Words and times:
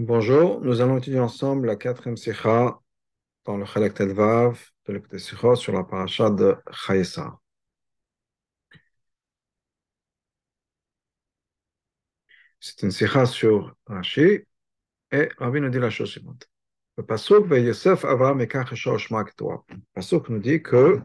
Bonjour, 0.00 0.60
nous 0.60 0.80
allons 0.80 0.98
étudier 0.98 1.18
ensemble 1.18 1.66
la 1.66 1.74
quatrième 1.74 2.16
sikha 2.16 2.78
dans 3.44 3.56
le 3.56 3.64
Chalek 3.64 3.94
Tedvav 3.94 4.70
de 4.86 4.92
l'écouté 4.92 5.18
sikha 5.18 5.56
sur 5.56 5.72
la 5.72 5.82
paracha 5.82 6.30
de 6.30 6.54
Chayesar. 6.70 7.40
C'est 12.60 12.82
une 12.84 12.92
sikha 12.92 13.26
sur 13.26 13.74
Rashi 13.86 14.46
et 15.10 15.28
Rabbi 15.38 15.60
nous 15.60 15.68
dit 15.68 15.80
la 15.80 15.90
chose 15.90 16.10
suivante. 16.10 16.48
Le 16.96 17.04
pasuk 17.04 17.50
Yosef 17.50 18.02
Ketorah. 18.02 19.64
Le 19.68 19.80
pasuk 19.94 20.28
nous 20.28 20.38
dit 20.38 20.62
que 20.62 21.00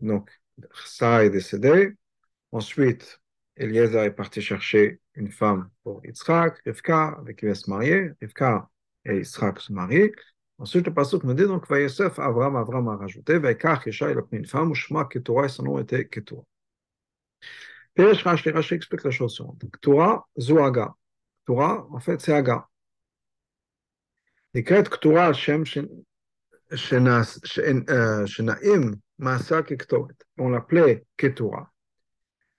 donc 0.00 0.30
est 0.56 1.30
décédée, 1.30 1.92
ensuite 2.52 3.20
Eliezer 3.54 4.02
est 4.02 4.12
parti 4.12 4.40
chercher 4.40 4.98
une 5.15 5.31
femme 5.31 5.69
pour 5.83 6.01
Yitzhak, 6.05 6.61
Rivka, 6.65 7.17
avec 7.19 7.37
qui 7.37 7.45
il 7.45 7.49
va 7.49 7.55
se 7.55 7.69
marier. 7.69 8.11
Rivka 8.21 8.69
et 9.05 9.17
Yitzhak 9.17 9.59
se 9.59 9.71
marient. 9.73 10.11
Ensuite, 10.57 10.85
le 10.85 10.93
passage 10.93 11.23
nous 11.23 11.33
dit 11.33 11.45
donc, 11.45 11.65
Yosef, 11.69 12.19
Avram, 12.19 12.55
Avram 12.55 12.87
a 12.89 12.95
rajouté, 12.95 13.39
Vaikach, 13.39 13.87
Isha, 13.87 14.11
il 14.11 14.17
a 14.17 14.21
pris 14.21 14.37
une 14.37 14.45
femme, 14.45 14.71
Ushma, 14.71 15.05
Ketura, 15.05 15.45
et 15.45 15.49
son 15.49 15.63
nom 15.63 15.79
était 15.79 16.05
Ketura. 16.05 16.43
Pirish 17.95 18.23
Rashi, 18.23 18.51
Rashi 18.51 18.75
explique 18.75 19.03
la 19.03 19.11
chose 19.11 19.33
suivante. 19.33 19.63
Ketura, 19.71 20.27
Zouaga. 20.39 20.93
Ketura, 21.39 21.87
en 21.89 21.99
fait, 21.99 22.21
c'est 22.21 22.33
Aga. 22.33 22.67
נקראת 24.53 24.87
קטורה 24.87 25.27
על 25.27 25.33
שם 25.33 25.61
שנעים 28.25 28.95
מעשה 29.19 29.61
ככתובת. 29.61 30.23
On 30.39 30.49
l'appelait 30.49 31.03
Ketura 31.17 31.71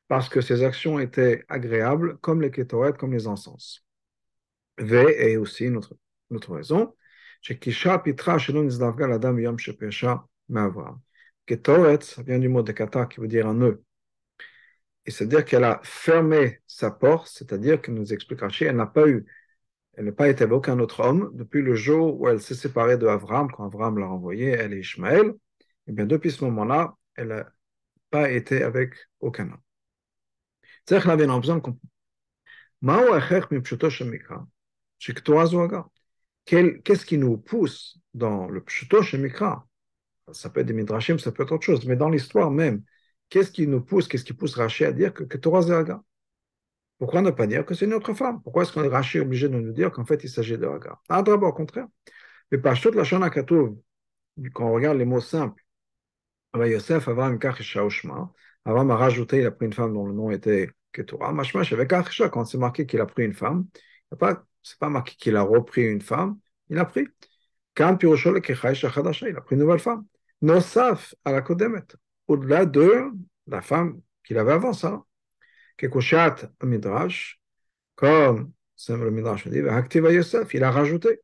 parce 0.07 0.29
que 0.29 0.41
ses 0.41 0.63
actions 0.63 0.99
étaient 0.99 1.43
agréables, 1.49 2.17
comme 2.19 2.41
les 2.41 2.51
kétoret, 2.51 2.93
comme 2.93 3.13
les 3.13 3.27
encens. 3.27 3.83
V 4.77 5.31
et 5.31 5.37
aussi 5.37 5.65
une 5.65 5.77
autre, 5.77 5.95
une 6.29 6.37
autre 6.37 6.53
raison. 6.55 6.93
Ketoret, 11.45 12.01
ça 12.01 12.23
vient 12.23 12.39
du 12.39 12.49
mot 12.49 12.61
de 12.61 12.71
kata 12.71 13.05
qui 13.05 13.19
veut 13.19 13.27
dire 13.27 13.47
un 13.47 13.53
nœud. 13.55 13.83
Et 15.05 15.11
c'est-à-dire 15.11 15.45
qu'elle 15.45 15.63
a 15.63 15.79
fermé 15.83 16.59
sa 16.67 16.91
porte, 16.91 17.29
c'est-à-dire 17.33 17.81
que 17.81 17.91
nous 17.91 18.11
explique 18.13 18.41
Rashi, 18.41 18.65
elle 18.65 18.75
n'a 18.75 18.85
pas 18.85 19.07
eu, 19.07 19.25
elle 19.93 20.05
n'a 20.05 20.11
pas 20.11 20.27
été 20.29 20.43
avec 20.43 20.53
aucun 20.53 20.79
autre 20.79 20.99
homme 21.01 21.31
depuis 21.33 21.61
le 21.61 21.75
jour 21.75 22.19
où 22.19 22.27
elle 22.27 22.41
s'est 22.41 22.55
séparée 22.55 22.97
de 22.97 23.07
Avram, 23.07 23.49
quand 23.51 23.65
Avram 23.65 23.97
l'a 23.97 24.07
renvoyée, 24.07 24.49
elle 24.49 24.73
et 24.73 24.79
Ishmaël. 24.79 25.33
Et 25.87 25.93
bien 25.93 26.05
depuis 26.05 26.31
ce 26.31 26.43
moment-là, 26.45 26.95
elle 27.15 27.29
n'a 27.29 27.49
pas 28.09 28.29
été 28.31 28.63
avec 28.63 28.95
aucun 29.21 29.45
homme. 29.45 29.66
צריך 30.86 31.06
להבין, 31.06 31.30
on 31.30 31.34
a 31.34 31.40
besoin 31.40 31.56
de 31.56 31.60
comprendre. 31.60 31.92
מהו 32.82 33.14
ההכרח 33.14 33.52
מפשוטו 33.52 33.90
של 33.90 34.10
מקרא? 34.10 34.36
שכתורה 34.98 35.46
זו 35.46 35.64
הגה. 35.64 35.80
Qu'est-ce 36.46 37.04
qui 37.04 37.18
nous 37.18 37.36
pousse 37.36 37.98
dans 38.14 38.48
le 38.48 38.60
pshuto 38.62 39.02
chez 39.02 39.18
Mikra 39.18 39.66
Ça 40.32 40.50
peut 40.50 40.60
être 40.60 40.66
des 40.66 40.72
midrashim, 40.72 41.18
ça 41.18 41.30
peut 41.32 41.42
être 41.44 41.52
autre 41.52 41.64
chose, 41.64 41.86
mais 41.86 41.96
dans 41.96 42.08
l'histoire 42.08 42.50
même, 42.50 42.82
qu'est-ce 43.28 43.50
qui 43.50 43.66
nous 43.66 43.80
pousse, 43.80 44.08
qu'est-ce 44.08 44.24
qui 44.24 44.32
pousse 44.32 44.54
Rashi 44.54 44.84
à 44.84 44.92
dire 44.92 45.12
que, 45.14 45.24
que 45.24 45.38
Torah 45.38 45.62
c'est 45.62 45.72
Haga 45.72 46.02
Pourquoi 46.98 47.22
ne 47.22 47.30
pas 47.30 47.46
dire 47.46 47.64
que 47.64 47.74
c'est 47.74 47.84
une 47.84 47.94
autre 47.94 48.14
femme 48.14 48.42
Pourquoi 48.42 48.62
est-ce 48.62 48.72
qu'on 48.72 48.84
est 48.84 48.88
Rashi 48.88 49.20
obligé 49.20 49.48
de 49.48 49.54
nous 49.54 49.72
dire 49.72 49.90
qu'en 49.92 50.04
fait 50.04 50.22
il 50.24 50.30
s'agit 50.30 50.58
de 50.58 50.66
Haga 50.66 51.00
Ah, 51.08 51.22
d'abord, 51.22 51.50
au 51.50 51.52
contraire. 51.52 51.86
Mais 52.50 52.58
par 52.58 52.78
toute 52.80 52.94
la 52.94 53.04
Shana 53.04 53.30
Katouv, 53.30 53.76
quand 54.52 54.66
on 54.68 54.72
regarde 54.72 54.98
les 54.98 55.04
mots 55.04 55.20
simples, 55.20 55.64
Yosef, 56.54 57.08
Avram, 57.08 57.38
Kach, 57.38 57.62
Shaoshma, 57.62 58.32
Avram 58.64 58.90
a 58.90 58.96
rajouté, 58.96 59.38
il 59.38 59.46
a 59.46 59.50
pris 59.50 59.66
une 59.66 59.72
femme 59.72 59.94
dont 59.94 60.06
le 60.06 60.12
nom 60.12 60.30
était 60.30 60.70
Ketura. 60.91 61.31
Mashmash, 61.31 61.73
avec 61.73 61.89
quand 61.89 62.45
c'est 62.45 62.57
marqué 62.57 62.85
qu'il 62.85 63.01
a 63.01 63.05
pris 63.05 63.25
une 63.25 63.33
femme, 63.33 63.67
ce 64.11 64.15
n'est 64.15 64.17
pas, 64.79 64.89
marqué 64.89 65.15
qu'il 65.15 65.35
a 65.35 65.41
repris 65.41 65.83
une 65.83 66.01
femme, 66.01 66.39
il 66.69 66.77
a 66.77 66.85
pris. 66.85 67.07
Quand 67.75 67.97
il 68.01 68.07
a 68.09 69.41
pris 69.41 69.55
une 69.55 69.59
nouvelle 69.59 69.79
femme. 69.79 70.05
Nosaf 70.41 71.15
à 71.25 71.31
la 71.31 71.41
Kodemet, 71.41 71.85
au-delà 72.27 72.65
de 72.65 73.11
la 73.47 73.61
femme 73.61 74.01
qu'il 74.23 74.37
avait 74.37 74.53
avant 74.53 74.73
ça. 74.73 75.03
Kekoshat 75.77 76.51
Midrash, 76.63 77.39
comme 77.95 78.51
le 78.89 79.11
Midrash 79.11 79.47
dit, 79.47 79.59
Aktiva 79.59 80.11
Yosef, 80.11 80.53
il 80.53 80.63
a 80.63 80.71
rajouté. 80.71 81.21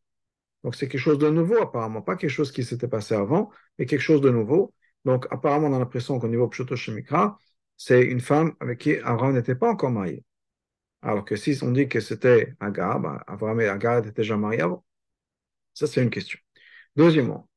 Donc 0.64 0.76
c'est 0.76 0.88
quelque 0.88 1.02
chose 1.02 1.18
de 1.18 1.30
nouveau 1.30 1.58
apparemment, 1.58 2.02
pas 2.02 2.16
quelque 2.16 2.30
chose 2.30 2.52
qui 2.52 2.64
s'était 2.64 2.88
passé 2.88 3.16
avant, 3.16 3.52
mais 3.78 3.86
quelque 3.86 4.02
chose 4.02 4.22
de 4.22 4.30
nouveau. 4.30 4.74
Donc, 5.06 5.28
apparemment, 5.32 5.68
on 5.68 5.76
a 5.76 5.80
l'impression 5.80 6.20
qu'au 6.20 6.28
niveau 6.28 6.48
Pshoto 6.48 6.76
Shemikra, 6.76 7.38
c'est 7.78 8.04
une 8.04 8.22
femme 8.22 8.54
avec 8.60 8.80
qui 8.80 8.98
Abraham 8.98 9.34
n'était 9.34 9.56
pas 9.56 9.70
encore 9.70 9.92
marié. 9.92 10.24
Alors 11.02 11.26
que 11.26 11.36
si 11.36 11.58
on 11.62 11.72
dit 11.72 11.90
que 11.90 12.00
c'était 12.00 12.56
Agar, 12.60 13.00
ben, 13.00 13.20
Abraham 13.28 13.62
et 13.62 13.68
Agar 13.68 14.00
étaient 14.00 14.12
déjà 14.12 14.38
mariés 14.38 14.62
avant. 14.62 14.86
Ça, 15.74 15.88
c'est 15.88 16.02
une 16.02 16.10
question. 16.10 16.40
Deuxièmement, 16.96 17.50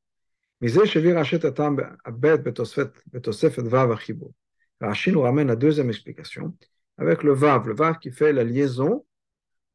Rashi 4.80 5.12
nous 5.12 5.20
ramène 5.20 5.48
la 5.48 5.56
deuxième 5.56 5.88
explication 5.90 6.56
avec 6.98 7.22
le 7.22 7.32
Vav, 7.32 7.68
le 7.68 7.74
Vav 7.74 7.98
qui 7.98 8.10
fait 8.10 8.32
la 8.32 8.42
liaison 8.42 9.04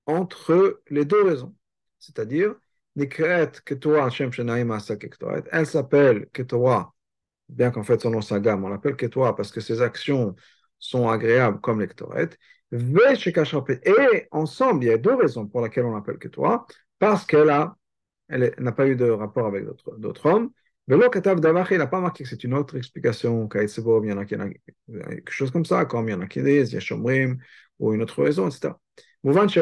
entre 0.06 0.81
les 0.90 1.06
deux 1.06 1.23
raisons. 1.23 1.56
C'est-à-dire, 2.00 2.56
elle 2.96 3.52
s'appelle 5.66 6.28
Ketorah 6.34 6.94
bien 7.52 7.72
qu'en 7.72 7.84
fait 7.84 8.02
son 8.02 8.12
nom 8.12 8.22
gamme, 8.40 8.64
on 8.64 8.70
l'appelle 8.70 8.96
Ketouah 8.96 9.36
parce 9.36 9.52
que 9.52 9.62
ses 9.62 9.82
actions 9.82 10.36
sont 10.80 11.10
agréables 11.10 11.60
comme 11.62 11.80
les 11.80 11.88
Et 13.86 14.28
ensemble, 14.32 14.86
il 14.86 14.88
y 14.88 14.92
a 14.92 14.98
deux 14.98 15.16
raisons 15.16 15.48
pour 15.48 15.62
lesquelles 15.62 15.86
on 15.86 15.94
l'appelle 15.94 16.18
Ketouah, 16.18 16.66
parce 17.00 17.26
qu'elle 17.26 17.50
a, 17.50 17.76
elle 18.30 18.54
n'a 18.58 18.72
pas 18.72 18.88
eu 18.88 18.96
de 18.96 19.10
rapport 19.10 19.46
avec 19.46 19.66
d'autres 19.98 20.26
hommes. 20.26 20.52
Mais 20.88 20.96
il 20.96 21.78
n'a 21.78 21.88
pas 21.88 22.02
marqué 22.02 22.24
que 22.24 22.30
c'est 22.30 22.44
une 22.44 22.54
autre 22.54 22.76
explication, 22.76 23.48
il 23.54 24.10
y 24.10 24.14
en 24.14 24.18
a, 24.18 24.26
quelque 24.26 25.30
chose 25.30 25.52
comme 25.52 25.66
ça, 25.66 25.86
comme 25.86 26.10
il 26.10 26.12
y 26.12 26.16
en 26.16 26.22
a 26.22 26.28
qui 26.28 26.42
disent, 26.42 26.72
il 26.72 26.76
y 26.76 26.78
a 26.78 26.82
Shomrim, 26.82 27.38
ou 27.80 27.94
une 27.94 28.02
autre 28.02 28.24
raison, 28.24 28.48
etc. 28.48 28.74
Donc 29.24 29.54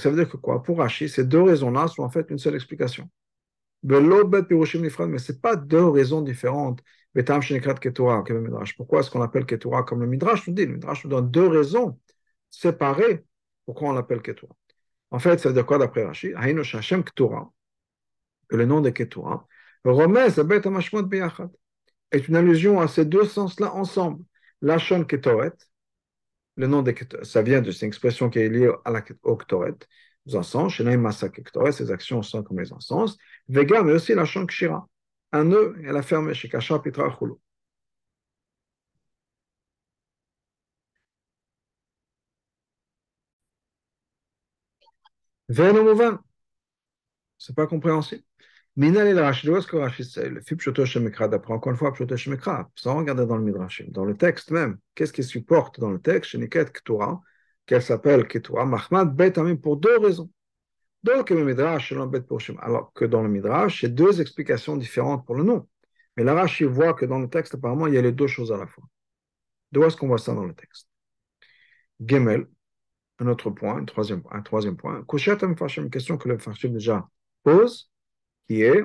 ça 0.00 0.10
veut 0.10 0.16
dire 0.16 0.28
que 0.28 0.36
quoi? 0.36 0.62
Pour 0.62 0.78
Rashi, 0.78 1.08
ces 1.08 1.24
deux 1.24 1.42
raisons-là 1.42 1.88
sont 1.88 2.02
en 2.02 2.10
fait 2.10 2.26
une 2.30 2.38
seule 2.38 2.54
explication 2.54 3.08
mais 3.82 5.18
ce 5.18 5.32
n'est 5.32 5.38
pas 5.38 5.56
deux 5.56 5.86
raisons 5.86 6.22
différentes. 6.22 6.82
Pourquoi 8.76 9.00
est-ce 9.00 9.10
qu'on 9.10 9.22
appelle 9.22 9.46
Ketura 9.46 9.82
comme 9.82 10.00
le 10.00 10.06
Midrash 10.06 10.46
nous 10.46 10.54
dit? 10.54 10.66
Le 10.66 10.74
Midrash 10.74 11.04
nous 11.04 11.10
donne 11.10 11.30
deux 11.30 11.46
raisons 11.46 11.98
séparées 12.50 13.24
pourquoi 13.64 13.90
on 13.90 13.92
l'appelle 13.92 14.22
Ketura. 14.22 14.54
En 15.10 15.18
fait, 15.18 15.38
ça 15.38 15.48
veut 15.48 15.54
dire 15.54 15.66
quoi 15.66 15.78
d'après 15.78 16.04
Rashi? 16.04 16.32
Que 18.48 18.56
le 18.56 18.64
nom 18.64 18.80
de 18.80 18.90
Ketura, 18.90 19.46
est 22.10 22.28
une 22.28 22.36
allusion 22.36 22.80
à 22.80 22.88
ces 22.88 23.04
deux 23.04 23.24
sens-là 23.24 23.74
ensemble. 23.74 24.24
Lachon 24.62 25.04
Ketoret, 25.04 25.52
le 26.56 26.66
nom 26.66 26.82
de 26.82 26.92
Ketoret, 26.92 27.24
ça 27.24 27.42
vient 27.42 27.60
de 27.60 27.70
cette 27.70 27.84
expression 27.84 28.30
qui 28.30 28.38
est 28.38 28.48
liée 28.48 28.72
à 28.84 28.90
la, 28.90 29.02
Ketoret, 29.02 29.74
encens, 30.32 30.72
chez 30.72 30.96
Massa 30.96 31.28
Kektoret, 31.28 31.72
ses 31.72 31.90
actions 31.90 32.22
sont 32.22 32.42
comme 32.42 32.60
les 32.60 32.72
encens. 32.72 33.16
Vega, 33.48 33.82
mais 33.82 33.92
aussi 33.94 34.14
la 34.14 34.24
Shankshira, 34.24 34.86
un 35.32 35.44
nœud, 35.44 35.76
elle 35.84 35.96
a 35.96 36.02
fermé 36.02 36.34
chez 36.34 36.48
Kasha 36.48 36.78
Pitra 36.78 37.10
Chulu. 37.18 37.34
Venomouvan, 45.48 46.18
c'est 47.38 47.54
pas 47.54 47.66
compréhensible. 47.66 48.22
Minal 48.76 49.08
el 49.08 49.18
Rachid, 49.18 49.50
est-ce 49.50 49.66
que 49.66 49.76
Rachid 49.76 50.06
Le 50.16 50.84
Shemekra, 50.84 51.28
d'après 51.28 51.52
encore 51.52 51.72
une 51.72 51.78
fois 51.78 51.92
Shoto 51.94 52.16
Shemekra, 52.16 52.70
sans 52.76 52.96
regarder 52.96 53.26
dans 53.26 53.36
le 53.36 53.42
Midrashim, 53.42 53.86
dans 53.90 54.04
le 54.04 54.16
texte 54.16 54.50
même, 54.52 54.78
qu'est-ce 54.94 55.12
qui 55.12 55.24
supporte 55.24 55.80
dans 55.80 55.90
le 55.90 56.00
texte? 56.00 56.30
Sheniket 56.30 56.72
Ktura, 56.72 57.20
qu'elle 57.66 57.82
s'appelle 57.82 58.28
Ketura, 58.28 58.66
Mahmad 58.66 59.16
Bet 59.16 59.32
pour 59.60 59.78
deux 59.78 59.98
raisons. 59.98 60.30
Donc, 61.04 61.30
le 61.30 61.44
Midrash, 61.44 61.92
alors 62.60 62.92
que 62.92 63.04
dans 63.04 63.22
le 63.22 63.28
Midrash, 63.28 63.82
c'est 63.82 63.94
deux 63.94 64.20
explications 64.20 64.76
différentes 64.76 65.24
pour 65.24 65.36
le 65.36 65.44
nom. 65.44 65.68
Mais 66.16 66.24
l'Arash, 66.24 66.60
il 66.60 66.66
voit 66.66 66.94
que 66.94 67.06
dans 67.06 67.20
le 67.20 67.28
texte, 67.28 67.54
apparemment, 67.54 67.86
il 67.86 67.94
y 67.94 67.98
a 67.98 68.02
les 68.02 68.12
deux 68.12 68.26
choses 68.26 68.50
à 68.50 68.56
la 68.56 68.66
fois. 68.66 68.84
D'où 69.70 69.84
est-ce 69.84 69.96
qu'on 69.96 70.08
voit 70.08 70.18
ça 70.18 70.34
dans 70.34 70.44
le 70.44 70.54
texte? 70.54 70.88
Gemel, 72.04 72.48
un 73.20 73.28
autre 73.28 73.50
point, 73.50 73.76
un 73.76 73.84
troisième, 73.84 74.22
un 74.30 74.42
troisième 74.42 74.76
point. 74.76 75.04
Une 75.06 75.90
question 75.90 76.18
que 76.18 76.28
le 76.28 76.38
Farshim 76.38 76.70
déjà 76.70 77.08
pose, 77.44 77.90
qui 78.48 78.62
est 78.62 78.84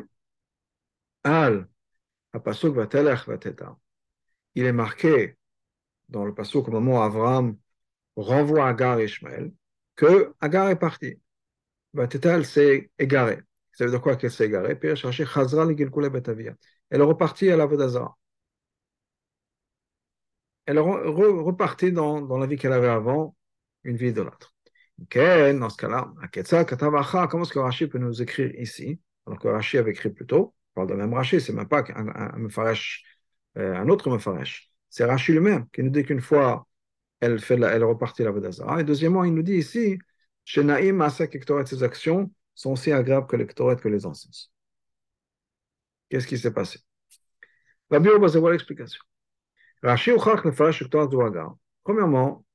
Al. 1.23 1.67
Il 4.55 4.65
est 4.65 4.71
marqué 4.71 5.37
dans 6.09 6.25
le 6.25 6.33
Pasuk 6.33 6.67
au 6.67 6.71
moment 6.71 6.99
où 6.99 7.01
Avram 7.01 7.57
renvoie 8.15 8.67
Agar 8.67 8.99
et 8.99 9.05
Ishmael, 9.05 9.51
que 9.95 10.33
Agar 10.41 10.69
est 10.69 10.79
parti. 10.79 11.19
Elle 11.95 12.45
s'est 12.45 12.91
égarée. 12.99 13.39
Ça 13.73 13.85
veut 13.85 13.91
dire 13.91 14.01
quoi 14.01 14.15
qu'elle 14.15 14.31
s'est 14.31 14.45
égarée? 14.45 14.79
Chazra 14.95 15.67
Elle 15.69 17.01
est 17.01 17.03
repartie 17.03 17.49
à 17.49 17.57
la 17.57 17.65
Vodazara. 17.65 18.17
Elle 20.65 20.77
est 20.77 20.81
repartie 20.81 21.91
dans, 21.91 22.21
dans 22.21 22.37
la 22.37 22.47
vie 22.47 22.57
qu'elle 22.57 22.73
avait 22.73 22.87
avant, 22.87 23.35
une 23.83 23.97
vie 23.97 24.09
idolâtre. 24.09 24.53
Ok, 25.01 25.17
dans 25.17 25.69
ce 25.69 25.77
cas-là, 25.77 26.13
comment 27.27 27.43
est-ce 27.43 27.51
que 27.51 27.59
Rashi 27.59 27.87
peut 27.87 27.97
nous 27.97 28.21
écrire 28.21 28.53
ici, 28.59 28.99
alors 29.25 29.39
que 29.39 29.47
Rashi 29.47 29.77
avait 29.77 29.91
écrit 29.91 30.09
plus 30.11 30.25
tôt 30.25 30.53
On 30.75 30.81
parle 30.81 30.89
de 30.89 30.93
même 30.93 31.13
Rashi, 31.13 31.41
c'est 31.41 31.51
même 31.51 31.67
pas 31.67 31.83
un, 31.95 32.07
un, 32.07 32.47
euh, 33.57 33.75
un 33.75 33.89
autre 33.89 34.09
Mefaresh. 34.09 34.71
C'est 34.89 35.05
Rashi 35.05 35.33
lui-même 35.33 35.67
qui 35.69 35.83
nous 35.83 35.89
dit 35.89 36.03
qu'une 36.03 36.21
fois, 36.21 36.67
elle, 37.19 37.39
fait 37.39 37.57
la, 37.57 37.69
elle 37.71 37.83
repartit 37.83 38.23
la 38.23 38.31
Vodazara. 38.31 38.81
Et 38.81 38.83
deuxièmement, 38.83 39.23
il 39.23 39.33
nous 39.33 39.43
dit 39.43 39.55
ici, 39.55 39.97
chez 40.45 40.63
Naïm, 40.63 40.97
Masa, 40.97 41.27
Kektoret, 41.27 41.65
ses 41.65 41.83
actions 41.83 42.31
sont 42.53 42.71
aussi 42.71 42.91
agréables 42.91 43.27
que 43.27 43.35
les 43.35 43.45
Kektoret, 43.45 43.77
que 43.77 43.87
les 43.87 44.05
encens. 44.05 44.51
Qu'est-ce 46.09 46.27
qui 46.27 46.37
s'est 46.37 46.53
passé? 46.53 46.79
La 47.89 47.99
Bible, 47.99 48.29
c'est 48.29 48.41
l'explication. 48.41 49.01
Rashi 49.81 50.11
Uchach 50.11 50.45
Nefarash 50.45 50.79
Kektoret 50.79 51.07
Douagar. 51.07 51.55
Premièrement, 51.83 52.45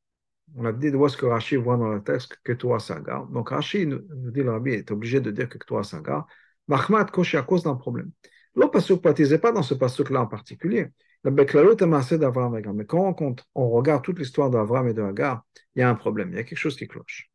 on 0.56 0.64
a 0.64 0.73
dit 0.73 0.90
de 0.90 0.96
voir 0.96 1.11
ce 1.11 1.17
que 1.17 1.26
Rashi 1.26 1.56
voit 1.56 1.76
dans 1.76 1.88
le 1.88 2.02
texte 2.02 2.38
que 2.43 2.52
toi 2.52 2.81
Saga? 2.81 3.26
Donc 3.31 3.50
Rashi 3.50 3.87
nous 3.87 4.00
dit 4.31 4.43
le 4.43 4.50
Rabbi 4.50 4.73
est 4.73 4.90
obligé 4.90 5.20
de 5.20 5.31
dire 5.31 5.49
que 5.49 5.58
toi 5.58 5.85
Saga. 5.85 6.26
Mahmat 6.69 7.06
Koshi 7.06 7.37
à 7.37 7.43
cause 7.43 7.62
d'un 7.62 7.75
problème. 7.75 8.11
Le 8.55 8.67
pasuk 8.67 9.02
pas 9.02 9.52
dans 9.52 9.62
ce 9.62 9.75
pasuk-là 9.75 10.23
en 10.23 10.26
particulier. 10.26 10.88
Le 11.23 11.31
Beklalot 11.31 11.76
est 11.76 12.19
d'Avram 12.19 12.56
et 12.56 12.62
Mais 12.73 12.87
quand 12.87 13.20
on, 13.20 13.37
on 13.55 13.70
regarde 13.70 14.02
toute 14.02 14.19
l'histoire 14.19 14.50
d'Avram 14.50 14.88
et 14.88 14.94
de 14.94 15.02
Hagar, 15.02 15.44
il 15.75 15.81
y 15.81 15.82
a 15.82 15.88
un 15.88 15.94
problème, 15.94 16.31
il 16.31 16.37
y 16.37 16.38
a 16.38 16.44
quelque 16.44 16.58
chose 16.58 16.76
qui 16.76 16.87
cloche. 16.87 17.28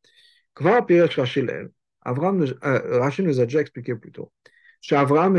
Avram, 0.55 2.41
euh, 2.41 2.99
Rachel 2.99 3.25
nous 3.25 3.39
a 3.39 3.45
déjà 3.45 3.61
expliqué 3.61 3.95
plus 3.95 4.11
tôt. 4.11 4.31
Avram 4.91 5.33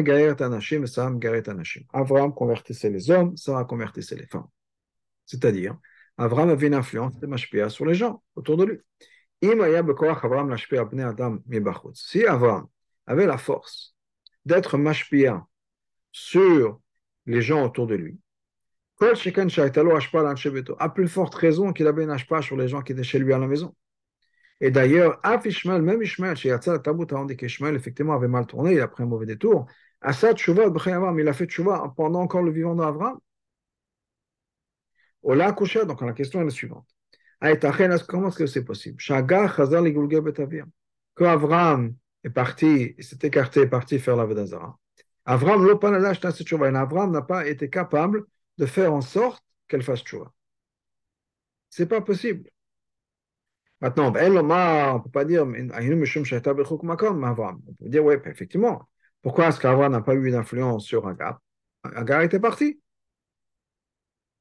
convertissait 2.35 2.91
les 2.91 3.11
hommes, 3.11 3.37
Sarah 3.37 3.65
convertissait 3.65 4.17
les 4.17 4.27
femmes. 4.27 4.49
C'est-à-dire, 5.27 5.77
Avram 6.17 6.49
avait 6.49 6.69
une 6.69 6.75
influence 6.75 7.19
de 7.19 7.27
Mashpia 7.27 7.69
sur 7.69 7.85
les 7.85 7.95
gens 7.95 8.23
autour 8.35 8.57
de 8.57 8.65
lui. 8.65 8.81
Si 11.93 12.25
Avram 12.27 12.67
avait 13.07 13.27
la 13.27 13.39
force 13.39 13.95
d'être 14.47 14.79
Mashpia 14.79 15.47
sur 16.13 16.81
les 17.27 17.43
gens 17.43 17.65
autour 17.65 17.87
de 17.87 17.95
lui. 17.97 18.19
À 20.79 20.89
plus 20.89 21.09
forte 21.09 21.35
raison 21.35 21.73
qu'il 21.73 21.87
avait 21.87 22.05
une 22.05 22.17
sur 22.43 22.57
les 22.57 22.69
gens 22.69 22.81
qui 22.81 22.93
étaient 22.93 23.03
chez 23.03 23.19
lui 23.19 23.33
à 23.33 23.39
la 23.39 23.47
maison. 23.47 23.75
Et 24.61 24.71
d'ailleurs, 24.71 25.19
Af 25.23 25.45
même 25.67 26.03
Ishmael, 26.03 26.37
chez 26.37 26.49
Yatzal 26.49 26.81
Tabout, 26.81 27.13
on 27.13 27.25
dit 27.25 27.37
qu'Ishmael, 27.37 27.75
effectivement, 27.75 28.15
avait 28.15 28.29
mal 28.29 28.47
tourné, 28.47 28.75
il 28.75 28.81
a 28.81 28.89
pris 28.89 29.03
un 29.03 29.07
mauvais 29.07 29.27
détour. 29.27 29.67
Assad 30.01 30.37
Shuvah, 30.37 30.71
il 31.19 31.29
a 31.29 31.33
fait 31.33 31.49
Shuvah 31.51 31.93
pendant 31.97 32.21
encore 32.21 32.43
le 32.43 32.53
vivant 32.53 32.75
d'Avram? 32.75 33.19
Ola 35.23 35.53
donc 35.53 36.03
la 36.03 36.13
question 36.13 36.43
est 36.43 36.45
la 36.45 36.51
suivante. 36.51 36.87
Comment 38.09 38.29
est-ce 38.29 38.37
que 38.37 38.47
c'est 38.47 38.65
possible? 38.65 38.99
Que 41.15 41.25
Avram 41.25 41.95
est 42.23 42.31
parti, 42.31 42.95
il 42.99 43.05
s'est 43.05 43.19
écarté, 43.23 43.61
est 43.61 43.67
parti 43.67 43.99
faire 43.99 44.17
la 44.17 44.27
Vedazara. 44.27 44.79
Avram 45.25 45.67
Avram 46.77 47.11
n'a 47.11 47.23
pas 47.23 47.47
été 47.47 47.71
capable 47.71 48.25
de 48.59 48.67
faire 48.67 48.93
en 48.93 49.01
sorte 49.01 49.43
qu'elle 49.67 49.83
fasse 49.83 50.05
tchouva. 50.05 50.31
C'est 51.71 51.87
pas 51.87 52.03
possible. 52.03 52.51
Maintenant, 53.85 54.07
on 54.07 54.13
ne 54.13 55.03
peut 55.03 55.11
pas 55.11 55.27
dire, 55.27 55.43
on 55.43 55.51
peut 55.51 55.59
dire, 57.91 58.03
oui, 58.03 58.15
effectivement. 58.25 58.89
Pourquoi 59.21 59.49
est-ce 59.49 59.61
qu'Avram 59.61 59.93
n'a 59.93 60.01
pas 60.01 60.15
eu 60.15 60.31
d'influence 60.31 60.87
sur 60.87 61.07
Agar 61.07 61.39
Agar 61.83 62.23
était 62.23 62.41
partie. 62.41 62.81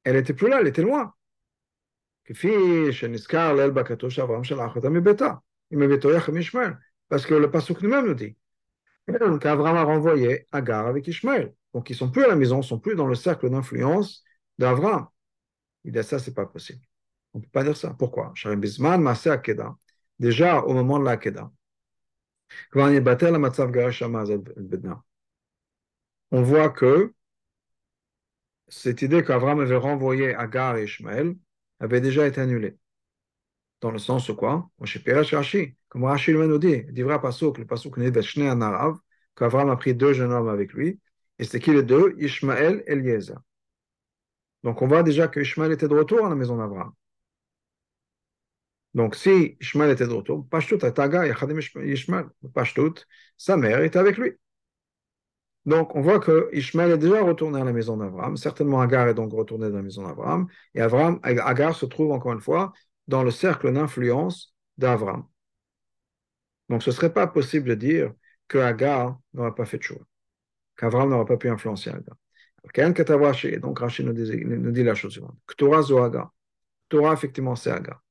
Elle 0.06 0.16
n'était 0.16 0.34
plus 0.34 0.48
là, 0.48 0.62
elle 0.62 0.68
était 0.68 0.82
loin. 0.82 1.14
Parce 7.10 7.26
que 7.26 7.34
le 7.34 7.52
Pasuk 7.52 7.82
nous-même 7.82 8.06
nous 8.06 8.14
dit 8.14 8.38
qu'Avram 9.42 9.76
a 9.76 9.84
renvoyé 9.84 10.48
Agar 10.54 10.88
avec 10.88 11.06
Ishmael. 11.06 11.54
Donc 11.74 11.90
ils 11.90 11.94
ne 11.94 11.98
sont 11.98 12.10
plus 12.10 12.24
à 12.24 12.30
la 12.30 12.38
maison, 12.38 12.56
ils 12.56 12.60
ne 12.60 12.64
sont 12.64 12.80
plus 12.80 12.96
dans 12.96 13.08
le 13.08 13.16
cercle 13.16 13.50
d'influence 13.50 14.24
d'Avram. 14.58 15.08
Il 15.84 15.92
dit 15.92 16.02
ça, 16.02 16.18
ce 16.18 16.30
n'est 16.30 16.34
pas 16.34 16.46
possible. 16.46 16.80
On 17.34 17.40
ne 17.40 17.44
peut 17.44 17.50
pas 17.52 17.64
dire 17.64 17.76
ça. 17.76 17.96
Pourquoi? 17.98 18.34
Déjà 20.20 20.62
au 20.62 20.74
moment 20.74 21.00
de 21.00 21.06
l'Akeda, 21.06 21.52
on 26.32 26.44
voit 26.44 26.70
que 26.70 27.14
cette 28.68 29.02
idée 29.02 29.24
qu'Avram 29.24 29.60
avait 29.60 29.76
renvoyé 29.76 30.36
Agar 30.36 30.78
et 30.78 30.84
Ishmael 30.84 31.36
avait 31.80 32.02
déjà 32.02 32.28
été 32.28 32.42
annulée. 32.42 32.78
Dans 33.82 33.92
le 33.92 33.98
sens 33.98 34.30
où 34.30 34.36
quoi? 34.36 34.70
Comme 35.90 36.04
Rashi 36.06 36.32
lui 36.32 36.48
nous 36.48 36.60
dit, 36.60 36.84
le 36.84 38.94
qu'Avram 39.36 39.70
a 39.70 39.76
pris 39.76 39.96
deux 39.96 40.14
jeunes 40.14 40.32
hommes 40.32 40.50
avec 40.50 40.74
lui, 40.74 41.00
et 41.40 41.44
c'était 41.44 41.60
qui 41.60 41.74
les 41.74 41.84
deux? 41.84 42.16
Ishmael 42.20 42.84
et 42.88 42.94
Eliezer. 42.94 43.40
Donc 44.64 44.82
on 44.82 44.88
voit 44.88 45.04
déjà 45.04 45.28
que 45.28 45.40
Ishmael 45.40 45.72
était 45.72 45.88
de 45.88 45.96
retour 45.96 46.26
à 46.26 46.30
la 46.30 46.36
maison 46.36 46.58
d'Abraham. 46.58 46.94
Donc 48.94 49.16
si 49.16 49.58
Ishmael 49.60 49.92
était 49.92 50.08
de 50.08 50.14
retour, 50.14 50.48
Pashtout, 50.50 50.78
Taga, 50.78 51.26
Yachadim 51.26 51.60
Ishmael, 51.60 52.26
Pashtout, 52.54 52.96
sa 53.38 53.58
mère 53.58 53.82
était 53.82 54.00
avec 54.00 54.18
lui. 54.18 54.34
Donc 55.66 55.96
on 55.96 56.02
voit 56.02 56.20
que 56.20 56.50
Ishmael 56.54 56.92
est 56.92 56.98
déjà 56.98 57.24
retourné 57.24 57.62
à 57.62 57.64
la 57.64 57.74
maison 57.74 57.98
d'Abraham. 57.98 58.38
Certainement 58.38 58.82
Agar 58.82 59.08
est 59.08 59.14
donc 59.14 59.32
retourné 59.32 59.70
dans 59.70 59.78
la 59.78 59.84
maison 59.84 60.06
d'Abraham. 60.06 60.48
Et 60.76 60.82
Abraham, 60.82 61.20
Agar 61.24 61.76
se 61.76 61.86
trouve 61.86 62.12
encore 62.12 62.34
une 62.34 62.42
fois 62.42 62.74
dans 63.08 63.24
le 63.24 63.32
cercle 63.32 63.72
d'influence 63.74 64.54
d'Abraham. 64.78 65.26
Donc 66.70 66.84
ce 66.84 66.90
ne 66.90 66.96
serait 66.96 67.14
pas 67.14 67.28
possible 67.28 67.70
de 67.70 67.76
dire 67.76 68.14
que 68.48 68.58
Agar 68.58 69.20
n'aurait 69.34 69.56
pas 69.56 69.66
fait 69.66 69.78
de 69.78 69.84
choix 69.84 70.06
qu'Avram 70.78 71.10
n'aura 71.10 71.26
pas 71.26 71.38
pu 71.38 71.50
influencer 71.50 71.90
Agar. 71.90 72.18
Donc 73.62 73.80
Rachid 73.80 74.06
nous 74.06 74.14
dit, 74.14 74.46
nous 74.46 74.72
dit 74.72 74.84
la 74.84 74.96
chose 74.96 75.12
suivante. 75.12 75.36
Ktura 75.48 75.82
zo 75.82 76.00
Agar. 76.00 76.32
Ktura, 76.88 77.14
effectivement, 77.14 77.56
c'est 77.56 77.72
Agar. 77.72 78.02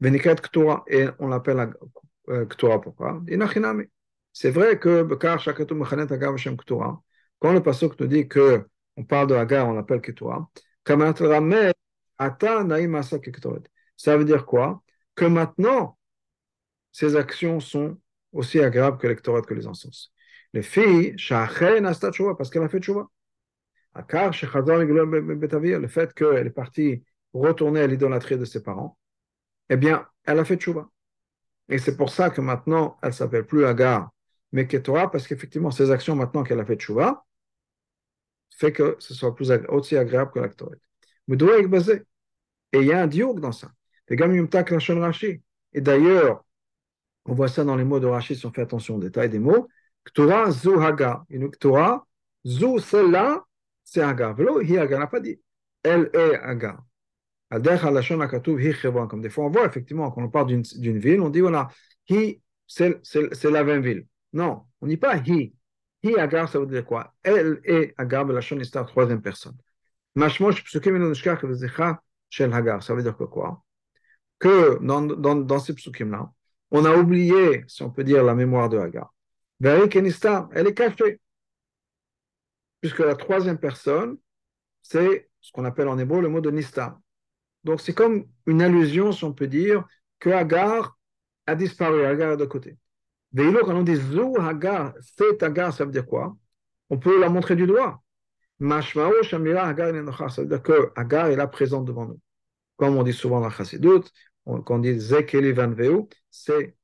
Et 0.00 1.06
on 1.18 1.28
l'appelle 1.28 1.72
euh, 2.28 2.46
pourquoi 2.46 3.22
C'est 4.32 4.50
vrai 4.50 4.78
que 4.78 5.02
quand 7.40 7.52
le 7.52 7.62
pasuk 7.62 7.98
nous 8.00 8.06
dit 8.06 8.28
que 8.28 8.66
on 8.96 9.04
parle 9.04 9.28
de 9.28 9.34
Agar, 9.34 9.68
on 9.68 9.72
l'appelle 9.74 10.00
Ktura, 10.00 10.50
ça 13.96 14.16
veut 14.16 14.24
dire 14.24 14.46
quoi? 14.46 14.82
Que 15.14 15.24
maintenant, 15.24 15.98
ces 16.92 17.16
actions 17.16 17.60
sont 17.60 17.98
aussi 18.32 18.60
agréables 18.60 18.98
que 18.98 19.06
les 19.06 19.16
que 19.16 19.54
les 19.54 19.66
encens. 19.66 20.12
Les 20.52 20.62
filles, 20.62 21.14
parce 22.36 22.50
qu'elle 22.50 22.62
a 22.62 22.68
fait 22.68 22.80
tchouva. 22.80 23.08
Le 23.94 25.88
fait 25.88 26.14
qu'elle 26.14 26.46
est 26.46 26.50
partie 26.50 27.04
retourner 27.32 27.80
à 27.80 27.86
l'idolâtrie 27.86 28.38
de 28.38 28.44
ses 28.44 28.62
parents, 28.62 28.98
eh 29.68 29.76
bien, 29.76 30.06
elle 30.24 30.38
a 30.38 30.44
fait 30.44 30.56
tchouva. 30.56 30.88
Et 31.68 31.78
c'est 31.78 31.96
pour 31.96 32.10
ça 32.10 32.30
que 32.30 32.40
maintenant, 32.40 32.98
elle 33.02 33.12
s'appelle 33.12 33.46
plus 33.46 33.64
Agar, 33.64 34.10
mais 34.52 34.66
Ketora, 34.66 35.10
parce 35.10 35.26
qu'effectivement, 35.26 35.70
ses 35.70 35.90
actions 35.90 36.16
maintenant 36.16 36.42
qu'elle 36.42 36.60
a 36.60 36.64
fait 36.64 36.76
tchouva, 36.76 37.24
fait 38.50 38.72
que 38.72 38.96
ce 38.98 39.14
soit 39.14 39.34
plus 39.34 39.52
aussi 39.68 39.96
agréable 39.96 40.30
que 40.32 40.40
l'actorite. 40.40 40.80
Et 42.72 42.80
il 42.80 42.86
y 42.86 42.92
a 42.92 43.02
un 43.02 43.06
diouk 43.06 43.40
dans 43.40 43.52
ça. 43.52 43.70
Et 44.10 44.16
d'ailleurs, 45.80 46.44
on 47.26 47.34
voit 47.34 47.48
ça 47.48 47.64
dans 47.64 47.76
les 47.76 47.84
mots 47.84 48.00
de 48.00 48.06
Rachid 48.06 48.36
si 48.36 48.46
on 48.46 48.52
fait 48.52 48.62
attention 48.62 48.96
au 48.96 48.98
détail 48.98 49.28
des 49.28 49.38
mots. 49.38 49.68
Ktura 50.04 50.50
zu 50.50 50.80
haga. 50.80 51.24
Une 51.28 51.50
Ktura, 51.50 52.06
zu 52.44 52.78
celle-là, 52.78 53.44
c'est 53.84 54.00
haga. 54.00 54.32
Velo 54.32 54.62
hi 54.62 54.78
haga. 54.78 54.98
n'a 54.98 55.06
pas 55.06 55.20
dit 55.20 55.38
elle 55.82 56.10
est 56.14 56.36
haga. 56.36 56.78
Comme 57.50 57.62
des 59.20 59.30
fois 59.30 59.44
on 59.46 59.50
voit 59.50 59.66
effectivement 59.66 60.10
quand 60.10 60.22
on 60.22 60.28
parle 60.28 60.46
d'une 60.46 60.98
ville, 60.98 61.20
on 61.20 61.30
dit 61.30 61.40
voilà, 61.40 61.68
hi, 62.08 62.40
c'est 62.66 63.00
la 63.44 63.64
même 63.64 63.82
ville. 63.82 64.06
Non, 64.32 64.64
on 64.80 64.86
ne 64.86 64.90
dit 64.90 64.96
pas 64.96 65.16
hi. 65.16 65.54
Hi 66.02 66.14
hagar, 66.16 66.48
ça 66.48 66.58
veut 66.60 66.66
dire 66.66 66.84
quoi? 66.84 67.14
Elle 67.22 67.60
est 67.64 67.94
hagar, 67.96 68.24
belashon 68.26 68.58
istar, 68.60 68.86
troisième 68.86 69.22
personne. 69.22 69.56
Mashmosh 70.14 70.62
psukim 70.64 70.94
enu 70.96 71.08
nishkach 71.08 71.42
v'zicha 71.44 72.00
shel 72.28 72.52
hagar. 72.52 72.82
Ça 72.82 72.94
veut 72.94 73.02
dire 73.02 73.16
que 73.16 73.24
quoi? 73.24 73.64
Que 74.38 74.78
dans, 74.84 75.02
dans, 75.02 75.34
dans 75.34 75.58
ces 75.58 75.74
psukim-là, 75.74 76.30
on 76.70 76.84
a 76.84 76.94
oublié, 76.94 77.64
si 77.66 77.82
on 77.82 77.90
peut 77.90 78.04
dire, 78.04 78.22
la 78.22 78.34
mémoire 78.34 78.68
de 78.68 78.78
Hagar 78.78 79.12
elle 79.60 80.66
est 80.66 80.74
cachée. 80.74 81.20
Puisque 82.80 83.00
la 83.00 83.16
troisième 83.16 83.58
personne, 83.58 84.18
c'est 84.82 85.28
ce 85.40 85.50
qu'on 85.52 85.64
appelle 85.64 85.88
en 85.88 85.98
hébreu 85.98 86.20
le 86.20 86.28
mot 86.28 86.40
de 86.40 86.50
Nista. 86.50 86.98
Donc 87.68 87.82
c'est 87.82 87.92
comme 87.92 88.24
une 88.46 88.62
allusion, 88.62 89.12
si 89.12 89.24
on 89.24 89.34
peut 89.34 89.46
dire, 89.46 89.86
que 90.18 90.30
Hagar 90.30 90.98
a 91.46 91.54
disparu, 91.54 92.02
Hagar 92.02 92.32
est 92.32 92.36
de 92.38 92.46
côté. 92.46 92.78
Veilo, 93.30 93.60
quand 93.62 93.76
on 93.76 93.82
dit 93.82 93.96
Zou 93.96 94.38
Hagar, 94.40 94.94
c'est 95.02 95.42
Hagar, 95.42 95.74
ça 95.74 95.84
veut 95.84 95.92
dire 95.92 96.06
quoi? 96.06 96.34
On 96.88 96.98
peut 96.98 97.20
la 97.20 97.28
montrer 97.28 97.56
du 97.56 97.66
doigt. 97.66 98.02
Mashmao 98.58 99.22
Shamira 99.22 99.68
Hagar 99.68 99.92
ça 100.30 100.40
veut 100.40 100.48
dire 100.48 100.62
que 100.62 100.90
Hagar 100.96 101.26
est 101.26 101.36
là 101.36 101.46
présente 101.46 101.84
devant 101.84 102.06
nous. 102.06 102.18
Comme 102.78 102.96
on 102.96 103.02
dit 103.02 103.12
souvent 103.12 103.40
dans 103.40 103.48
la 103.48 103.52
Chassidut, 103.52 104.00
quand 104.46 104.70
on 104.70 104.78
dit 104.78 104.98
Zekeli 104.98 105.52
Van 105.52 105.68
Veu, 105.68 106.06
c'est 106.30 106.74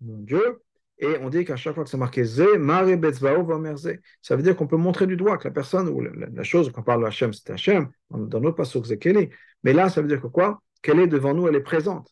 mon 0.00 0.18
Dieu. 0.18 0.60
Et 1.02 1.18
on 1.20 1.30
dit 1.30 1.44
qu'à 1.44 1.56
chaque 1.56 1.74
fois 1.74 1.82
que 1.82 1.90
c'est 1.90 1.96
marqué 1.96 2.22
Ze, 2.22 2.56
Mare 2.58 2.96
Betzvao 2.96 3.44
Vamerze, 3.44 3.98
ça 4.22 4.36
veut 4.36 4.42
dire 4.44 4.54
qu'on 4.54 4.68
peut 4.68 4.76
montrer 4.76 5.08
du 5.08 5.16
doigt 5.16 5.36
que 5.36 5.48
la 5.48 5.52
personne 5.52 5.88
ou 5.88 6.00
la, 6.00 6.44
chose, 6.44 6.70
quand 6.70 6.80
on 6.80 6.84
parle 6.84 7.02
de 7.02 7.06
Hachem, 7.08 7.32
c'est 7.32 7.50
Hachem, 7.50 7.90
dans 8.08 8.38
notre 8.38 8.54
passage 8.54 8.84
Zekeli. 8.84 9.28
Mais 9.64 9.72
là, 9.72 9.88
ça 9.88 10.00
veut 10.00 10.06
dire 10.06 10.22
que 10.22 10.28
quoi? 10.28 10.62
Qu'elle 10.80 11.00
est 11.00 11.08
devant 11.08 11.34
nous, 11.34 11.48
elle 11.48 11.56
est 11.56 11.60
présente. 11.60 12.08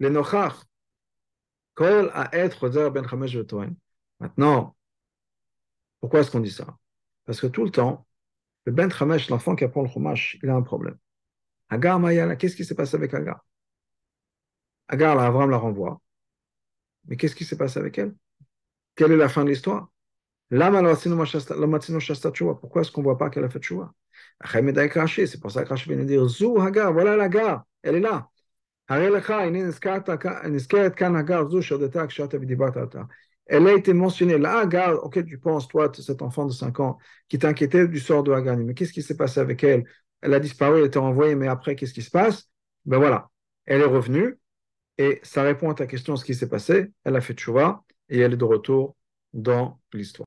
Les 0.00 0.08
Nochach, 0.08 0.54
Kol 1.74 2.10
à 2.14 2.34
être 2.34 2.70
Ben 2.88 3.06
Chamesh 3.06 3.36
Maintenant, 4.18 4.74
pourquoi 6.00 6.20
est-ce 6.20 6.30
qu'on 6.30 6.40
dit 6.40 6.50
ça? 6.50 6.78
Parce 7.26 7.38
que 7.38 7.48
tout 7.48 7.64
le 7.64 7.70
temps, 7.70 8.06
le 8.64 8.72
Ben 8.72 8.90
Chamesh, 8.90 9.28
l'enfant 9.28 9.56
qui 9.56 9.64
apprend 9.64 9.82
le 9.82 9.88
Chumash, 9.88 10.38
il 10.42 10.48
a 10.48 10.54
un 10.54 10.62
problème. 10.62 10.96
Agar 11.68 12.00
Mayala, 12.00 12.36
qu'est-ce 12.36 12.56
qui 12.56 12.64
s'est 12.64 12.74
passé 12.74 12.96
avec 12.96 13.12
Agar? 13.12 13.44
Agar, 14.88 15.16
là, 15.16 15.26
Avram 15.26 15.50
la 15.50 15.58
renvoie. 15.58 16.00
Mais 17.06 17.16
qu'est-ce 17.16 17.34
qui 17.34 17.44
s'est 17.44 17.56
passé 17.56 17.78
avec 17.78 17.98
elle? 17.98 18.14
Quelle 18.96 19.12
est 19.12 19.16
la 19.16 19.28
fin 19.28 19.44
de 19.44 19.50
l'histoire? 19.50 19.88
Pourquoi 20.50 20.92
est-ce 22.82 22.92
qu'on 22.92 23.00
ne 23.00 23.04
voit 23.04 23.18
pas 23.18 23.30
qu'elle 23.30 23.44
a 23.44 23.50
fait 23.50 23.62
choua 23.62 23.92
C'est 24.44 25.40
pour 25.40 25.50
ça 25.50 25.64
que 25.64 25.74
vient 25.74 25.96
de 25.96 26.04
dire 26.04 26.26
Zou 26.26 26.60
Hagar, 26.60 26.92
voilà 26.92 27.16
la 27.16 27.28
gare, 27.28 27.64
elle 27.82 27.96
est 27.96 28.00
là. 28.00 28.28
Elle 28.86 29.16
a 33.66 33.72
été 33.72 33.94
mentionnée. 33.94 34.38
Là, 34.38 34.58
Hagar, 34.58 35.04
auquel 35.04 35.24
tu 35.24 35.38
penses, 35.38 35.68
toi, 35.68 35.90
cet 35.94 36.22
enfant 36.22 36.46
de 36.46 36.52
5 36.52 36.80
ans, 36.80 36.98
qui 37.28 37.38
t'inquiétait 37.38 37.88
du 37.88 37.98
sort 37.98 38.22
de 38.22 38.32
Hagar. 38.32 38.56
Mais 38.58 38.74
qu'est-ce 38.74 38.92
qui 38.92 39.02
s'est 39.02 39.16
passé 39.16 39.40
avec 39.40 39.64
elle? 39.64 39.84
Elle 40.20 40.34
a 40.34 40.40
disparu, 40.40 40.80
elle 40.80 40.86
était 40.86 40.98
envoyée, 40.98 41.34
mais 41.34 41.48
après, 41.48 41.76
qu'est-ce 41.76 41.94
qui 41.94 42.02
se 42.02 42.10
passe? 42.10 42.50
Ben 42.84 42.98
voilà, 42.98 43.30
elle 43.66 43.80
est 43.80 43.86
revenue, 43.86 44.38
et 44.98 45.20
ça 45.22 45.42
répond 45.42 45.70
à 45.70 45.74
ta 45.74 45.86
question, 45.86 46.16
ce 46.16 46.24
qui 46.24 46.34
s'est 46.34 46.48
passé. 46.48 46.92
Elle 47.04 47.16
a 47.16 47.20
fait 47.20 47.34
tchouva 47.34 47.84
et 48.08 48.20
elle 48.20 48.34
est 48.34 48.36
de 48.36 48.44
retour 48.44 48.96
dans 49.32 49.80
l'histoire. 49.92 50.26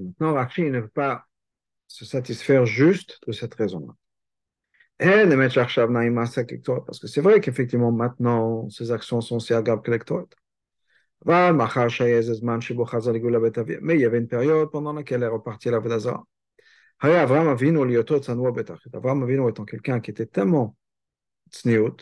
Maintenant, 0.00 0.34
Rashi 0.34 0.62
ne 0.62 0.80
veut 0.80 0.88
pas 0.88 1.26
se 1.86 2.04
satisfaire 2.04 2.64
juste 2.64 3.20
de 3.26 3.32
cette 3.32 3.54
raison-là. 3.54 3.94
Parce 6.86 6.98
que 6.98 7.06
c'est 7.06 7.20
vrai 7.20 7.40
qu'effectivement, 7.40 7.92
maintenant, 7.92 8.68
ces 8.70 8.92
actions 8.92 9.20
sont 9.20 9.36
aussi 9.36 9.54
aggraves 9.54 9.82
que. 9.82 10.36
Mais 13.82 13.94
il 13.94 14.00
y 14.00 14.04
avait 14.04 14.18
une 14.18 14.28
période 14.28 14.70
pendant 14.70 14.92
laquelle 14.92 15.22
elle 15.22 15.28
est 15.28 15.32
repartie 15.32 15.68
à 15.68 15.72
la 15.72 15.78
Vodazara. 15.78 16.24
Avram 17.00 17.48
Avinu 17.48 17.96
Avram 18.92 19.22
Avinu 19.22 19.48
étant 19.48 19.64
quelqu'un 19.64 20.00
qui 20.00 20.10
était 20.10 20.26
tellement 20.26 20.76
tsniout, 21.50 21.96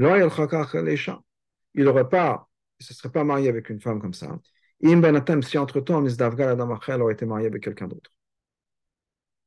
il 0.00 1.84
n'aurait 1.84 2.08
pas, 2.08 2.48
il 2.80 2.86
se 2.86 2.94
serait 2.94 3.10
pas 3.10 3.24
marié 3.24 3.48
avec 3.48 3.70
une 3.70 3.80
femme 3.80 4.00
comme 4.00 4.14
ça. 4.14 4.38
Si 4.80 5.58
entre-temps, 5.58 6.04
Adam 6.06 6.78
aurait 7.00 7.12
été 7.12 7.26
marié 7.26 7.46
avec 7.46 7.62
quelqu'un 7.62 7.88
d'autre. 7.88 8.12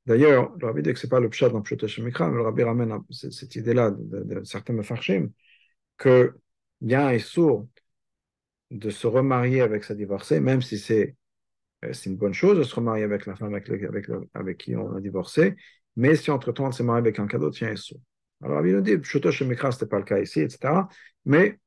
D'ailleurs, 0.06 0.52
le 0.58 0.66
rabbi 0.66 0.82
dit 0.82 0.94
que 0.94 1.00
ce 1.00 1.06
n'est 1.06 1.10
pas 1.10 1.20
le 1.20 1.30
pshat 1.30 1.50
dans 1.50 1.62
Pshat 1.62 1.88
Shemikra, 1.88 2.30
mais 2.30 2.38
le 2.38 2.42
rabbi 2.42 2.64
ramène 2.64 2.98
cette 3.12 3.56
idée-là 3.56 3.92
de, 3.92 4.24
de, 4.24 4.44
certains 4.44 4.74
mefarshim, 4.74 5.30
qu'il 6.00 6.34
y 6.82 6.96
a 6.96 7.08
un 7.08 7.20
sourd 7.20 7.68
de 8.72 8.90
se 8.90 9.06
remarier 9.06 9.62
avec 9.62 9.84
sa 9.84 9.94
divorcée, 9.94 10.40
même 10.40 10.62
si 10.62 10.80
c'est 10.80 11.16
c'est 11.92 12.10
une 12.10 12.18
bonne 12.18 12.34
chose 12.34 12.58
de 12.58 12.64
se 12.64 12.76
remarier 12.76 13.04
avec 13.04 13.26
la 13.26 13.36
femme 13.36 13.54
avec, 13.54 13.70
avec, 13.70 14.08
avec 14.34 14.58
qui 14.58 14.76
on 14.76 14.96
a 14.96 15.02
divorcé, 15.02 15.56
mais 15.96 16.16
si 16.16 16.32
entre-temps 16.32 16.68
on 16.68 16.72
s'est 16.72 16.84
marié 16.84 17.00
avec 17.00 17.20
un 17.20 17.28
cadeau, 17.28 17.50
tiens, 17.50 17.76
sous. 17.76 18.00
Alors, 18.44 18.66
il 18.66 18.74
nous 18.74 18.82
dit, 18.82 18.98
Choto 19.04 19.32
chez 19.32 19.46
Mikra, 19.46 19.72
ce 19.72 19.78
n'était 19.78 19.90
pas 19.90 20.00
le 20.00 20.04
cas 20.04 20.20
ici, 20.20 20.42
etc. 20.42 20.88
Mais 21.26 21.60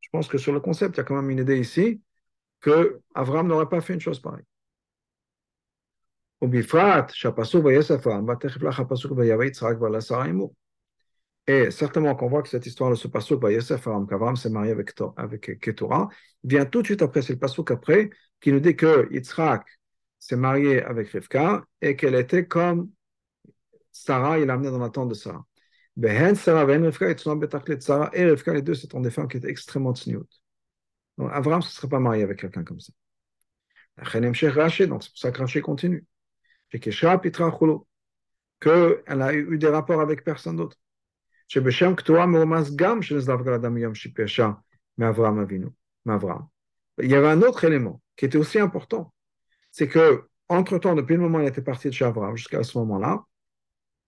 je 0.00 0.08
pense 0.12 0.28
que 0.28 0.38
sur 0.38 0.52
le 0.52 0.60
concept, 0.60 0.96
il 0.96 0.98
y 0.98 1.00
a 1.00 1.04
quand 1.04 1.16
même 1.16 1.30
une 1.30 1.38
idée 1.38 1.58
ici 1.58 2.00
que 2.60 3.00
Avram 3.14 3.48
n'aurait 3.48 3.68
pas 3.68 3.80
fait 3.80 3.94
une 3.94 4.00
chose 4.00 4.20
pareille. 4.20 4.44
Et 11.46 11.70
certainement 11.70 12.14
qu'on 12.14 12.28
voit 12.28 12.42
que 12.42 12.48
cette 12.48 12.66
histoire 12.66 12.90
de 12.90 12.94
ce 12.94 13.08
passouk, 13.08 13.40
bah, 13.40 13.50
Yosef 13.50 13.84
qu'Avram 13.84 14.36
s'est 14.36 14.50
marié 14.50 14.70
avec, 14.70 14.92
avec 15.16 15.58
Ketura, 15.60 16.08
vient 16.44 16.64
tout 16.64 16.82
de 16.82 16.86
suite 16.86 17.02
après, 17.02 17.22
c'est 17.22 17.32
le 17.32 17.38
passouk 17.38 17.70
après, 17.70 18.10
qui 18.40 18.52
nous 18.52 18.60
dit 18.60 18.76
que 18.76 19.08
Yitzhak 19.12 19.66
s'est 20.18 20.36
marié 20.36 20.82
avec 20.82 21.08
Rivka 21.08 21.64
et 21.80 21.96
qu'elle 21.96 22.14
était 22.14 22.46
comme 22.46 22.90
Sarah, 23.90 24.38
il 24.38 24.46
l'a 24.46 24.54
amené 24.54 24.70
dans 24.70 24.78
la 24.78 24.90
tente 24.90 25.08
de 25.08 25.14
Sarah. 25.14 25.44
Behen 25.96 26.34
Sarah, 26.36 26.64
Ben 26.64 26.84
Rivka, 26.84 27.10
et 27.10 27.16
Sarah 27.80 28.10
et 28.14 28.24
Rivka, 28.24 28.54
les 28.54 28.62
deux, 28.62 28.74
c'était 28.74 29.00
des 29.00 29.10
femmes 29.10 29.28
qui 29.28 29.36
étaient 29.36 29.50
extrêmement 29.50 29.94
tsniout. 29.94 30.28
Donc 31.18 31.30
Avram 31.32 31.58
ne 31.58 31.62
se 31.62 31.72
serait 31.72 31.88
pas 31.88 31.98
marié 31.98 32.22
avec 32.22 32.38
quelqu'un 32.38 32.64
comme 32.64 32.80
ça. 32.80 32.92
Donc 33.98 34.36
c'est 34.36 35.10
pour 35.10 35.18
ça 35.18 35.30
que 35.32 35.38
Rashi 35.38 35.60
continue. 35.60 36.06
Qu'elle 38.60 39.22
a 39.22 39.34
eu 39.34 39.58
des 39.58 39.68
rapports 39.68 40.00
avec 40.00 40.24
personne 40.24 40.56
d'autre. 40.56 40.78
שבשם 41.51 41.95
כתורה 41.95 42.25
מרומז 42.25 42.75
גם 42.75 43.01
שנזלף 43.01 43.41
גל 43.41 43.67
מיום 43.69 43.95
שפשע 43.95 44.49
מאברהם 44.97 45.39
אבינו, 45.39 45.69
מאברהם. 46.05 46.41
Il 46.99 47.11
y 47.11 47.15
avait 47.15 47.29
un 47.29 47.43
autre 47.43 47.63
élément 47.63 48.01
qui 48.15 48.25
était 48.25 48.39
aussi 48.39 48.59
important, 48.59 49.13
c'est 49.71 49.87
que 49.87 50.23
entre-temps, 50.49 50.95
depuis 50.95 51.15
le 51.15 51.21
moment 51.21 51.37
où 51.37 51.41
elle 51.41 51.47
était 51.47 51.61
partie 51.61 51.89
de 51.89 51.93
chez 51.93 52.05
Abraham 52.05 52.35
jusqu'à 52.35 52.63
ce 52.63 52.77
moment-là, 52.79 53.23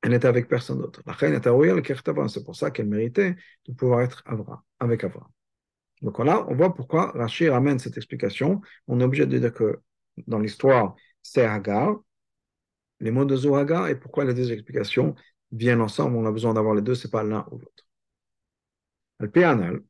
elle 0.02 0.12
n'était 0.12 0.28
avec 0.28 0.48
personne 0.48 0.80
d'autre. 0.80 1.02
La 1.06 1.14
reine 1.14 1.34
était 1.34 1.50
le 1.50 2.30
c'est 2.30 2.44
pour 2.44 2.56
ça 2.56 2.72
qu'elle 2.72 2.88
méritait 2.88 3.36
de 3.68 3.74
pouvoir 3.74 4.02
être 4.02 4.24
Abraham, 4.26 4.62
avec 4.80 5.04
Abraham. 5.04 5.30
Donc 6.02 6.18
là, 6.20 6.46
on 6.48 6.56
voit 6.56 6.74
pourquoi 6.74 7.12
Rachid 7.12 7.50
ramène 7.50 7.78
cette 7.80 7.98
explication. 7.98 8.62
On 8.88 9.02
est 9.02 9.04
obligé 9.04 9.26
de 9.26 9.38
dire 9.38 9.54
que 9.54 9.82
dans 10.28 10.40
l'histoire, 10.40 10.96
c'est 11.22 11.46
Hagar, 11.46 11.98
les 13.02 13.12
mots 13.12 13.26
de 13.26 13.36
Zohagar, 13.36 13.90
et 13.90 14.00
pourquoi 14.00 14.24
les 14.24 14.34
deux 14.34 14.52
explications 14.52 15.16
viennent 15.57 15.81
ensemble, 15.81 16.17
on 16.17 16.27
a 16.27 16.33
besoin 16.33 16.55
d'avoir 16.55 16.75
les 16.75 16.83
deux, 16.83 16.95
c'est 16.95 17.11
pas 17.11 17.23
l'un 17.23 17.47
ou 17.51 17.59
l'autre. 17.59 17.85
PNL, 19.33 19.83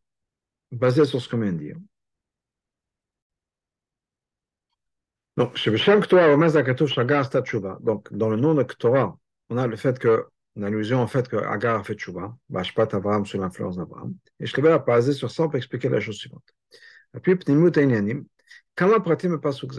basé 0.71 1.05
sur 1.05 1.21
ce 1.21 1.29
qu'on 1.29 1.39
vient 1.39 1.53
de 1.53 1.59
dire. 1.59 1.77
Donc, 5.37 5.57
dans 8.13 8.29
le 8.31 8.37
nom 8.37 8.55
de 8.55 8.63
Torah, 8.63 9.19
on 9.49 9.57
a 9.57 9.67
le 9.67 9.77
fait 9.77 9.99
que, 9.99 10.27
on 10.57 10.63
a 10.63 10.71
l'illusion 10.71 11.01
en 11.01 11.09
fait 11.09 11.29
que 11.29 11.37
Agar 11.37 11.81
a 11.81 11.83
fait 11.83 11.95
Tshuva, 11.95 12.37
Bashpat 12.49 12.95
Abraham 12.95 13.27
sous 13.27 13.39
l'influence 13.39 13.77
d'Abraham. 13.77 14.15
Et 14.39 14.47
je 14.47 14.61
vais 14.61 14.79
basé 14.79 15.13
sur 15.13 15.31
ça 15.33 15.45
pour 15.45 15.57
expliquer 15.57 15.89
la 15.89 15.99
chose 15.99 16.17
suivante. 16.17 16.45
Et 17.17 17.21
puis, 17.21 17.35
Pnimut 17.35 17.77
Einyanim, 17.77 18.25
Kama 18.77 19.01
Pratim 19.01 19.41
Pasuk 19.41 19.73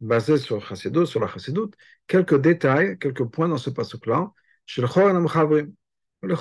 basé 0.00 0.38
sur 0.38 0.66
Chassidut, 0.66 1.06
sur 1.06 1.20
la 1.20 1.28
Chassidut, 1.28 1.70
quelques 2.06 2.40
détails, 2.40 2.98
quelques 2.98 3.24
points 3.24 3.48
dans 3.48 3.58
ce 3.58 3.70
pasuk-là, 3.70 4.32
chez 4.66 4.82
le 4.82 4.88
Chora, 4.88 5.12
ne 6.22 6.34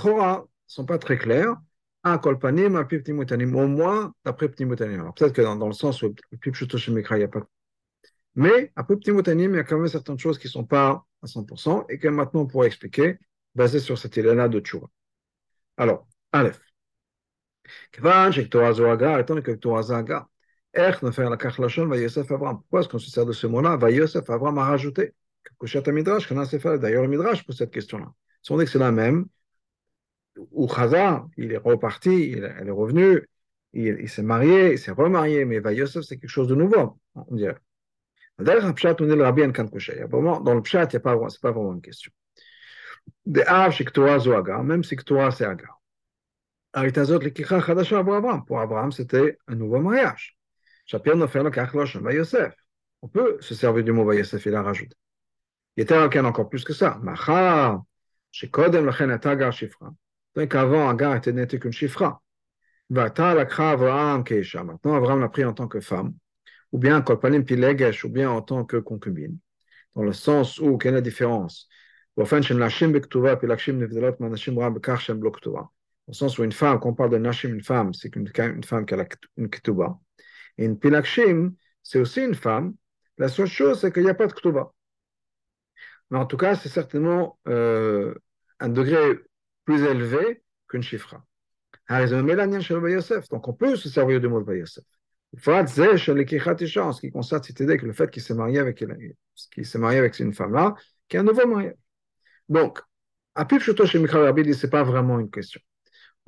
sont 0.67 0.85
pas 0.85 0.97
très 0.97 1.17
clairs. 1.17 1.55
Un 2.03 2.17
kolpanim, 2.17 2.75
un 2.75 2.83
piptimutanim, 2.83 3.55
au 3.55 3.67
moins 3.67 4.13
d'après 4.23 4.49
ptimutanim. 4.49 5.01
Alors 5.01 5.13
peut-être 5.13 5.33
que 5.33 5.41
dans, 5.41 5.67
le 5.67 5.73
sens 5.73 6.01
où 6.03 6.13
le 6.31 6.37
pipchutoshimikra, 6.37 7.15
il 7.15 7.19
n'y 7.19 7.25
a 7.25 7.29
pas. 7.29 7.47
Mais 8.35 8.71
après 8.75 8.97
ptimutanim, 8.97 9.53
il 9.53 9.57
y 9.57 9.59
a 9.59 9.63
quand 9.63 9.77
même 9.77 9.87
certaines 9.87 10.19
choses 10.19 10.37
qui 10.37 10.47
ne 10.47 10.51
sont 10.51 10.65
pas 10.65 11.05
à 11.23 11.27
100% 11.27 11.85
et 11.89 11.97
que 11.97 12.07
maintenant 12.07 12.41
on 12.41 12.47
pourrait 12.47 12.67
expliquer 12.67 13.17
basé 13.55 13.79
sur 13.79 13.97
cette 13.97 14.17
idée-là 14.17 14.49
de 14.49 14.59
Tchouva. 14.59 14.87
Alors, 15.77 16.07
Aleph. 16.31 16.59
Pourquoi 17.91 18.29
est-ce 22.81 22.89
qu'on 22.89 22.99
se 22.99 23.09
sert 23.09 23.25
de 23.25 23.31
ce 23.31 23.47
mot-là 23.47 23.77
Va 23.77 23.87
Avram 23.87 24.57
a 24.57 24.65
rajouté. 24.65 25.13
Midrash, 25.91 26.31
d'ailleurs 26.79 27.03
le 27.03 27.09
Midrash 27.09 27.45
pose 27.45 27.57
cette 27.57 27.71
question-là. 27.71 28.11
Si 28.41 28.51
on 28.51 28.57
dit 28.57 28.65
que 28.65 28.71
c'est 28.71 28.79
la 28.79 28.91
même, 28.91 29.25
ou 30.51 30.67
Chaza, 30.67 31.25
il 31.37 31.51
est 31.51 31.57
reparti, 31.57 32.31
il, 32.31 32.43
elle 32.59 32.67
est 32.67 32.71
revenu, 32.71 33.27
il, 33.73 33.97
il 34.01 34.09
s'est 34.09 34.23
marié, 34.23 34.73
il 34.73 34.79
s'est 34.79 34.91
remarié, 34.91 35.45
mais 35.45 35.61
Yosef, 35.73 36.03
c'est 36.03 36.17
quelque 36.17 36.29
chose 36.29 36.47
de 36.47 36.55
nouveau, 36.55 36.99
on 37.15 37.35
dirait. 37.35 37.57
Dans 38.37 38.53
le 38.53 38.73
pshat, 38.73 38.93
il 40.83 40.89
n'y 40.89 40.95
a 40.97 40.99
pas, 40.99 41.29
c'est 41.29 41.41
pas 41.41 41.51
vraiment 41.51 41.73
une 41.73 41.81
question. 41.81 42.11
De 43.25 43.41
Av, 43.47 43.71
Shiktoa, 43.71 44.19
Zoaga, 44.19 44.61
même 44.63 44.83
si 44.83 44.95
Ktoa, 44.95 45.31
c'est 45.31 45.45
Agar. 45.45 45.81
Aritazot, 46.73 47.19
Likicha, 47.19 47.61
Chadasha, 47.61 47.99
Abraham. 47.99 48.43
Pour 48.45 48.59
Abraham, 48.59 48.91
c'était 48.91 49.37
un 49.47 49.55
nouveau 49.55 49.79
mariage. 49.79 50.37
Shapir, 50.85 51.15
Nofer, 51.15 51.43
le 51.43 51.49
Kachlosh, 51.49 51.95
Yosef. 51.95 52.53
On 53.01 53.07
peut 53.07 53.37
se 53.39 53.55
servir 53.55 53.83
du 53.83 53.91
mot 53.93 54.11
Yosef, 54.11 54.45
il 54.45 54.55
a 54.55 54.61
rajouté. 54.61 54.95
Yeter 55.77 55.95
Alkan, 55.95 56.25
encore 56.25 56.49
plus 56.49 56.63
que 56.63 56.73
ça. 56.73 56.99
Shifra. 59.51 59.93
Donc 60.35 60.55
avant, 60.55 60.89
Agar 60.89 61.15
était 61.15 61.31
n'était 61.31 61.59
qu'une 61.59 61.71
Shifra. 61.71 62.21
Maintenant, 62.89 63.25
Avraham 63.25 64.23
l'a 65.19 65.29
pris 65.29 65.43
en 65.43 65.53
tant 65.53 65.67
que 65.67 65.79
femme, 65.79 66.13
ou 66.71 66.77
bien 66.77 67.03
ou 68.03 68.09
bien 68.09 68.29
en 68.29 68.41
tant 68.41 68.63
que 68.63 68.77
concubine. 68.77 69.37
Dans 69.95 70.03
le 70.03 70.13
sens 70.13 70.59
où, 70.59 70.77
quelle 70.77 70.93
est 70.93 70.95
la 70.95 71.01
différence? 71.01 71.67
Au 72.17 72.23
sens 76.13 76.37
où 76.37 76.43
une 76.43 76.51
femme, 76.51 76.79
qu'on 76.79 76.93
parle 76.93 77.09
de 77.09 77.17
Nashim, 77.17 77.49
une 77.49 77.63
femme, 77.63 77.93
c'est 77.93 78.15
une, 78.15 78.29
femme 78.63 78.85
qui 78.85 78.93
a 78.93 78.97
la, 78.97 79.05
une 79.37 79.49
Ketouba. 79.49 79.99
Et 80.57 80.65
une 80.65 80.77
Pilakshim, 80.77 81.55
c'est 81.81 81.99
aussi 81.99 82.21
une 82.21 82.35
femme. 82.35 82.75
La 83.17 83.27
seule 83.29 83.47
chose, 83.47 83.81
c'est 83.81 83.91
qu'il 83.91 84.03
n'y 84.03 84.09
a 84.09 84.13
pas 84.13 84.27
de 84.27 84.33
Ketouba. 84.33 84.74
Mais 86.15 86.21
en 86.21 86.25
tout 86.25 86.37
cas, 86.37 86.55
c'est 86.55 86.69
certainement 86.69 87.37
euh, 87.45 88.15
un 88.61 88.69
degré 88.69 89.19
plus 89.65 89.83
élevé 89.83 90.41
qu'une 90.69 90.81
chifra. 90.81 91.25
Donc 93.29 93.49
on 93.49 93.53
peut 93.53 93.75
se 93.75 93.89
servir 93.89 94.21
du 94.21 94.29
mot 94.29 94.39
de 94.39 94.45
Bayosef. 94.45 94.85
En 95.45 96.93
ce 96.93 97.01
qui 97.01 97.11
concerne 97.11 97.43
cette 97.43 97.59
idée 97.59 97.77
que 97.77 97.85
le 97.85 97.91
fait 97.91 98.09
qu'il 98.09 98.21
s'est 98.21 98.33
marié 98.33 98.59
avec, 98.59 98.79
une 100.19 100.33
femme-là, 100.33 100.75
qui 101.09 101.17
est 101.17 101.19
un 101.19 101.23
nouveau 101.23 101.47
mariage. 101.47 101.75
Donc, 102.47 102.79
à 103.35 103.43
Pipchuto 103.43 103.85
chez 103.85 103.99
Mikhail 103.99 104.21
Rabbi 104.21 104.43
dit 104.43 104.53
c'est 104.53 104.69
pas 104.69 104.83
vraiment 104.83 105.19
une 105.19 105.29
question. 105.29 105.59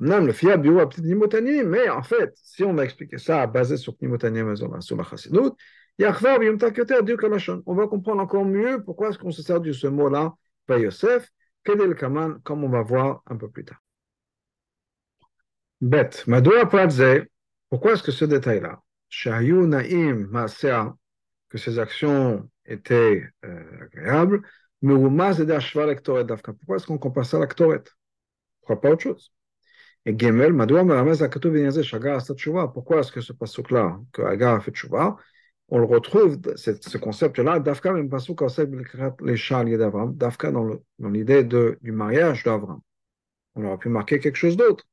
Même 0.00 0.26
le 0.26 0.56
bio 0.56 0.78
a 0.78 0.88
petit 0.88 1.02
nimotani, 1.02 1.64
mais 1.64 1.88
en 1.88 2.02
fait, 2.02 2.32
si 2.36 2.62
on 2.62 2.78
a 2.78 2.82
expliqué 2.84 3.18
ça 3.18 3.46
basé 3.46 3.76
sur 3.76 3.96
Nimotani 4.00 4.56
sur 4.80 4.96
la 4.96 5.02
Chassidut, 5.02 5.50
on 6.00 7.74
va 7.74 7.88
comprendre 7.88 8.22
encore 8.22 8.44
mieux 8.44 8.82
pourquoi 8.84 9.08
est-ce 9.08 9.18
qu'on 9.18 9.32
se 9.32 9.42
sert 9.42 9.60
de 9.60 9.72
ce 9.72 9.88
mot-là, 9.88 10.34
Yosef, 10.70 11.28
Kaman, 11.64 12.40
comme 12.44 12.62
on 12.62 12.68
va 12.68 12.82
voir 12.82 13.22
un 13.26 13.36
peu 13.36 13.50
plus 13.50 13.64
tard. 13.64 13.82
Bet, 15.80 16.10
Madoua 16.28 16.66
Pradze, 16.66 17.26
pourquoi 17.68 17.94
est-ce 17.94 18.04
que 18.04 18.12
ce 18.12 18.24
détail-là, 18.24 18.80
Shayu 19.08 19.66
Naim 19.66 20.28
Maasea, 20.30 20.94
que 21.48 21.58
ces 21.58 21.80
actions 21.80 22.48
étaient 22.64 23.24
euh, 23.44 23.82
agréables, 23.82 24.42
pourquoi 24.80 26.76
est-ce 26.76 26.86
qu'on 26.86 26.98
compare 26.98 27.26
ça 27.26 27.38
à 27.38 27.40
la 27.40 27.46
Pourquoi 28.60 28.80
pas 28.80 28.90
autre 28.90 29.02
chose 29.02 29.32
Et 30.08 30.18
Gemel, 30.18 30.54
pourquoi 32.72 33.00
est-ce 33.00 33.12
que 33.12 33.20
ce 33.20 33.34
pasuk-là, 33.34 34.00
que 34.10 34.22
Agar 34.22 34.54
a 34.54 34.60
fait 34.60 34.70
Tshuva, 34.70 35.18
on 35.68 35.78
le 35.78 35.84
retrouve, 35.84 36.38
ce 36.56 36.96
concept-là, 36.96 37.60
Dafka 37.60 37.92
même 37.92 38.08
pasuk 38.08 38.40
les 39.20 39.36
Shal 39.36 39.76
d'Avram, 39.76 40.16
Dafka 40.16 40.50
dans 40.50 41.10
l'idée 41.10 41.44
du 41.44 41.92
mariage 41.92 42.42
d'Avram. 42.42 42.80
On 43.54 43.66
aurait 43.66 43.76
pu 43.76 43.90
marquer 43.90 44.18
quelque 44.18 44.36
chose 44.36 44.56
d'autre. 44.56 44.86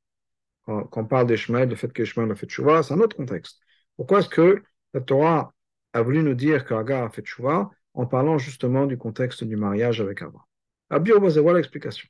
Quand 0.66 0.90
on 0.94 1.06
parle 1.06 1.28
d'Ishmael, 1.28 1.70
le 1.70 1.76
fait 1.76 1.94
qu'Ishmael 1.94 2.30
a 2.30 2.36
fait 2.36 2.48
Tshuva, 2.48 2.84
c'est 2.84 2.94
un 2.94 3.00
autre 3.00 3.16
contexte. 3.16 3.62
Pourquoi 3.96 4.20
est-ce 4.20 4.28
que 4.28 4.64
la 4.94 5.00
Torah 5.00 5.54
a 5.94 6.02
voulu 6.02 6.24
nous 6.24 6.34
dire 6.34 6.66
qu'Agar 6.66 7.06
a 7.06 7.10
fait 7.10 7.22
Tshuva 7.22 7.72
en 7.94 8.06
parlant 8.06 8.38
justement 8.38 8.86
du 8.86 8.98
contexte 8.98 9.46
du 9.46 9.56
mariage 9.56 10.02
avec 10.02 10.22
Abraham. 10.22 10.44
Abdi 10.90 11.12
voilà 11.14 11.60
l'explication. 11.60 12.10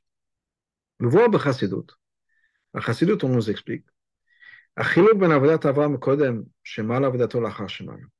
Le 0.98 1.08
voit 1.08 1.26
à 1.26 1.28
À 2.76 2.80
Chassidut, 2.80 3.18
on 3.24 3.30
nous 3.30 3.50
explique. 3.50 3.84
Quelle 4.94 5.08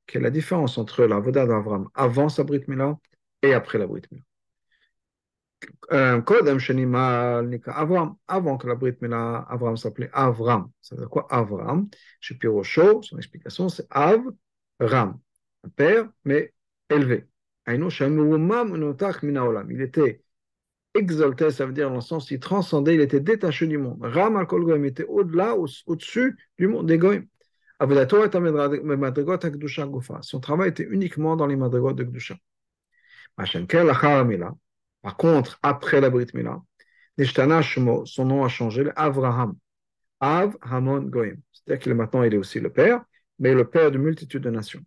est 0.07 0.19
la 0.19 0.29
différence 0.31 0.77
entre 0.79 1.05
l'avodat 1.05 1.45
d'Avram 1.45 1.87
avant 1.93 2.29
sa 2.29 2.43
Brit 2.43 2.63
Mila 2.67 2.97
et 3.43 3.53
après 3.53 3.77
la 3.77 3.85
Brit 3.85 4.01
Mila 4.11 4.23
Avram, 7.67 8.15
avant 8.27 8.57
que 8.57 8.67
la 8.67 8.73
Brit 8.73 8.97
Mila, 8.99 9.45
Avram 9.47 9.77
s'appelait 9.77 10.09
Avram. 10.11 10.71
Ça 10.81 10.95
veut 10.95 11.01
dire 11.01 11.09
quoi 11.11 11.27
Avram 11.29 11.87
Chez 12.19 12.33
Pirosho, 12.33 13.03
son 13.03 13.17
explication, 13.17 13.69
c'est 13.69 13.85
Av, 13.91 14.23
Ram, 14.79 15.19
un 15.63 15.69
père, 15.69 16.09
mais 16.25 16.51
élevé. 16.89 17.27
Il 17.67 17.83
était 19.81 20.23
exalté, 20.97 21.51
ça 21.51 21.65
veut 21.65 21.73
dire 21.73 21.89
dans 21.89 21.95
le 21.95 22.01
sens, 22.01 22.31
il 22.31 22.39
transcendait, 22.39 22.95
il 22.95 23.01
était 23.01 23.19
détaché 23.19 23.67
du 23.67 23.77
monde. 23.77 23.99
Ram 24.01 24.37
al 24.37 24.45
Goim 24.45 24.83
était 24.83 25.05
au-delà, 25.05 25.55
au-dessus 25.55 26.37
du 26.57 26.67
monde 26.67 26.87
des 26.87 26.97
Goim. 26.97 27.23
Son 30.21 30.39
travail 30.39 30.69
était 30.69 30.83
uniquement 30.83 31.35
dans 31.35 31.45
les 31.45 31.55
madrigot 31.55 31.93
de 31.93 32.03
Gdusha. 32.03 32.35
Par 33.35 35.17
contre, 35.17 35.59
après 35.61 36.01
la 36.01 36.09
Brit 36.09 36.27
Mila, 36.33 36.61
son 37.23 38.25
nom 38.25 38.43
a 38.43 38.49
changé, 38.49 38.89
Avraham. 38.95 39.55
Av 40.19 40.57
Hamon 40.61 41.01
Goim. 41.01 41.35
C'est-à-dire 41.51 41.79
qu'il 41.79 41.93
maintenant 41.93 42.23
il 42.23 42.33
est 42.33 42.37
aussi 42.37 42.59
le 42.59 42.71
père, 42.71 43.03
mais 43.37 43.53
le 43.53 43.69
père 43.69 43.91
de 43.91 43.99
multitudes 43.99 44.41
de 44.41 44.49
nations. 44.49 44.81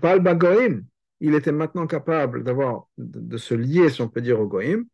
Parle 0.00 0.20
Bagoim 0.20 0.80
il 1.22 1.36
était 1.36 1.52
maintenant 1.52 1.86
capable 1.86 2.42
d'avoir, 2.42 2.88
de, 2.98 3.36
se 3.36 3.54
lier, 3.54 3.88
si 3.90 4.02
on 4.02 4.08
peut 4.08 4.20
dire, 4.20 4.40
au 4.40 4.48
Goïm, 4.48 4.86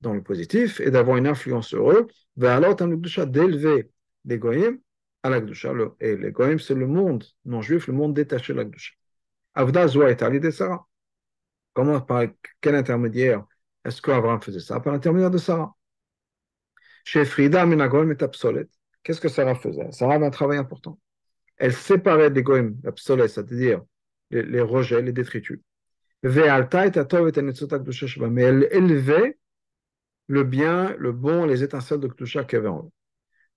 dans 0.00 0.14
le 0.14 0.22
positif, 0.22 0.80
et 0.80 0.90
d'avoir 0.90 1.16
une 1.16 1.26
influence 1.26 1.68
sur 1.68 1.90
eux, 1.90 2.06
alors 2.42 2.76
d'élever 2.76 3.90
les 4.24 4.38
Goïm 4.38 4.78
à 5.22 5.30
la 5.30 5.40
Et 6.00 6.16
les 6.16 6.30
Goïm, 6.30 6.58
c'est 6.58 6.74
le 6.74 6.86
monde 6.86 7.24
non 7.44 7.62
juif, 7.62 7.86
le 7.88 7.94
monde 7.94 8.14
détaché 8.14 8.52
de 8.52 8.58
la 8.58 8.64
Avda 9.54 9.88
Zoua 9.88 10.10
est 10.10 10.22
allé 10.22 10.40
de 10.40 10.50
Sarah. 10.50 10.86
Comment, 11.72 12.00
par 12.00 12.24
quel 12.60 12.76
intermédiaire? 12.76 13.44
Est-ce 13.84 14.02
qu'Abraham 14.02 14.40
faisait 14.40 14.60
ça 14.60 14.80
Par 14.80 14.92
l'intermédiaire 14.92 15.30
de 15.30 15.38
Sarah? 15.38 15.74
Chez 17.04 17.24
Frida 17.24 17.64
Minagoim 17.66 18.10
est 18.10 18.22
obsolète. 18.22 18.70
Qu'est-ce 19.02 19.20
que 19.20 19.28
Sarah 19.28 19.54
faisait? 19.54 19.90
Sarah 19.92 20.14
avait 20.14 20.26
un 20.26 20.30
travail 20.30 20.58
important. 20.58 20.98
Elle 21.56 21.72
séparait 21.72 22.30
des 22.30 22.42
Goïm, 22.42 22.76
obsolètes, 22.84 23.30
c'est-à-dire 23.30 23.82
les, 24.30 24.42
les, 24.42 24.60
rejets, 24.60 25.02
les 25.02 25.12
détritus, 25.12 25.60
mais 26.22 26.46
elle 28.42 28.68
élevait 28.70 29.37
le 30.28 30.44
bien, 30.44 30.94
le 30.98 31.12
bon, 31.12 31.44
les 31.44 31.64
étincelles 31.64 32.00
de 32.00 32.06
Kdusha 32.06 32.44
qu'il 32.44 32.58
y 32.58 32.60
avait 32.60 32.68
en 32.68 32.84
eux. 32.84 32.90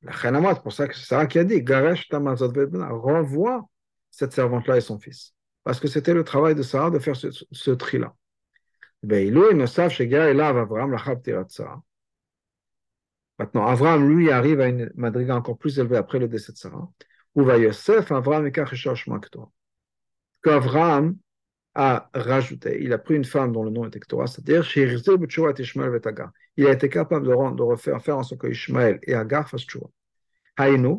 La 0.04 0.14
c'est 0.14 0.64
pour 0.64 0.74
ça 0.74 0.88
que 0.88 0.96
c'est 0.96 1.06
Sarah 1.06 1.28
qui 1.28 1.38
a 1.38 1.44
dit 1.44 1.62
Garesh 1.62 2.10
renvoie 2.12 3.70
cette 4.10 4.34
servante-là 4.34 4.78
et 4.78 4.82
son 4.82 4.98
fils. 4.98 5.36
Parce 5.64 5.80
que 5.80 5.88
c'était 5.88 6.16
le 6.16 6.24
travail 6.24 6.56
de 6.56 6.64
Sarah 6.64 6.90
de 6.90 6.98
faire 6.98 7.16
ce, 7.16 7.28
ce 7.52 7.72
tri-là. 7.72 8.16
Maintenant, 13.40 13.68
Avram, 13.68 14.10
lui, 14.10 14.32
arrive 14.32 14.62
à 14.62 14.68
une 14.68 14.92
madriga 14.96 15.36
encore 15.36 15.58
plus 15.58 15.80
élevée 15.80 15.98
après 15.98 16.20
le 16.20 16.28
décès 16.28 16.52
de 16.52 16.58
Sarah. 16.58 16.88
Où 17.36 17.44
va 17.44 17.58
Yosef, 17.58 18.12
Avram 18.12 18.46
et 18.48 18.52
Qu'Avram 18.52 21.16
a 21.74 22.10
rajouté, 22.14 22.80
il 22.82 22.92
a 22.92 22.98
pris 22.98 23.16
une 23.16 23.24
femme 23.24 23.54
dont 23.54 23.64
le 23.64 23.70
nom 23.70 23.86
est 23.86 24.08
Torah, 24.08 24.28
c'est-à-dire 24.28 24.66
il 26.58 26.68
a 26.68 26.72
été 26.72 26.90
capable 26.90 27.26
de, 27.26 27.34
refaire 27.64 28.02
faire 28.02 28.18
en 28.18 28.24
sorte 28.24 28.42
que 28.42 28.48
Ishmael 28.48 29.00
et 29.04 29.14
Agar 29.14 29.48
fassent 29.50 29.62
Tchouva. 29.62 29.88
Haïnu, 30.58 30.98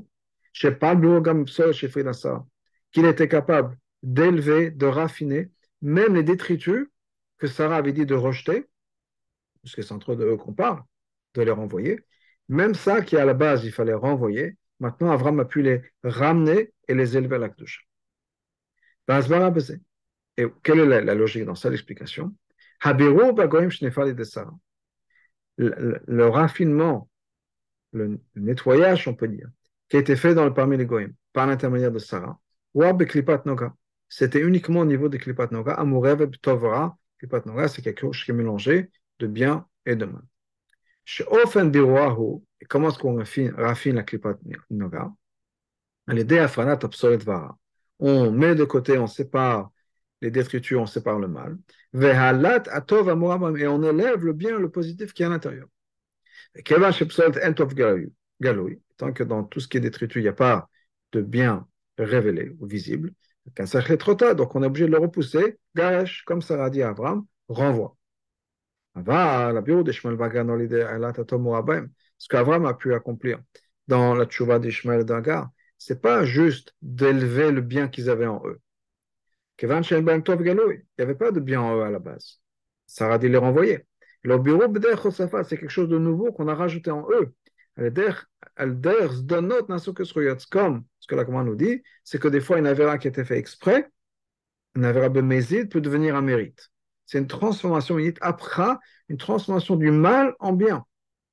qu'il 2.93 3.05
était 3.07 3.29
capable 3.29 3.79
d'élever, 4.03 4.71
de 4.71 4.87
raffiner, 4.87 5.51
même 5.83 6.15
les 6.15 6.23
détritus 6.23 6.87
que 7.39 7.47
Sarah 7.47 7.77
avait 7.77 7.93
dit 7.93 8.07
de 8.07 8.15
rejeter, 8.15 8.67
puisque 9.63 9.83
c'est 9.83 9.93
entre 9.93 10.13
eux 10.13 10.37
qu'on 10.37 10.55
parle, 10.55 10.83
de 11.35 11.43
les 11.43 11.51
renvoyer, 11.51 12.01
même 12.49 12.75
ça 12.75 13.03
qui 13.03 13.17
à 13.17 13.25
la 13.25 13.35
base 13.35 13.65
il 13.65 13.73
fallait 13.73 13.95
renvoyer, 13.95 14.57
maintenant 14.81 15.11
Avram 15.11 15.41
a 15.41 15.45
pu 15.45 15.63
les 15.63 15.83
ramener 16.03 16.73
et 16.89 16.95
les 16.95 17.17
élever 17.17 17.37
à 17.37 17.39
la 17.39 17.49
Kdusha. 17.49 17.81
Et 20.37 20.47
quelle 20.63 20.81
est 20.81 21.03
la, 21.03 21.15
logique 21.15 21.45
dans 21.45 21.55
ça, 21.55 21.71
l'explication? 21.71 22.35
Le, 25.59 26.27
raffinement, 26.27 27.09
le, 27.93 28.19
nettoyage, 28.35 29.07
on 29.07 29.15
peut 29.15 29.29
dire, 29.29 29.49
qui 29.89 29.97
a 29.97 30.01
été 30.01 30.17
fait 30.17 30.35
dans 30.35 30.45
le 30.45 30.55
parmi 30.55 30.77
les 30.77 30.87
Goïm, 30.87 31.13
par 31.33 31.47
l'intermédiaire 31.47 31.93
de 31.93 31.99
Sarah, 31.99 32.41
c'était 34.09 34.41
uniquement 34.41 34.81
au 34.81 34.85
niveau 34.85 35.09
de 35.09 35.19
Klipat 35.19 35.51
Noga. 35.53 35.75
Amurev 35.75 36.31
Tovra, 36.41 36.97
Klipat 37.19 37.43
c'est 37.69 37.83
quelque 37.83 38.01
chose 38.01 38.25
qui 38.25 38.31
est 38.31 38.35
mélangé 38.35 38.91
de 39.19 39.27
bien 39.27 39.67
et 39.85 39.95
de 39.95 40.07
mal. 40.07 40.23
Chez 41.05 41.25
Ofen 41.25 41.71
comment 42.69 42.89
est-ce 42.89 42.99
qu'on 42.99 43.17
raffine, 43.57 43.95
la 43.97 44.03
Klipat 44.03 44.39
Noga? 44.71 45.13
L'idée 46.09 46.39
Absolet 46.39 47.19
Vara. 47.19 47.59
On 47.99 48.33
met 48.33 48.55
de 48.55 48.65
côté, 48.65 48.99
on 48.99 49.07
sépare 49.07 49.71
les 50.23 50.31
détritus, 50.31 50.79
on 50.79 50.87
sépare 50.87 51.19
le 51.19 51.29
mal. 51.29 51.59
Et 51.95 53.67
on 53.67 53.83
élève 53.83 54.25
le 54.25 54.33
bien, 54.33 54.59
le 54.59 54.71
positif 54.71 55.13
qui 55.13 55.23
est 55.23 55.27
à 55.27 55.29
l'intérieur. 55.29 55.69
Tant 58.97 59.13
que 59.13 59.25
dans 59.25 59.45
tout 59.45 59.61
ce 59.61 59.69
qui 59.69 59.77
est 59.77 59.81
détritus, 59.81 60.21
il 60.21 60.23
n'y 60.23 60.29
a 60.29 60.33
pas 60.33 60.69
de 61.13 61.21
bien 61.21 61.67
révélé 61.99 62.57
ou 62.61 62.67
visible, 62.67 63.13
donc 63.45 64.55
on 64.55 64.63
est 64.63 64.67
obligé 64.67 64.87
de 64.87 64.93
le 64.93 64.99
repousser. 64.99 65.59
Garesh, 65.75 66.23
comme 66.25 66.43
ça 66.43 66.65
a 66.65 66.71
dit 66.71 66.83
Abraham, 66.83 67.27
renvoie. 67.49 67.97
Ce 72.19 72.29
qu'Abraham 72.29 72.67
a 72.67 72.75
pu 72.75 72.95
accomplir 72.95 73.41
dans 73.89 74.15
la 74.15 74.27
tchouva 74.27 74.59
d'Ishmael 74.59 75.05
d'Agar, 75.05 75.51
c'est 75.77 76.01
pas 76.01 76.25
juste 76.25 76.75
d'élever 76.83 77.51
le 77.51 77.61
bien 77.63 77.89
qu'ils 77.89 78.09
avaient 78.11 78.27
en 78.27 78.43
eux. 78.47 78.61
Il 79.61 79.69
n'y 79.69 79.75
avait 80.99 81.15
pas 81.15 81.31
de 81.31 81.41
bien 81.41 81.61
en 81.61 81.77
eux 81.77 81.83
à 81.83 81.91
la 81.91 81.99
base. 81.99 82.41
Sarah 82.87 83.19
dit 83.19 83.29
les 83.29 83.37
renvoyer. 83.37 83.87
Le 84.23 84.39
bureau 84.39 84.73
c'est 85.45 85.57
quelque 85.57 85.69
chose 85.69 85.89
de 85.89 85.99
nouveau 85.99 86.33
qu'on 86.33 86.49
a 86.49 86.55
rajouté 86.55 86.91
en 86.91 87.07
eux. 87.11 87.35
Ce 87.77 87.83
que 91.09 91.15
la 91.15 91.25
commande 91.25 91.47
nous 91.47 91.57
dit, 91.57 91.83
c'est 92.05 92.21
que 92.21 92.29
des 92.29 92.41
fois, 92.41 92.59
une 92.59 92.67
avéra 92.67 92.99
qui 92.99 93.09
était 93.09 93.25
fait 93.25 93.39
exprès, 93.39 93.91
une 94.75 94.85
avéra 94.85 95.09
bémézide 95.09 95.71
peut 95.71 95.81
devenir 95.81 96.17
un 96.17 96.23
mérite. 96.23 96.71
C'est 97.07 97.19
une 97.19 97.27
transformation, 97.27 97.99
une 97.99 99.19
transformation 99.19 99.77
du 99.77 99.91
mal 99.91 100.35
en 100.39 100.53
bien. 100.53 100.85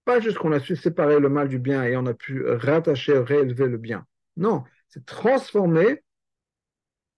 Pas 0.06 0.20
juste 0.20 0.38
qu'on 0.38 0.52
a 0.52 0.60
su 0.60 0.76
séparer 0.76 1.20
le 1.20 1.30
mal 1.30 1.48
du 1.48 1.60
bien 1.60 1.84
et 1.84 1.96
on 1.96 2.06
a 2.06 2.14
pu 2.14 2.46
rattacher, 2.46 3.18
réélever 3.20 3.68
le 3.68 3.78
bien. 3.78 4.06
Non, 4.38 4.64
c'est 4.88 5.06
transformer 5.06 6.04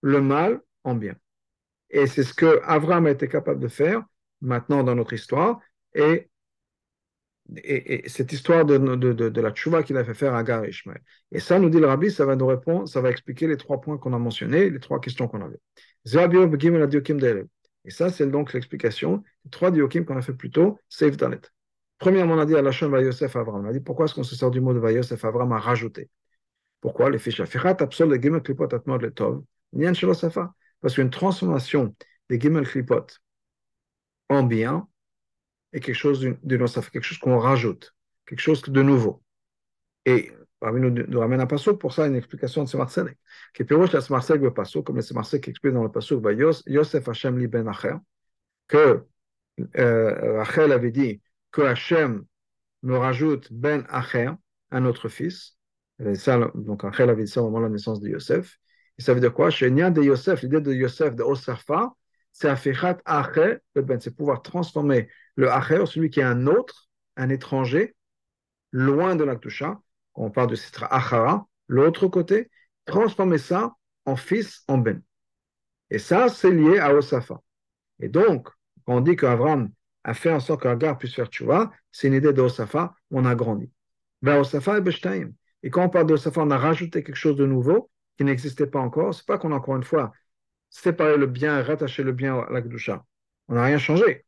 le 0.01 0.19
mal 0.19 0.61
en 0.83 0.95
bien. 0.95 1.15
Et 1.89 2.07
c'est 2.07 2.23
ce 2.23 2.33
que 2.33 2.61
Abraham 2.63 3.05
a 3.05 3.11
été 3.11 3.27
capable 3.27 3.59
de 3.59 3.67
faire 3.67 4.03
maintenant 4.41 4.83
dans 4.83 4.95
notre 4.95 5.13
histoire. 5.13 5.59
Et, 5.93 6.29
et, 7.57 8.07
cette 8.07 8.31
histoire 8.31 8.65
de, 8.65 8.77
de, 8.77 9.13
de, 9.29 9.41
la 9.41 9.51
tchouva 9.51 9.83
qu'il 9.83 9.97
a 9.97 10.05
fait 10.05 10.13
faire 10.13 10.33
à 10.33 10.39
Agar 10.39 10.63
et 10.63 10.69
Ishmael. 10.69 11.01
Et 11.31 11.39
ça, 11.39 11.59
nous 11.59 11.69
dit 11.69 11.79
le 11.79 11.87
rabbi, 11.87 12.09
ça 12.09 12.25
va 12.25 12.35
nous 12.35 12.47
répondre, 12.47 12.87
ça 12.87 13.01
va 13.01 13.09
expliquer 13.09 13.47
les 13.47 13.57
trois 13.57 13.81
points 13.81 13.97
qu'on 13.97 14.13
a 14.13 14.19
mentionnés, 14.19 14.69
les 14.69 14.79
trois 14.79 15.01
questions 15.01 15.27
qu'on 15.27 15.41
avait. 15.41 15.59
Et 17.83 17.91
ça, 17.91 18.09
c'est 18.09 18.27
donc 18.27 18.53
l'explication 18.53 19.23
des 19.43 19.49
trois 19.51 19.71
diokim 19.71 20.05
qu'on 20.05 20.17
a 20.17 20.21
fait 20.21 20.33
plus 20.33 20.51
tôt, 20.51 20.79
Save 20.87 21.17
Dalet. 21.17 21.41
Premièrement, 21.97 22.35
on 22.35 22.39
a 22.39 22.45
dit 22.45 22.55
à 22.55 22.61
la 22.61 22.71
chaîne 22.71 22.89
Vayosef 22.89 23.35
Avram. 23.35 23.65
On 23.65 23.69
a 23.69 23.73
dit 23.73 23.79
pourquoi 23.79 24.05
est-ce 24.05 24.15
qu'on 24.15 24.23
se 24.23 24.35
sort 24.35 24.49
du 24.49 24.61
mot 24.61 24.73
de 24.73 24.79
Vayosef 24.79 25.23
Avram 25.25 25.51
à 25.51 25.59
rajouter? 25.59 26.09
Pourquoi 26.79 27.09
Les 27.11 27.19
fiches 27.19 27.41
absol 27.41 28.09
le 28.09 28.15
gimel 28.15 28.41
klipot 28.41 28.73
atmod 28.73 29.01
le 29.01 29.11
tov? 29.11 29.43
Parce 30.81 30.95
qu'une 30.95 31.09
transformation 31.09 31.95
des 32.29 32.39
gimel 32.39 32.67
klipot 32.67 33.07
en 34.29 34.43
bien 34.43 34.87
est 35.73 35.79
quelque 35.79 35.95
chose 35.95 36.19
d'une 36.19 36.37
quelque 36.37 37.01
chose 37.01 37.17
qu'on 37.17 37.37
rajoute, 37.37 37.95
quelque 38.25 38.39
chose 38.39 38.61
de 38.61 38.81
nouveau. 38.81 39.21
Et 40.05 40.31
parmi 40.59 40.81
nous, 40.81 40.89
nous 40.89 41.19
ramène 41.19 41.41
un 41.41 41.47
passo 41.47 41.75
pour 41.75 41.93
ça 41.93 42.07
une 42.07 42.15
explication 42.15 42.63
de 42.63 42.69
ce 42.69 42.77
Marseille. 42.77 43.15
Qui 43.53 43.63
piroche 43.63 43.91
la 43.91 44.01
Marseille 44.09 44.39
le 44.39 44.53
passo, 44.53 44.83
comme 44.83 44.97
le 44.97 45.13
Marseille 45.13 45.41
qui 45.41 45.49
explique 45.49 45.73
dans 45.73 45.83
le 45.83 45.91
passo, 45.91 46.21
Yosef 46.67 47.07
Hashem 47.07 47.37
li 47.37 47.47
ben 47.47 47.67
Acher, 47.67 47.95
que 48.67 49.03
euh, 49.77 50.37
Rachel 50.37 50.71
avait 50.71 50.91
dit 50.91 51.21
que 51.51 51.61
Hashem 51.61 52.25
me 52.83 52.97
rajoute 52.97 53.51
ben 53.51 53.85
Acher, 53.89 54.31
un 54.71 54.85
autre 54.85 55.09
fils. 55.09 55.57
Donc 55.99 56.81
Rachel 56.81 57.09
avait 57.09 57.25
dit 57.25 57.31
ça 57.31 57.41
au 57.41 57.45
moment 57.45 57.59
de 57.59 57.63
la 57.65 57.69
naissance 57.69 57.99
de 57.99 58.09
Yosef. 58.09 58.57
Et 59.01 59.03
ça 59.03 59.15
veut 59.15 59.19
dire 59.19 59.33
quoi? 59.33 59.49
Chez 59.49 59.71
de 59.71 60.03
Yosef, 60.03 60.43
l'idée 60.43 60.61
de 60.61 60.71
Yosef, 60.71 61.15
de 61.15 61.23
Osarfa, 61.23 61.91
c'est 62.31 62.47
Afechat 62.47 62.99
Acher, 63.03 63.57
ben, 63.73 63.99
c'est 63.99 64.15
pouvoir 64.15 64.43
transformer 64.43 65.09
le 65.35 65.49
Acher, 65.49 65.87
celui 65.87 66.11
qui 66.11 66.19
est 66.19 66.23
un 66.23 66.45
autre, 66.45 66.87
un 67.17 67.29
étranger, 67.29 67.95
loin 68.71 69.15
de 69.15 69.23
la 69.23 69.37
Tusha, 69.37 69.79
on 70.13 70.29
parle 70.29 70.51
de 70.51 70.55
Sitra 70.55 70.85
Achara, 70.93 71.47
l'autre 71.67 72.09
côté, 72.09 72.51
transformer 72.85 73.39
ça 73.39 73.73
en 74.05 74.15
fils, 74.15 74.63
en 74.67 74.77
Ben. 74.77 75.01
Et 75.89 75.97
ça, 75.97 76.29
c'est 76.29 76.51
lié 76.51 76.77
à 76.77 76.93
Osafa. 76.93 77.41
Et 78.01 78.07
donc, 78.07 78.49
quand 78.85 78.97
on 78.97 79.01
dit 79.01 79.15
qu'Avram 79.15 79.71
a 80.03 80.13
fait 80.13 80.31
en 80.31 80.39
sorte 80.39 80.61
qu'Agar 80.61 80.99
puisse 80.99 81.15
faire 81.15 81.25
Tchouva, 81.25 81.71
c'est 81.91 82.05
une 82.05 82.13
idée 82.13 82.33
d'Osafa, 82.33 82.93
on 83.09 83.25
a 83.25 83.33
grandi. 83.33 83.71
Ben, 84.21 84.39
Osafa 84.39 84.77
et 84.77 84.81
Beshtaim. 84.81 85.31
Et 85.63 85.71
quand 85.71 85.85
on 85.85 85.89
parle 85.89 86.05
d'Osafa, 86.05 86.41
on 86.43 86.51
a 86.51 86.57
rajouté 86.59 87.01
quelque 87.01 87.15
chose 87.15 87.35
de 87.35 87.47
nouveau 87.47 87.89
qui 88.21 88.25
n'existait 88.25 88.67
pas 88.67 88.79
encore. 88.79 89.15
C'est 89.15 89.25
pas 89.25 89.39
qu'on 89.39 89.51
a 89.51 89.55
encore 89.55 89.75
une 89.75 89.83
fois 89.83 90.11
séparé 90.69 91.17
le 91.17 91.25
bien, 91.25 91.63
rattaché 91.63 92.03
le 92.03 92.11
bien 92.11 92.37
à 92.37 92.51
la 92.51 92.61
On 93.47 93.55
n'a 93.55 93.63
rien 93.63 93.79
changé. 93.79 94.25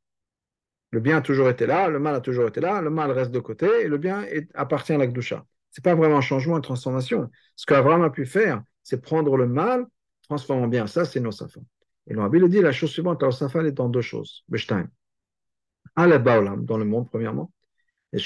Le 0.89 0.99
bien 0.99 1.17
a 1.17 1.21
toujours 1.21 1.47
été 1.47 1.67
là, 1.67 1.89
le 1.89 1.99
mal 1.99 2.15
a 2.15 2.21
toujours 2.21 2.47
été 2.47 2.59
là, 2.59 2.81
le 2.81 2.89
mal 2.89 3.11
reste 3.11 3.29
de 3.29 3.39
côté 3.39 3.67
et 3.81 3.87
le 3.87 3.99
bien 3.99 4.25
appartient 4.55 4.93
à 4.93 4.97
la 4.97 5.05
ce 5.05 5.35
n'est 5.35 5.83
pas 5.83 5.93
vraiment 5.93 6.17
un 6.17 6.21
changement, 6.21 6.55
une 6.55 6.63
transformation. 6.63 7.29
Ce 7.55 7.67
qu'Abraham 7.67 8.01
a 8.01 8.09
pu 8.09 8.25
faire, 8.25 8.63
c'est 8.81 8.99
prendre 8.99 9.37
le 9.37 9.47
mal, 9.47 9.85
transformer 10.23 10.63
en 10.63 10.67
bien. 10.67 10.87
Ça, 10.87 11.05
c'est 11.05 11.19
Nosafa. 11.19 11.61
Et 12.07 12.13
le 12.13 12.49
dit 12.49 12.61
la 12.61 12.71
chose 12.71 12.91
suivante, 12.91 13.21
Nosafa 13.21 13.63
est 13.63 13.71
dans 13.71 13.89
deux 13.89 14.01
choses. 14.01 14.43
Beshtaim. 14.49 14.87
dans 15.95 16.77
le 16.77 16.85
monde, 16.85 17.07
premièrement. 17.09 17.51
Et 18.11 18.19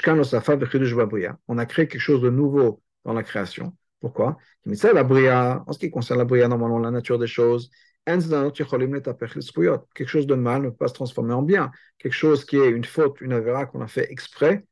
on 1.48 1.58
a 1.58 1.66
créé 1.66 1.88
quelque 1.88 2.02
chose 2.02 2.22
de 2.22 2.30
nouveau 2.30 2.82
dans 3.04 3.14
la 3.14 3.24
création. 3.24 3.74
Pourquoi? 4.00 4.38
La 4.66 5.04
bria, 5.04 5.64
en 5.66 5.74
ce 5.74 5.80
qui 5.80 5.90
concerne 5.90 6.20
la 6.20 6.26
bria, 6.26 6.48
normalement, 6.48 6.80
la 6.80 6.92
nature 6.92 7.18
des 7.18 7.28
choses, 7.28 7.72
quelque 8.06 10.08
chose 10.08 10.28
de 10.28 10.36
mal 10.36 10.62
ne 10.62 10.70
peut 10.70 10.76
pas 10.76 10.88
se 10.88 10.94
transformer 10.94 11.34
en 11.34 11.42
bien. 11.42 11.72
Quelque 11.98 12.14
chose 12.14 12.46
qui 12.46 12.58
est 12.58 12.70
une 12.70 12.86
faute, 12.86 13.20
une 13.22 13.34
avéra 13.34 13.66
qu'on 13.66 13.82
a 13.82 13.88
fait 13.88 14.12
exprès, 14.12 14.66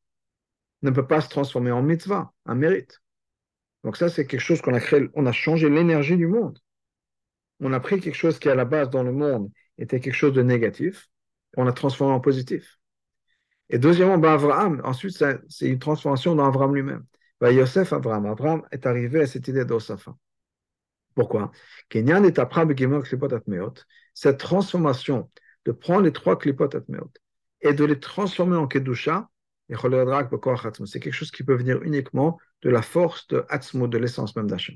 ne 0.83 0.91
peut 0.91 1.07
pas 1.07 1.21
se 1.21 1.29
transformer 1.29 1.71
en 1.71 1.81
mitzvah, 1.81 2.31
un 2.45 2.55
mérite. 2.55 3.01
Donc 3.83 3.97
ça, 3.97 4.09
c'est 4.09 4.25
quelque 4.25 4.39
chose 4.39 4.61
qu'on 4.61 4.73
a 4.73 4.79
créé, 4.79 5.09
on 5.15 5.25
a 5.25 5.31
changé 5.31 5.69
l'énergie 5.69 6.17
du 6.17 6.27
monde. 6.27 6.59
On 7.59 7.73
a 7.73 7.79
pris 7.79 7.99
quelque 7.99 8.15
chose 8.15 8.39
qui, 8.39 8.49
à 8.49 8.55
la 8.55 8.65
base, 8.65 8.89
dans 8.89 9.03
le 9.03 9.11
monde, 9.11 9.49
était 9.77 9.99
quelque 9.99 10.13
chose 10.13 10.33
de 10.33 10.41
négatif, 10.41 11.07
on 11.57 11.63
l'a 11.63 11.73
transformé 11.73 12.13
en 12.13 12.19
positif. 12.19 12.77
Et 13.69 13.79
deuxièmement, 13.79 14.15
Abraham, 14.15 14.81
ensuite, 14.83 15.23
c'est 15.49 15.67
une 15.67 15.79
transformation 15.79 16.35
dans 16.35 16.45
Abraham 16.45 16.75
lui-même. 16.75 17.05
Ben 17.41 17.52
Yosef 17.52 17.93
Abraham, 17.93 18.26
Abraham 18.28 18.63
est 18.71 18.86
arrivé 18.86 19.21
à 19.21 19.28
cette 19.28 19.48
idée 19.48 19.65
d'Osafa. 19.65 20.15
Pourquoi? 21.15 21.52
Cette 24.13 24.38
transformation 24.38 25.32
de 25.65 25.71
prendre 25.71 26.02
les 26.02 26.13
trois 26.13 26.38
klipot 26.38 26.76
atmeot 26.76 27.12
et 27.62 27.74
de 27.74 27.86
les 27.86 28.00
transformer 28.00 28.58
en 28.58 28.67
kedusha, 28.67 29.30
c'est 29.67 31.00
quelque 31.00 31.12
chose 31.12 31.32
qui 31.32 31.43
peut 31.43 31.56
venir 31.56 31.82
uniquement 31.82 32.38
de 32.62 32.69
la 32.69 32.82
force 32.84 33.28
de 33.28 33.43
Atzmo, 33.50 33.88
de 33.88 33.98
l'essence 33.98 34.36
même 34.36 34.48
d'Hachem. 34.48 34.76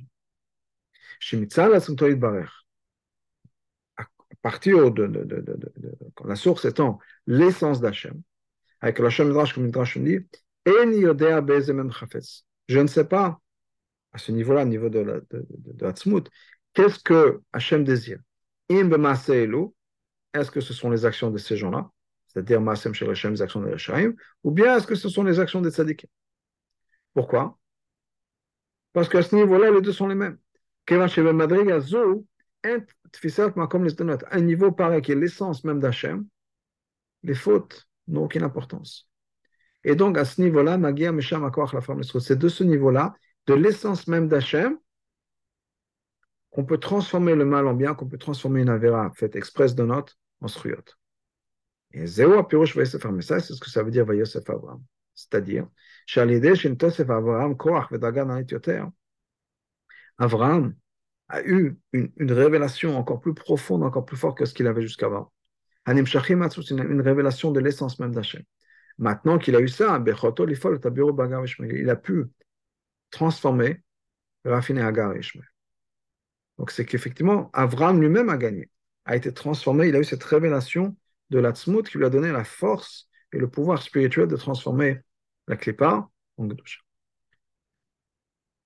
À 3.98 4.06
partir 4.42 4.92
de, 4.92 5.06
de, 5.06 5.58
la 6.26 6.36
source 6.36 6.66
étant 6.66 7.00
l'essence 7.28 7.82
d'Hachem, 7.82 8.22
avec 8.82 9.00
la 9.00 9.10
Midrash, 9.26 9.54
comme 9.54 9.66
Midrash 9.66 9.98
dit, 9.98 10.26
je 12.70 12.80
ne 12.80 12.88
sais 12.88 13.04
pas, 13.04 13.42
à 14.14 14.18
ce 14.18 14.32
niveau-là, 14.32 14.62
au 14.62 14.66
niveau 14.66 14.88
de, 14.90 15.04
de, 15.30 15.46
de, 15.50 16.24
qu'est-ce 16.74 17.00
que 17.00 17.42
Hachem 17.52 17.84
désire? 17.84 18.20
Est-ce 18.70 20.52
que 20.52 20.62
ce 20.62 20.74
sont 20.74 20.90
les 20.90 21.04
actions 21.06 21.32
de 21.32 21.38
ces 21.38 21.58
gens-là 21.58 21.92
c'est-à-dire 22.30 22.62
Maasem 22.62 22.94
Shel 22.94 23.10
Hashem, 23.10 23.32
les 23.32 23.42
actions 23.42 23.64
Hashem, 23.64 24.16
ou 24.44 24.52
bien 24.52 24.78
est-ce 24.78 24.86
que 24.86 24.94
ce 24.96 25.10
sont 25.10 25.24
les 25.24 25.40
actions 25.40 25.62
des 25.62 25.72
tzadikim? 25.72 26.10
Pourquoi? 27.14 27.58
Parce 28.94 29.10
qu'à 29.10 29.24
ce 29.24 29.36
niveau-là, 29.36 29.72
les 29.72 29.82
deux 29.82 29.94
sont 29.94 30.08
les 30.08 30.16
mêmes. 30.16 30.38
Un 34.32 34.42
niveau 34.42 34.72
pareil 34.72 35.02
qui 35.02 35.12
est 35.12 35.16
l'essence 35.16 35.64
même 35.64 35.80
d'Hachem, 35.80 36.28
les 37.24 37.34
fautes 37.34 37.88
n'ont 38.08 38.26
aucune 38.26 38.44
importance. 38.44 39.09
Et 39.90 39.96
donc, 39.96 40.20
à 40.20 40.26
ce 40.26 40.40
niveau-là, 40.40 40.78
c'est 42.20 42.38
de 42.38 42.48
ce 42.48 42.64
niveau-là, 42.64 43.16
de 43.48 43.54
l'essence 43.56 44.08
même 44.08 44.28
d'Hachem, 44.28 44.78
qu'on 46.52 46.64
peut 46.64 46.78
transformer 46.78 47.34
le 47.34 47.44
mal 47.44 47.66
en 47.66 47.74
bien, 47.74 47.96
qu'on 47.96 48.08
peut 48.08 48.20
transformer 48.20 48.62
une 48.62 48.70
avéra 48.70 49.12
faite 49.16 49.36
express 49.36 49.74
de 49.74 49.84
note 49.84 50.16
en 50.42 50.48
sruyot. 50.48 50.84
Et 51.94 52.06
Zéo 52.06 52.44
Pirouche 52.44 52.76
Vayosef 52.76 53.02
ça, 53.22 53.40
c'est 53.40 53.54
ce 53.54 53.60
que 53.60 53.72
ça 53.72 53.82
veut 53.82 53.90
dire 53.90 54.06
Vayosef 54.06 54.48
Abraham. 54.48 54.84
C'est-à-dire, 55.16 55.68
Shalideh 56.06 56.54
Shintosef 56.54 57.10
Abraham 57.10 57.58
Koach 57.58 57.90
Vedagan 57.90 58.44
Yoter. 58.48 58.84
Abraham 60.20 60.76
a 61.30 61.42
eu 61.42 61.80
une, 61.94 62.12
révélation 62.32 62.96
encore 62.96 63.22
plus 63.22 63.34
profonde, 63.34 63.82
encore 63.84 64.06
plus 64.06 64.18
forte 64.18 64.38
que 64.38 64.46
ce 64.46 64.54
qu'il 64.54 64.68
avait 64.68 64.84
jusqu'avant. 64.84 65.34
Hanim 65.86 66.06
Shachim 66.06 66.48
une 66.70 67.02
révélation 67.02 67.52
de 67.52 67.60
l'essence 67.60 67.98
même 67.98 68.14
d'Hachem. 68.14 68.44
Maintenant 69.00 69.38
qu'il 69.38 69.56
a 69.56 69.62
eu 69.62 69.70
ça, 69.70 70.04
il 70.06 71.90
a 71.90 71.96
pu 71.96 72.26
transformer, 73.12 73.82
raffiner 74.44 74.82
Agar 74.82 75.16
et 75.16 75.20
Ishmael. 75.20 75.48
Donc 76.58 76.72
c'est 76.72 76.86
qu'effectivement, 76.86 77.50
Abraham 77.54 78.02
lui-même 78.02 78.30
a 78.30 78.36
gagné, 78.36 78.70
a 79.06 79.16
été 79.16 79.34
transformé, 79.34 79.88
il 79.88 79.96
a 79.96 80.00
eu 80.00 80.04
cette 80.04 80.24
révélation 80.24 80.98
de 81.30 81.40
la 81.40 81.52
tzmout 81.52 81.88
qui 81.88 81.98
lui 81.98 82.06
a 82.06 82.10
donné 82.10 82.32
la 82.34 82.44
force 82.44 83.08
et 83.32 83.38
le 83.38 83.50
pouvoir 83.50 83.82
spirituel 83.82 84.28
de 84.28 84.36
transformer 84.36 85.00
la 85.48 85.56
klipa 85.56 86.10
en 86.38 86.46
Gdusha. 86.46 86.82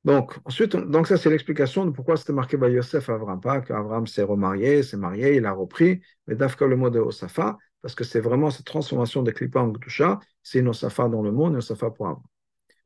Donc, 0.04 0.34
ensuite, 0.46 0.76
donc 0.76 1.08
ça, 1.08 1.18
c'est 1.18 1.30
l'explication 1.30 1.86
de 1.86 1.92
pourquoi 1.92 2.18
c'était 2.18 2.34
marqué 2.34 2.58
par 2.58 2.70
Yosef 2.70 3.08
Avram. 3.10 3.40
Pas 3.40 3.62
qu'Avram 3.62 4.08
s'est 4.08 4.24
remarié, 4.24 4.84
s'est 4.84 4.98
marié, 4.98 5.36
il 5.36 5.46
a 5.46 5.54
repris, 5.54 6.02
mais 6.28 6.36
d'Afka 6.36 6.66
le 6.66 6.76
mot 6.76 6.90
de 6.90 7.00
Osafa, 7.00 7.58
parce 7.84 7.96
que 7.96 8.06
c'est 8.06 8.22
vraiment 8.22 8.50
cette 8.50 8.66
transformation 8.66 9.24
des 9.24 9.34
klipa 9.34 9.60
en 9.60 9.68
Gdusha, 9.68 10.22
c'est 10.42 10.60
une 10.60 10.70
Osafa 10.70 11.10
dans 11.10 11.22
le 11.22 11.34
monde, 11.34 11.52
une 11.52 11.58
Osafa 11.58 11.92
pour 11.92 12.08
Avram. 12.08 12.24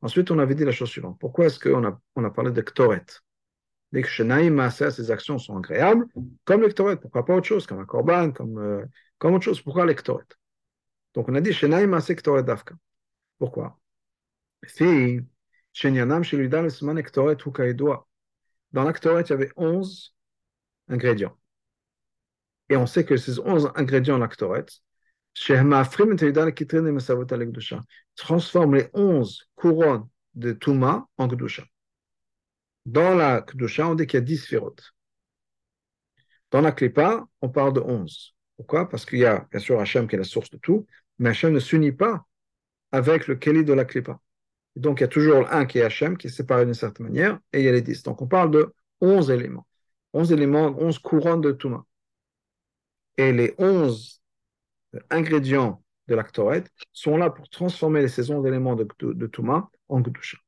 Ensuite, 0.02 0.32
on 0.32 0.40
avait 0.40 0.56
dit 0.56 0.64
la 0.64 0.72
chose 0.72 0.90
suivante. 0.90 1.16
Pourquoi 1.20 1.46
est-ce 1.46 1.60
qu'on 1.60 1.84
a, 1.84 2.30
parlé 2.30 2.50
de 2.50 2.60
Ktoret? 2.60 3.06
Dès 3.92 4.02
que 4.02 4.08
Shenaïm 4.08 4.68
ces 4.70 5.10
actions 5.12 5.38
sont 5.38 5.56
agréables, 5.56 6.06
comme 6.44 6.62
le 6.62 6.68
Ktoret, 6.68 6.96
pourquoi 6.96 7.24
pas 7.24 7.36
autre 7.36 7.46
chose, 7.46 7.64
comme 7.64 7.78
un 7.78 7.86
Korban, 7.86 8.32
comme 8.32 8.58
euh, 8.58 8.84
autre 9.22 9.44
chose. 9.44 9.62
Pourquoi 9.62 9.86
lectoret 9.86 10.26
Donc 11.14 11.28
on 11.28 11.34
a 11.36 11.40
dit 11.40 11.52
Shenaim 11.52 11.98
Sektoret 12.00 12.42
Dafka. 12.42 12.74
Pourquoi? 13.38 13.78
Dans 18.72 18.84
l'actoret, 18.84 19.22
il 19.22 19.30
y 19.30 19.32
avait 19.32 19.52
11 19.56 20.14
ingrédients. 20.88 21.38
Et 22.68 22.76
on 22.76 22.86
sait 22.86 23.04
que 23.04 23.16
ces 23.16 23.38
11 23.38 23.70
ingrédients 23.76 24.16
en 24.16 24.18
l'actoret, 24.18 24.66
transforme 28.16 28.74
les 28.74 28.88
11 28.92 29.48
couronnes 29.54 30.08
de 30.34 30.52
Touma 30.52 31.06
en 31.16 31.28
Kedusha. 31.28 31.64
Dans 32.86 33.14
la 33.14 33.42
Kedusha, 33.42 33.88
on 33.88 33.94
dit 33.94 34.06
qu'il 34.06 34.18
y 34.18 34.22
a 34.22 34.24
10 34.24 34.38
sphérotes. 34.38 34.92
Dans 36.50 36.60
la 36.60 36.72
Klippa, 36.72 37.26
on 37.42 37.48
parle 37.50 37.74
de 37.74 37.80
11. 37.80 38.34
Pourquoi? 38.56 38.88
Parce 38.88 39.04
qu'il 39.04 39.18
y 39.18 39.26
a 39.26 39.46
bien 39.50 39.60
sûr 39.60 39.78
Hachem 39.78 40.08
qui 40.08 40.16
est 40.16 40.18
la 40.18 40.24
source 40.24 40.50
de 40.50 40.56
tout, 40.56 40.86
mais 41.18 41.30
Hachem 41.30 41.52
ne 41.52 41.60
s'unit 41.60 41.92
pas 41.92 42.26
avec 42.90 43.26
le 43.26 43.36
Keli 43.36 43.64
de 43.64 43.72
la 43.72 43.84
Klippa. 43.84 44.18
donc 44.76 45.00
il 45.00 45.02
y 45.02 45.04
a 45.04 45.08
toujours 45.08 45.52
un 45.52 45.66
qui 45.66 45.78
est 45.78 45.82
Hachem, 45.82 46.16
qui 46.16 46.28
est 46.28 46.30
séparé 46.30 46.64
d'une 46.64 46.74
certaine 46.74 47.06
manière, 47.06 47.38
et 47.52 47.60
il 47.60 47.64
y 47.64 47.68
a 47.68 47.72
les 47.72 47.82
10. 47.82 48.02
Donc 48.02 48.22
on 48.22 48.26
parle 48.26 48.50
de 48.50 48.72
11 49.00 49.30
éléments. 49.30 49.66
11 50.14 50.32
éléments, 50.32 50.74
11 50.78 50.98
couronnes 50.98 51.42
de 51.42 51.52
Touma. 51.52 51.84
Et 53.16 53.32
les 53.32 53.54
11 53.58 54.17
ingrédients 55.10 55.82
de 56.08 56.14
l'actoret 56.14 56.64
sont 56.92 57.16
là 57.16 57.30
pour 57.30 57.48
transformer 57.48 58.00
les 58.00 58.08
saisons 58.08 58.40
d'éléments 58.40 58.76
de, 58.76 58.86
de, 59.00 59.26
Touma 59.26 59.70
en 59.88 60.00
Gdusha. 60.00 60.38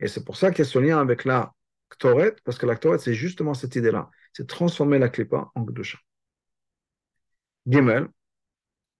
Et 0.00 0.08
c'est 0.08 0.24
pour 0.24 0.36
ça 0.36 0.50
qu'il 0.50 0.60
y 0.60 0.62
a 0.62 0.70
ce 0.70 0.78
lien 0.78 1.00
avec 1.00 1.24
la 1.24 1.52
Ktoret, 1.90 2.36
parce 2.44 2.58
que 2.58 2.66
la 2.66 2.76
Ktoret, 2.76 2.98
c'est 2.98 3.14
justement 3.14 3.54
cette 3.54 3.76
idée-là, 3.76 4.10
c'est 4.32 4.46
transformer 4.46 4.98
la 4.98 5.08
Klippa 5.08 5.50
en 5.54 5.62
Gdusha. 5.62 5.98
Gimel, 7.66 8.08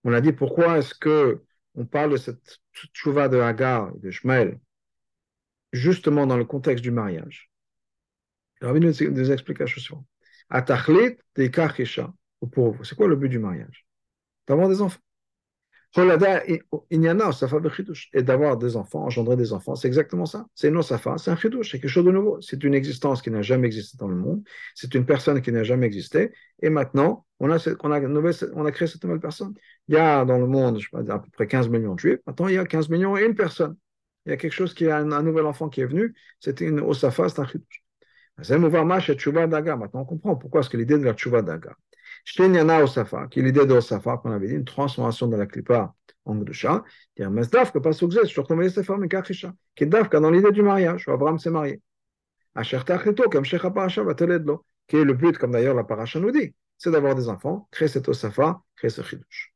on 0.05 0.13
a 0.13 0.21
dit 0.21 0.33
pourquoi 0.33 0.79
est-ce 0.79 0.95
que 0.95 1.43
on 1.75 1.87
parle 1.87 2.13
de 2.13 2.17
cette 2.17 2.59
tchouva 2.93 3.29
de 3.29 3.39
Hagar 3.39 3.93
et 3.97 3.99
de 4.01 4.11
Shmuel 4.11 4.59
justement 5.73 6.27
dans 6.27 6.37
le 6.37 6.45
contexte 6.45 6.83
du 6.83 6.91
mariage. 6.91 7.51
Il 8.61 8.67
y 8.67 8.71
a 8.71 9.11
des 9.11 9.33
explications. 9.33 10.05
Atachlit 10.51 11.19
de 11.37 12.47
pour 12.53 12.73
vous. 12.73 12.85
C'est 12.85 12.97
quoi 12.97 13.07
le 13.07 13.17
but 13.17 13.29
du 13.29 13.39
mariage? 13.39 13.88
D'avoir 14.49 14.69
des 14.69 14.83
enfants. 14.83 15.01
Et 15.97 16.63
d'avoir 18.23 18.59
des 18.59 18.77
enfants, 18.77 19.05
engendrer 19.05 19.37
des 19.37 19.55
enfants, 19.55 19.75
c'est 19.75 19.89
exactement 19.89 20.27
ça. 20.27 20.47
C'est 20.55 20.69
une 20.69 20.83
safa, 20.83 21.17
c'est 21.17 21.31
un 21.31 21.37
chidouche, 21.37 21.71
c'est 21.71 21.81
quelque 21.81 21.91
chose 21.91 22.05
de 22.05 22.11
nouveau. 22.11 22.43
C'est 22.43 22.63
une 22.63 22.75
existence 22.75 23.23
qui 23.23 23.31
n'a 23.31 23.41
jamais 23.41 23.69
existé 23.69 23.97
dans 23.99 24.09
le 24.09 24.17
monde. 24.17 24.43
C'est 24.75 24.95
une 24.95 25.07
personne 25.07 25.41
qui 25.41 25.51
n'a 25.51 25.65
jamais 25.65 25.87
existé. 25.87 26.33
Et 26.61 26.69
maintenant, 26.69 27.25
on 27.41 27.51
a, 27.51 27.57
on, 27.83 27.91
a 27.91 28.01
on 28.01 28.65
a 28.67 28.73
créé 28.73 28.87
cette 28.87 29.03
nouvelle 29.03 29.21
personne. 29.21 29.55
Il 29.89 29.95
y 29.95 29.99
a 29.99 30.27
dans 30.27 30.39
le 30.39 30.47
monde, 30.47 30.79
je 30.79 30.85
sais 30.85 30.91
pas, 30.91 31.01
à 31.13 31.19
peu 31.21 31.31
près 31.31 31.47
15 31.47 31.69
millions 31.69 31.95
de 31.95 32.01
juifs. 32.01 32.21
Maintenant, 32.27 32.49
il 32.49 32.55
y 32.55 32.59
a 32.59 32.67
15 32.67 32.91
millions 32.91 33.17
et 33.17 33.25
une 33.25 33.35
personne. 33.35 33.77
Il 34.27 34.31
y 34.31 34.33
a 34.33 34.37
quelque 34.37 34.53
chose 34.53 34.75
qui 34.75 34.89
a 34.89 34.99
un, 34.99 35.23
nouvel 35.23 35.47
enfant 35.47 35.71
qui 35.71 35.81
est 35.81 35.87
venu. 35.87 36.15
C'était 36.39 36.67
une 36.67 36.81
osafa, 36.81 37.31
c'est 37.31 37.41
un 37.41 37.47
chidouche. 37.47 37.83
Maintenant, 38.37 39.89
on 39.95 40.05
comprend 40.05 40.37
pourquoi 40.37 40.61
est-ce 40.61 40.69
que 40.69 40.77
l'idée 40.77 40.99
de 40.99 41.05
la 41.05 41.15
tchouva 41.15 41.41
daga. 41.41 41.75
Shenyana 42.25 42.83
Osafa, 42.83 43.27
qui 43.29 43.41
est 43.41 43.43
l'idée 43.43 43.67
de 43.67 43.75
Osafa 43.75 44.19
qu'on 44.19 44.33
avait 44.33 44.49
dit, 44.49 44.55
une 44.55 44.65
transformation 44.65 45.27
de 45.29 45.37
la 45.37 45.47
Klippa 45.47 45.95
en 46.25 46.35
Gdusha, 46.37 46.85
qui 47.15 47.23
est 47.23 47.29
Mesdafka, 47.29 47.81
pas 47.81 47.93
Soukzet, 47.93 48.27
sur 48.27 48.47
Tomé 48.47 48.69
Sefer 48.69 48.97
Mekachisha, 48.97 49.53
qui 49.75 49.85
est 49.85 49.87
dans 49.87 50.31
l'idée 50.31 50.53
du 50.53 50.63
mariage, 50.63 51.09
où 51.09 51.13
Abraham 51.13 51.39
s'est 51.39 51.51
marié. 51.51 51.81
Asher 52.55 52.81
Tachlito, 52.85 53.29
comme 53.31 53.45
Sheikh 53.45 53.63
Parasha 53.63 54.03
va 54.03 54.15
Teledlo, 54.15 54.65
qui 54.87 54.97
est 54.97 55.05
le 55.05 55.15
but, 55.15 55.39
comme 55.39 55.53
d'ailleurs 55.53 55.75
la 55.75 55.85
Parasha 55.85 56.19
nous 56.21 56.31
dit, 56.31 56.55
c'est 56.77 56.91
d'avoir 56.91 57.15
des 57.15 57.29
enfants, 57.29 57.69
créer 57.71 57.89
cet 57.89 58.09
Osafa, 58.09 58.61
créer 58.77 58.91
ce 58.91 59.03
Chidush. 59.03 59.55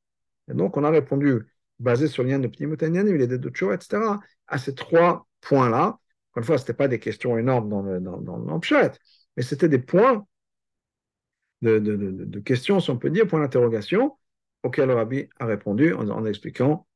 Et 0.50 0.54
donc, 0.54 0.76
on 0.76 0.84
a 0.84 0.90
répondu, 0.90 1.46
basé 1.78 2.06
sur 2.06 2.22
le 2.22 2.30
lien 2.30 2.38
de 2.38 2.48
Pnimutanianim, 2.48 3.16
l'idée 3.16 3.38
de 3.38 3.48
Tchou, 3.48 3.72
etc., 3.72 4.20
à 4.46 4.58
ces 4.58 4.74
trois 4.74 5.26
points-là. 5.40 5.98
Encore 6.30 6.38
une 6.38 6.44
fois, 6.44 6.58
ce 6.58 6.62
n'était 6.62 6.74
pas 6.74 6.88
des 6.88 6.98
questions 6.98 7.36
énormes 7.38 7.68
dans 7.68 7.82
le, 7.82 8.00
dans, 8.00 8.18
dans 8.18 8.60
mais 9.36 9.42
c'était 9.42 9.68
des 9.68 9.78
points 9.78 10.26
de, 11.62 12.40
questions, 12.40 12.80
si 12.80 12.90
on 12.90 12.98
peut 12.98 13.10
dire, 13.10 13.26
point 13.26 13.40
d'interrogation, 13.40 14.18
auxquelles 14.62 14.88
le 14.88 14.94
rabbi 14.94 15.28
a 15.38 15.46
répondu 15.46 15.94
en, 15.94 16.24
expliquant 16.24 16.86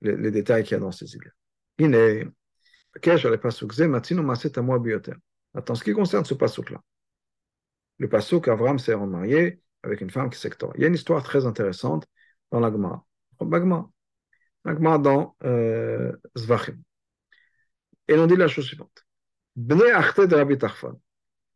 les, 0.00 0.30
détails 0.30 0.64
qu'il 0.64 0.72
y 0.72 0.74
a 0.76 0.80
dans 0.80 0.92
ces 0.92 1.14
idées. 1.14 1.30
Attends, 5.54 5.74
ce 5.74 5.84
qui 5.84 5.92
concerne 5.92 6.24
ce 6.24 6.34
passouk-là, 6.34 6.80
le 7.98 8.08
passouk, 8.08 8.48
Avram 8.48 8.78
s'est 8.78 8.94
remarié 8.94 9.60
avec 9.82 10.00
une 10.00 10.10
femme 10.10 10.30
qui 10.30 10.38
sector. 10.38 10.72
Il 10.76 10.82
y 10.82 10.84
a 10.84 10.88
une 10.88 10.94
histoire 10.94 11.22
très 11.22 11.46
intéressante 11.46 12.06
dans 12.50 12.60
l'Agma. 12.60 13.04
L'Agma 14.64 14.98
dans 14.98 15.36
euh, 15.44 16.12
Zvachim. 16.36 16.78
Et 18.08 18.14
on 18.14 18.26
dit 18.26 18.36
la 18.36 18.48
chose 18.48 18.66
suivante. 18.66 19.06
de 19.56 20.34
Rabbi 20.34 20.58
Tarfon, 20.58 21.00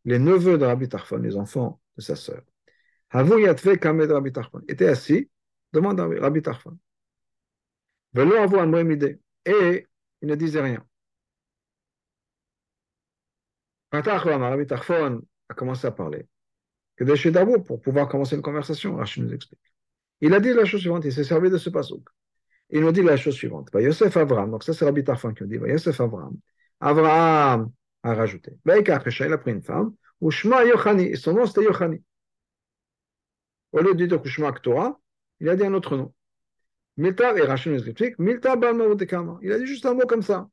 les 0.08 0.18
neveux 0.18 0.56
de 0.56 0.64
Rabbi 0.64 0.88
Tarfon, 0.88 1.18
les 1.18 1.36
enfants 1.36 1.80
de 1.96 2.00
sa 2.00 2.16
sœur. 2.16 2.40
était 4.66 4.88
assis 4.88 5.30
devant 5.70 5.94
Rabbi 5.94 6.40
Tarfon. 6.40 6.78
Et 9.44 9.86
il 10.22 10.28
ne 10.28 10.34
disait 10.34 10.62
rien. 10.62 10.82
Rabbi 13.92 14.66
Tarfon 14.66 15.20
a 15.50 15.54
commencé 15.54 15.86
à 15.86 15.90
parler. 15.90 16.26
Pour 17.66 17.80
pouvoir 17.82 18.08
commencer 18.08 18.34
une 18.34 18.42
conversation, 18.42 18.96
Rachid 18.96 19.24
nous 19.24 19.34
explique. 19.34 19.60
Il 20.22 20.32
a 20.32 20.40
dit 20.40 20.54
la 20.54 20.64
chose 20.64 20.80
suivante, 20.80 21.04
il 21.04 21.12
s'est 21.12 21.22
servi 21.22 21.50
de 21.50 21.58
ce 21.58 21.68
passouk. 21.68 22.08
Il 22.70 22.80
nous 22.80 22.92
dit 22.92 23.02
la 23.02 23.18
chose 23.18 23.34
suivante. 23.34 23.68
Yosef 23.74 24.16
Avram, 24.16 24.50
donc 24.52 24.64
ça 24.64 24.72
c'est 24.72 24.86
Rabbi 24.86 25.04
Tarfon 25.04 25.34
qui 25.34 25.42
nous 25.42 25.50
dit, 25.50 25.56
Yosef 25.56 26.00
Avram. 26.00 26.34
Avram 26.80 27.70
a 28.02 28.14
rajouté. 28.14 28.52
Il 28.66 29.32
a 29.32 29.38
pris 29.38 29.50
une 29.50 29.62
femme, 29.62 29.94
ou 30.20 30.30
Shema 30.30 30.64
Yochani, 30.64 31.04
et 31.04 31.16
son 31.16 31.34
nom 31.34 31.46
c'était 31.46 31.64
Yochani. 31.64 32.02
Au 33.72 33.80
lieu 33.80 33.94
de 33.94 34.06
dire 34.06 34.20
Kushma 34.20 34.52
Torah, 34.52 35.00
il 35.40 35.48
a 35.48 35.56
dit 35.56 35.64
un 35.64 35.74
autre 35.74 35.96
nom. 35.96 36.14
Milta, 36.96 37.36
et 37.36 37.42
Rachel 37.42 37.74
nous 37.74 37.88
explique, 37.88 38.18
Milta. 38.18 38.56
Il 39.42 39.52
a 39.52 39.58
dit 39.58 39.66
juste 39.66 39.86
un 39.86 39.94
mot 39.94 40.06
comme 40.06 40.22
ça. 40.22 40.48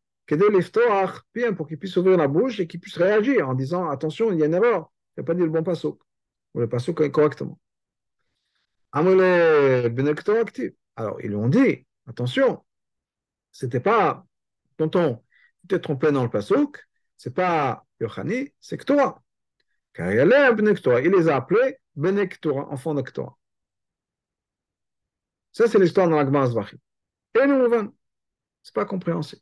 bien 1.33 1.53
pour 1.53 1.67
qu'il 1.67 1.79
puisse 1.79 1.97
ouvrir 1.97 2.17
la 2.17 2.27
bouche 2.27 2.59
et 2.59 2.67
qu'il 2.67 2.79
puisse 2.79 2.97
réagir 2.97 3.49
en 3.49 3.55
disant 3.55 3.89
attention, 3.89 4.31
il 4.31 4.39
y 4.39 4.43
a 4.43 4.45
une 4.45 4.53
erreur. 4.53 4.91
Il 5.17 5.21
n'a 5.21 5.25
pas 5.25 5.33
dit 5.33 5.41
le 5.41 5.49
bon 5.49 5.63
passo. 5.63 5.99
Ou 6.53 6.59
le 6.59 6.69
passo 6.69 6.93
correctement. 6.93 7.59
Alors, 8.91 9.11
ils 11.21 11.29
lui 11.29 11.35
ont 11.35 11.49
dit 11.49 11.85
attention, 12.07 12.63
c'était 13.51 13.79
pas 13.79 14.25
tonton, 14.77 15.23
tu 15.61 15.67
t'es 15.67 15.79
trompé 15.79 16.11
dans 16.11 16.23
le 16.23 16.29
passouk, 16.29 16.87
c'est 17.17 17.33
pas 17.33 17.85
Yochani, 17.99 18.53
c'est 18.59 18.77
Ktora. 18.77 19.21
Car 19.93 20.11
il, 20.11 20.19
il 20.19 21.11
les 21.11 21.29
a 21.29 21.35
appelés 21.35 21.77
Benektora, 21.95 22.69
enfants 22.71 22.93
de 22.93 23.01
Ktora. 23.01 23.37
Ça, 25.51 25.67
c'est 25.67 25.79
l'histoire 25.79 26.09
dans 26.09 26.17
la 26.17 26.25
Gemara 26.25 26.47
Zvachim. 26.47 26.77
Et 27.41 27.47
nous, 27.47 27.55
on 27.55 27.93
c'est 28.61 28.73
pas 28.73 28.85
compréhensible. 28.85 29.41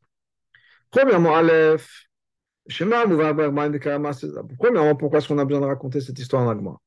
Premièrement, 0.92 1.36
Aleph, 1.36 2.08
Premièrement, 4.60 4.96
pourquoi 4.96 5.20
est-ce 5.20 5.28
qu'on 5.28 5.38
a 5.40 5.46
besoin 5.46 5.62
de 5.62 5.66
raconter 5.66 6.00
cette 6.02 6.20
histoire 6.20 6.46
la 6.46 6.56
Gemara 6.56 6.80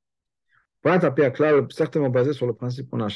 certainement 1.71 2.11
basé 2.11 2.33
sur 2.33 2.47
le 2.47 2.55
principe 2.55 2.89
qu'on 2.89 3.01
a. 3.01 3.09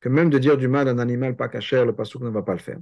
Que 0.00 0.08
même 0.08 0.30
de 0.30 0.38
dire 0.38 0.56
du 0.56 0.68
mal 0.68 0.86
d'un 0.86 0.98
animal 0.98 1.36
pas 1.36 1.48
caché, 1.48 1.84
le 1.84 1.94
pasouk 1.94 2.22
ne 2.22 2.30
va 2.30 2.42
pas 2.42 2.52
le 2.52 2.58
faire. 2.58 2.78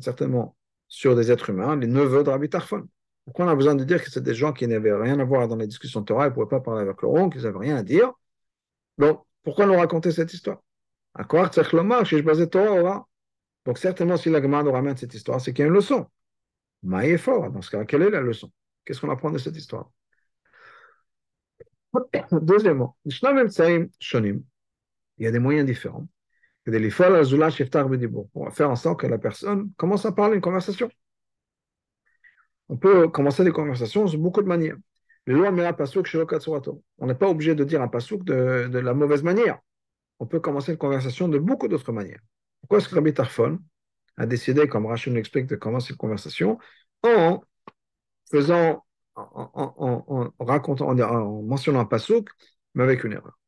Certainement, 0.00 0.56
sur 0.86 1.16
des 1.16 1.32
êtres 1.32 1.50
humains, 1.50 1.76
les 1.76 1.86
neveux 1.86 2.22
de 2.22 2.30
Rabbi 2.30 2.48
Tarfon. 2.48 2.88
Pourquoi 3.24 3.44
on 3.44 3.48
a 3.48 3.56
besoin 3.56 3.74
de 3.74 3.84
dire 3.84 4.02
que 4.02 4.10
c'est 4.10 4.22
des 4.22 4.34
gens 4.34 4.52
qui 4.52 4.66
n'avaient 4.66 4.94
rien 4.94 5.18
à 5.18 5.24
voir 5.24 5.48
dans 5.48 5.56
les 5.56 5.66
discussions 5.66 6.00
de 6.00 6.06
Torah, 6.06 6.26
ils 6.26 6.30
ne 6.30 6.34
pouvaient 6.34 6.46
pas 6.46 6.60
parler 6.60 6.82
avec 6.82 7.02
leur 7.02 7.12
oncle, 7.12 7.36
ils 7.36 7.44
n'avaient 7.44 7.58
rien 7.58 7.76
à 7.76 7.82
dire? 7.82 8.12
Donc, 8.96 9.24
pourquoi 9.42 9.66
nous 9.66 9.76
raconter 9.76 10.12
cette 10.12 10.32
histoire? 10.32 10.62
Donc, 13.66 13.78
certainement, 13.78 14.16
si 14.16 14.30
la 14.30 14.40
Gemara 14.40 14.62
nous 14.62 14.72
ramène 14.72 14.96
cette 14.96 15.12
histoire, 15.12 15.40
c'est 15.40 15.52
qu'il 15.52 15.62
y 15.62 15.64
a 15.64 15.68
une 15.68 15.74
leçon. 15.74 16.06
Mais 16.84 17.10
est 17.10 17.18
fort. 17.18 17.50
Dans 17.50 17.60
ce 17.60 17.70
cas, 17.70 17.84
quelle 17.84 18.02
est 18.02 18.10
la 18.10 18.20
leçon? 18.20 18.50
Qu'est-ce 18.84 19.00
qu'on 19.00 19.10
apprend 19.10 19.30
de 19.30 19.38
cette 19.38 19.56
histoire? 19.56 19.90
Deuxièmement, 22.32 22.96
il 23.04 23.12
y 25.18 25.26
a 25.26 25.30
des 25.30 25.38
moyens 25.38 25.66
différents 25.66 26.06
pour 28.32 28.52
faire 28.52 28.70
en 28.70 28.76
sorte 28.76 29.00
que 29.00 29.06
la 29.06 29.18
personne 29.18 29.70
commence 29.76 30.04
à 30.04 30.12
parler 30.12 30.36
une 30.36 30.40
conversation. 30.40 30.90
On 32.68 32.76
peut 32.76 33.08
commencer 33.08 33.44
des 33.44 33.52
conversations 33.52 34.04
de 34.04 34.16
beaucoup 34.16 34.42
de 34.42 34.48
manières. 34.48 34.76
On 35.28 37.06
n'est 37.06 37.14
pas 37.14 37.28
obligé 37.28 37.54
de 37.54 37.64
dire 37.64 37.82
un 37.82 37.88
pasouk 37.88 38.24
de, 38.24 38.78
la 38.78 38.94
mauvaise 38.94 39.22
manière. 39.22 39.58
On 40.18 40.26
peut 40.26 40.40
commencer 40.40 40.72
une 40.72 40.78
conversation 40.78 41.28
de 41.28 41.38
beaucoup 41.38 41.68
d'autres 41.68 41.92
manières. 41.92 42.20
Pourquoi 42.60 42.78
est-ce 42.78 42.88
que 42.88 42.94
Rabbi 42.94 43.12
Tarfon 43.12 43.58
a 44.16 44.26
décidé, 44.26 44.68
comme 44.68 44.86
Rachel 44.86 45.12
nous 45.12 45.18
explique, 45.18 45.46
de 45.46 45.56
commencer 45.56 45.92
une 45.92 45.98
conversation 45.98 46.58
en 47.02 47.42
faisant, 48.30 48.84
en, 49.14 50.32
racontant, 50.40 50.88
en, 50.88 51.42
mentionnant 51.42 51.80
un 51.80 51.84
pasouk, 51.84 52.30
mais 52.74 52.84
avec 52.84 53.04
une 53.04 53.12
erreur? 53.12 53.38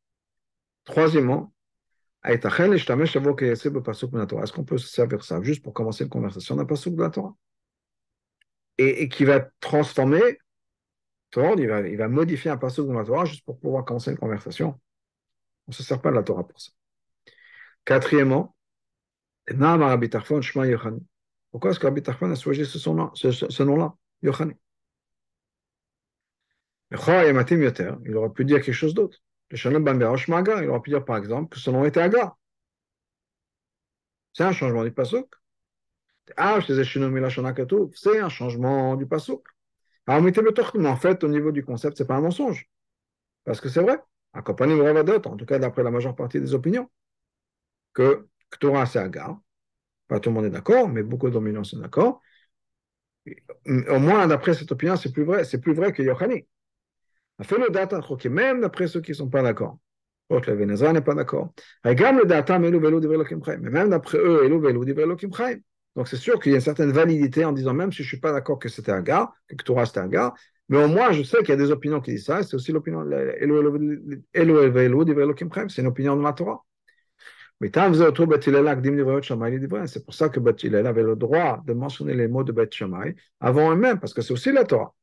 Troisièmement, 0.84 1.52
est-ce 4.42 4.52
qu'on 4.52 4.64
peut 4.64 4.78
se 4.78 4.88
servir 4.88 5.24
ça 5.24 5.42
juste 5.42 5.62
pour 5.62 5.72
commencer 5.72 6.04
une 6.04 6.10
conversation 6.10 6.56
d'un 6.56 6.66
pasuk 6.66 6.94
de 6.94 7.02
la 7.02 7.10
Torah? 7.10 7.34
Et, 8.78 9.08
qui 9.08 9.24
va 9.24 9.40
transformer, 9.60 10.38
il 11.36 11.68
va, 11.68 11.80
il 11.86 11.96
va 11.96 12.08
modifier 12.08 12.50
un 12.50 12.56
pasuk 12.56 12.88
de 12.88 12.92
la 12.92 13.04
Torah 13.04 13.24
juste 13.26 13.44
pour 13.44 13.58
pouvoir 13.58 13.84
commencer 13.84 14.10
une 14.10 14.18
conversation. 14.18 14.80
On 15.66 15.70
ne 15.70 15.74
se 15.74 15.82
sert 15.82 16.00
pas 16.00 16.10
de 16.10 16.16
la 16.16 16.22
Torah 16.22 16.46
pour 16.46 16.60
ça. 16.60 16.70
Quatrièmement, 17.84 18.54
pourquoi 21.50 21.70
est-ce 21.70 21.80
que 21.80 21.86
Rabbi 21.86 22.02
Tarfon 22.02 22.30
a 22.30 22.34
choisi 22.34 22.64
ce 22.64 22.88
nom-là, 22.88 23.10
ce, 23.14 23.62
nom-là 23.62 23.94
Yochani? 24.22 24.54
Il 28.04 28.16
aurait 28.16 28.30
pu 28.30 28.44
dire 28.44 28.60
quelque 28.62 28.72
chose 28.74 28.94
d'autre. 28.94 29.18
Le 29.50 29.56
il 30.62 30.68
aurait 30.68 30.80
pu 30.80 30.90
dire 30.90 31.04
par 31.04 31.16
exemple 31.16 31.50
que 31.54 31.58
son 31.60 31.72
nom 31.72 31.84
était 31.84 32.00
Agar. 32.00 32.36
C'est 34.32 34.42
un 34.44 34.52
changement 34.52 34.82
du 34.82 34.90
pasuk. 34.90 35.28
Ah, 36.36 36.58
c'est 36.66 38.20
un 38.20 38.28
changement 38.28 38.96
du 38.96 39.06
pasuk. 39.06 39.44
Alors, 40.06 40.22
mais 40.22 40.88
en 40.88 40.96
fait, 40.96 41.24
au 41.24 41.28
niveau 41.28 41.52
du 41.52 41.64
concept, 41.64 41.98
ce 41.98 42.02
n'est 42.02 42.06
pas 42.06 42.16
un 42.16 42.20
mensonge. 42.20 42.68
Parce 43.44 43.60
que 43.60 43.68
c'est 43.68 43.82
vrai, 43.82 43.98
en 44.34 44.42
tout 44.42 45.46
cas 45.46 45.58
d'après 45.58 45.82
la 45.82 45.90
majeure 45.90 46.16
partie 46.16 46.40
des 46.40 46.54
opinions, 46.54 46.90
que 47.92 48.28
Torah 48.60 48.86
c'est 48.86 48.98
Agar. 48.98 49.38
Pas 50.08 50.20
tout 50.20 50.30
le 50.30 50.36
monde 50.36 50.46
est 50.46 50.50
d'accord, 50.50 50.88
mais 50.88 51.02
beaucoup 51.02 51.30
d'opinions 51.30 51.64
sont 51.64 51.78
d'accord. 51.80 52.20
Au 53.66 53.98
moins, 53.98 54.26
d'après 54.26 54.52
cette 54.54 54.70
opinion, 54.72 54.96
c'est 54.96 55.12
plus 55.12 55.24
vrai, 55.24 55.44
c'est 55.44 55.60
plus 55.60 55.72
vrai 55.74 55.92
que 55.92 56.02
Yochani. 56.02 56.46
Même 58.30 58.60
d'après 58.60 58.86
ceux 58.86 59.00
qui 59.00 59.10
ne 59.12 59.16
sont 59.16 59.28
pas 59.28 59.42
d'accord. 59.42 59.78
le 60.30 60.54
Venezra 60.54 60.92
n'est 60.92 61.00
pas 61.00 61.14
d'accord. 61.14 61.52
Mais 61.84 61.94
même 61.94 63.90
d'après 63.90 64.18
eux, 64.18 64.48
Donc 65.96 66.08
c'est 66.08 66.16
sûr 66.16 66.38
qu'il 66.38 66.52
y 66.52 66.54
a 66.54 66.58
une 66.58 66.62
certaine 66.62 66.92
validité 66.92 67.44
en 67.44 67.52
disant 67.52 67.74
même 67.74 67.92
si 67.92 67.98
je 67.98 68.02
ne 68.02 68.08
suis 68.08 68.20
pas 68.20 68.32
d'accord 68.32 68.58
que 68.58 68.68
c'était 68.68 68.92
un 68.92 69.02
gars, 69.02 69.32
que 69.48 69.56
Torah 69.64 69.86
c'était 69.86 70.00
un 70.00 70.08
gars, 70.08 70.34
mais 70.68 70.82
au 70.82 70.88
moins 70.88 71.12
je 71.12 71.22
sais 71.22 71.38
qu'il 71.38 71.48
y 71.48 71.52
a 71.52 71.56
des 71.56 71.70
opinions 71.72 72.00
qui 72.00 72.12
disent 72.12 72.26
ça, 72.26 72.42
c'est 72.42 72.54
aussi 72.54 72.72
l'opinion 72.72 73.02
c'est 75.68 75.82
une 75.82 75.88
de 76.16 76.22
la 76.22 76.32
Torah. 76.32 76.64
C'est 77.62 77.70
pour 80.04 80.14
ça 80.14 80.28
que 80.30 80.40
Bat 80.40 80.54
avait 80.86 81.02
le 81.02 81.16
droit 81.16 81.62
de 81.66 81.72
mentionner 81.74 82.14
les 82.14 82.28
mots 82.28 82.44
de 82.44 82.52
Bet 82.52 82.68
Shammai 82.70 83.14
avant 83.40 83.72
eux-mêmes, 83.72 84.00
parce 84.00 84.14
que 84.14 84.22
c'est 84.22 84.32
aussi 84.32 84.52
la 84.52 84.64
Torah. 84.64 84.94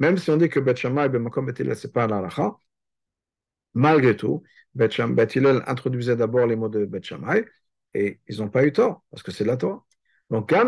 Même 0.00 0.18
si 0.18 0.30
on 0.30 0.36
dit 0.36 0.48
que 0.48 0.58
Bet 0.58 0.76
Shammai, 0.76 1.08
Bemakom 1.08 1.46
Bet 1.46 1.62
Hillel, 1.62 1.76
c'est 1.76 1.92
pas 1.92 2.06
l'Alacha, 2.08 2.56
malgré 3.74 4.16
tout, 4.16 4.42
Bet, 4.74 4.90
introduisait 5.66 6.16
d'abord 6.16 6.46
les 6.46 6.56
mots 6.56 6.68
de 6.68 6.84
Bet 6.86 7.02
et 7.94 8.20
ils 8.28 8.38
n'ont 8.38 8.48
pas 8.48 8.64
eu 8.64 8.72
tort, 8.72 9.04
parce 9.10 9.22
que 9.22 9.30
c'est 9.30 9.44
la 9.44 9.56
Torah. 9.56 9.84
Donc, 10.30 10.48
donc, 10.48 10.64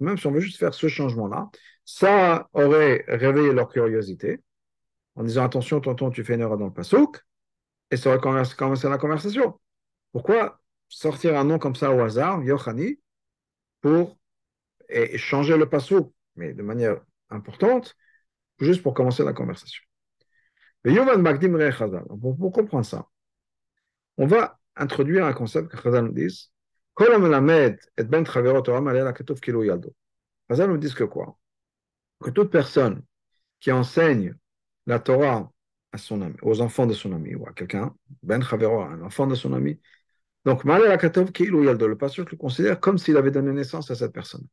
même 0.00 0.16
si 0.18 0.26
on 0.26 0.30
veut 0.30 0.40
juste 0.40 0.58
faire 0.58 0.72
ce 0.72 0.86
changement-là, 0.86 1.50
ça 1.84 2.48
aurait 2.52 3.04
réveillé 3.08 3.52
leur 3.52 3.68
curiosité, 3.68 4.40
en 5.16 5.24
disant 5.24 5.44
attention, 5.44 5.80
tonton, 5.80 6.10
tu 6.10 6.22
fais 6.22 6.34
une 6.34 6.42
erreur 6.42 6.58
dans 6.58 6.66
le 6.66 6.72
pasouk, 6.72 7.20
et 7.90 7.96
ça 7.96 8.10
aurait 8.10 8.20
commencé 8.20 8.88
la 8.88 8.98
conversation. 8.98 9.58
Pourquoi 10.12 10.60
sortir 10.88 11.36
un 11.36 11.44
nom 11.44 11.58
comme 11.58 11.74
ça 11.74 11.90
au 11.92 12.00
hasard, 12.00 12.42
Yochani, 12.44 13.00
pour 13.80 14.16
et 14.88 15.18
changer 15.18 15.56
le 15.56 15.68
pasouk, 15.68 16.12
mais 16.36 16.54
de 16.54 16.62
manière 16.62 17.00
importante, 17.30 17.96
juste 18.58 18.82
pour 18.82 18.94
commencer 18.94 19.24
la 19.24 19.32
conversation. 19.32 19.82
Pour, 20.84 22.36
pour 22.36 22.52
comprendre 22.52 22.86
ça, 22.86 23.06
on 24.16 24.26
va 24.26 24.58
introduire 24.76 25.26
un 25.26 25.32
concept 25.32 25.68
que 25.68 25.76
Chazal 25.80 26.04
nous 26.04 26.12
dit. 26.12 26.50
Chazal 26.98 27.20
nous 30.70 30.78
dit 30.78 30.94
que 30.94 31.04
quoi? 31.04 31.38
Que 32.22 32.30
toute 32.30 32.50
personne 32.50 33.02
qui 33.60 33.72
enseigne 33.72 34.34
la 34.86 34.98
Torah 35.00 35.50
à 35.92 35.98
son 35.98 36.22
ami, 36.22 36.36
aux 36.42 36.60
enfants 36.60 36.86
de 36.86 36.94
son 36.94 37.12
ami, 37.12 37.34
ou 37.34 37.46
à 37.46 37.52
quelqu'un, 37.52 37.94
ben 38.22 38.42
chavero, 38.42 38.80
un 38.82 39.02
enfant 39.02 39.26
de 39.26 39.34
son 39.34 39.52
ami, 39.52 39.80
donc 40.44 40.62
le 40.64 41.94
pasteur 41.94 42.26
le 42.30 42.36
considère 42.36 42.78
comme 42.78 42.98
s'il 42.98 43.16
avait 43.16 43.32
donné 43.32 43.52
naissance 43.52 43.90
à 43.90 43.96
cette 43.96 44.12
personne. 44.12 44.46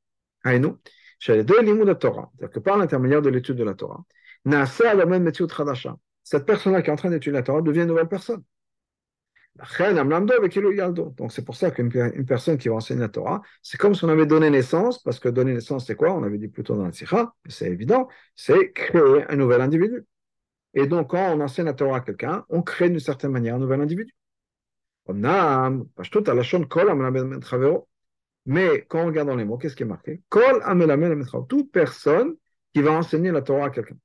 Aïnou, 0.44 0.80
chez 1.24 1.42
deux 1.46 1.64
Torah, 1.96 2.30
c'est-à-dire 2.36 2.54
que 2.54 2.60
par 2.60 2.78
l'intermédiaire 2.78 3.22
de 3.22 3.30
l'étude 3.30 3.56
de 3.56 3.64
la 3.64 3.76
Torah, 3.76 4.04
cette 6.24 6.46
personne-là 6.46 6.82
qui 6.82 6.90
est 6.90 6.92
en 6.92 6.98
train 6.98 7.10
d'étudier 7.12 7.32
la 7.32 7.44
Torah 7.44 7.62
devient 7.62 7.84
une 7.84 7.88
nouvelle 7.88 8.10
personne. 8.10 8.44
Donc 11.16 11.32
c'est 11.32 11.46
pour 11.46 11.56
ça 11.56 11.72
qu'une 11.72 12.26
personne 12.26 12.58
qui 12.58 12.68
va 12.68 12.76
enseigner 12.76 13.00
la 13.00 13.08
Torah, 13.08 13.42
c'est 13.62 13.78
comme 13.78 13.96
si 13.96 14.04
on 14.04 14.10
avait 14.10 14.26
donné 14.26 14.50
naissance, 14.50 15.02
parce 15.02 15.20
que 15.20 15.30
donner 15.30 15.54
naissance, 15.54 15.88
c'est 15.88 15.96
quoi? 15.96 16.12
On 16.12 16.24
avait 16.24 16.38
dit 16.38 16.50
plutôt 16.50 16.76
dans 16.76 16.84
la 16.84 16.92
Sikha, 16.92 17.34
c'est 17.48 17.72
évident, 17.72 18.10
c'est 18.36 18.74
créer 18.74 19.24
un 19.30 19.38
nouvel 19.38 19.62
individu. 19.62 20.06
Et 20.74 20.88
donc 20.88 21.12
quand 21.12 21.38
on 21.38 21.40
enseigne 21.40 21.68
la 21.68 21.74
Torah 21.74 21.98
à 21.98 22.02
quelqu'un, 22.02 22.44
on 22.50 22.62
crée 22.64 22.90
d'une 22.90 23.00
certaine 23.00 23.32
manière 23.32 23.56
un 23.56 23.60
nouvel 23.60 23.80
individu. 23.80 24.14
Mais 28.46 28.86
quand 28.90 29.04
on 29.04 29.06
regarde 29.08 29.28
dans 29.28 29.36
les 29.36 29.46
mots, 29.46 29.58
qu'est-ce 29.58 29.76
qui 29.76 29.84
est 29.84 29.86
marqué? 29.86 30.22
Toute 31.50 31.72
personne 31.72 32.36
qui 32.74 32.82
va 32.82 32.92
enseigner 32.92 33.32
la 33.32 33.42
Torah 33.42 33.66
à 33.68 33.70
quelqu'un. 33.70 33.96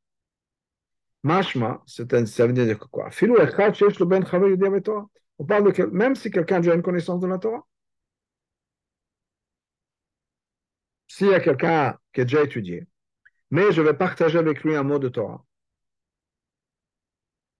Mashma, 1.24 1.82
ça 1.86 2.04
veut 2.46 2.52
dire 2.52 2.78
quoi? 2.90 3.08
Ben 3.20 4.24
On 5.38 5.44
parle 5.44 5.72
de 5.72 5.84
même 5.86 6.14
si 6.14 6.30
quelqu'un 6.30 6.56
a 6.56 6.60
déjà 6.60 6.74
une 6.74 6.82
connaissance 6.82 7.20
de 7.20 7.26
la 7.26 7.38
Torah. 7.38 7.66
S'il 11.08 11.28
y 11.28 11.34
a 11.34 11.40
quelqu'un 11.40 11.98
qui 12.12 12.20
a 12.20 12.24
déjà 12.24 12.44
étudié, 12.44 12.86
mais 13.50 13.72
je 13.72 13.82
vais 13.82 13.94
partager 13.94 14.38
avec 14.38 14.62
lui 14.62 14.76
un 14.76 14.82
mot 14.84 14.98
de 14.98 15.08
Torah. 15.08 15.44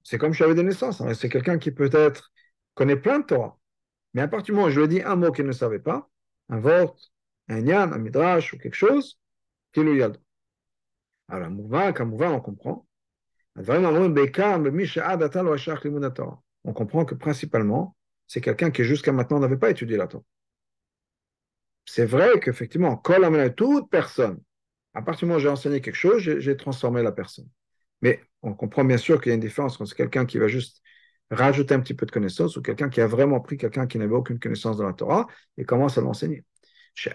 C'est 0.04 0.18
comme 0.18 0.32
je 0.32 0.44
avais 0.44 0.54
des 0.54 0.62
naissances. 0.62 1.00
Hein. 1.00 1.14
C'est 1.14 1.28
quelqu'un 1.28 1.58
qui 1.58 1.70
peut-être 1.70 2.32
connaît 2.74 2.96
plein 2.96 3.18
de 3.20 3.24
Torah. 3.26 3.58
Mais 4.14 4.22
à 4.22 4.28
partir 4.28 4.46
du 4.46 4.52
moment 4.52 4.68
où 4.68 4.70
je 4.70 4.80
lui 4.80 4.88
dis 4.88 5.02
un 5.02 5.16
mot 5.16 5.32
qu'il 5.32 5.46
ne 5.46 5.52
savait 5.52 5.80
pas, 5.80 6.08
un 6.48 6.58
vort, 6.58 6.96
un 7.48 7.60
yan, 7.60 7.92
un 7.92 7.98
midrash 7.98 8.52
ou 8.52 8.58
quelque 8.58 8.74
chose, 8.74 9.18
qui 9.72 9.80
lui 9.80 10.02
a 10.02 10.12
Alors, 11.28 11.50
mouva, 11.50 11.92
comme 11.92 12.10
mouva, 12.10 12.30
on 12.30 12.40
comprend. 12.40 12.86
On 16.64 16.72
comprend 16.72 17.04
que 17.04 17.14
principalement, 17.14 17.96
c'est 18.26 18.40
quelqu'un 18.40 18.70
qui 18.70 18.84
jusqu'à 18.84 19.12
maintenant 19.12 19.40
n'avait 19.40 19.56
pas 19.56 19.70
étudié 19.70 19.96
la 19.96 20.06
Torah. 20.06 20.24
C'est 21.84 22.04
vrai 22.04 22.38
qu'effectivement, 22.40 23.02
toute 23.56 23.90
personne, 23.90 24.38
à 24.94 25.02
partir 25.02 25.20
du 25.20 25.26
moment 25.26 25.38
où 25.38 25.40
j'ai 25.40 25.48
enseigné 25.48 25.80
quelque 25.80 25.96
chose, 25.96 26.20
j'ai 26.20 26.56
transformé 26.56 27.02
la 27.02 27.12
personne. 27.12 27.48
Mais 28.02 28.20
on 28.42 28.54
comprend 28.54 28.84
bien 28.84 28.98
sûr 28.98 29.20
qu'il 29.20 29.30
y 29.30 29.32
a 29.32 29.34
une 29.34 29.40
différence 29.40 29.80
entre 29.80 29.94
quelqu'un 29.94 30.26
qui 30.26 30.38
va 30.38 30.48
juste 30.48 30.82
rajouter 31.30 31.74
un 31.74 31.80
petit 31.80 31.94
peu 31.94 32.06
de 32.06 32.10
connaissance 32.10 32.56
ou 32.56 32.62
quelqu'un 32.62 32.88
qui 32.88 33.00
a 33.00 33.06
vraiment 33.06 33.40
pris 33.40 33.56
quelqu'un 33.56 33.86
qui 33.86 33.98
n'avait 33.98 34.14
aucune 34.14 34.38
connaissance 34.38 34.76
de 34.78 34.84
la 34.84 34.92
Torah 34.92 35.26
et 35.56 35.64
commence 35.64 35.98
à 35.98 36.00
l'enseigner. 36.00 36.44
Là, 37.04 37.14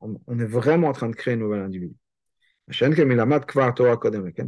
on, 0.00 0.38
est 0.38 0.44
vraiment 0.44 0.88
en 0.88 0.92
train 0.92 1.08
de 1.08 1.14
créer 1.14 1.34
un 1.34 1.38
nouvel 1.38 1.60
individu. 1.60 1.94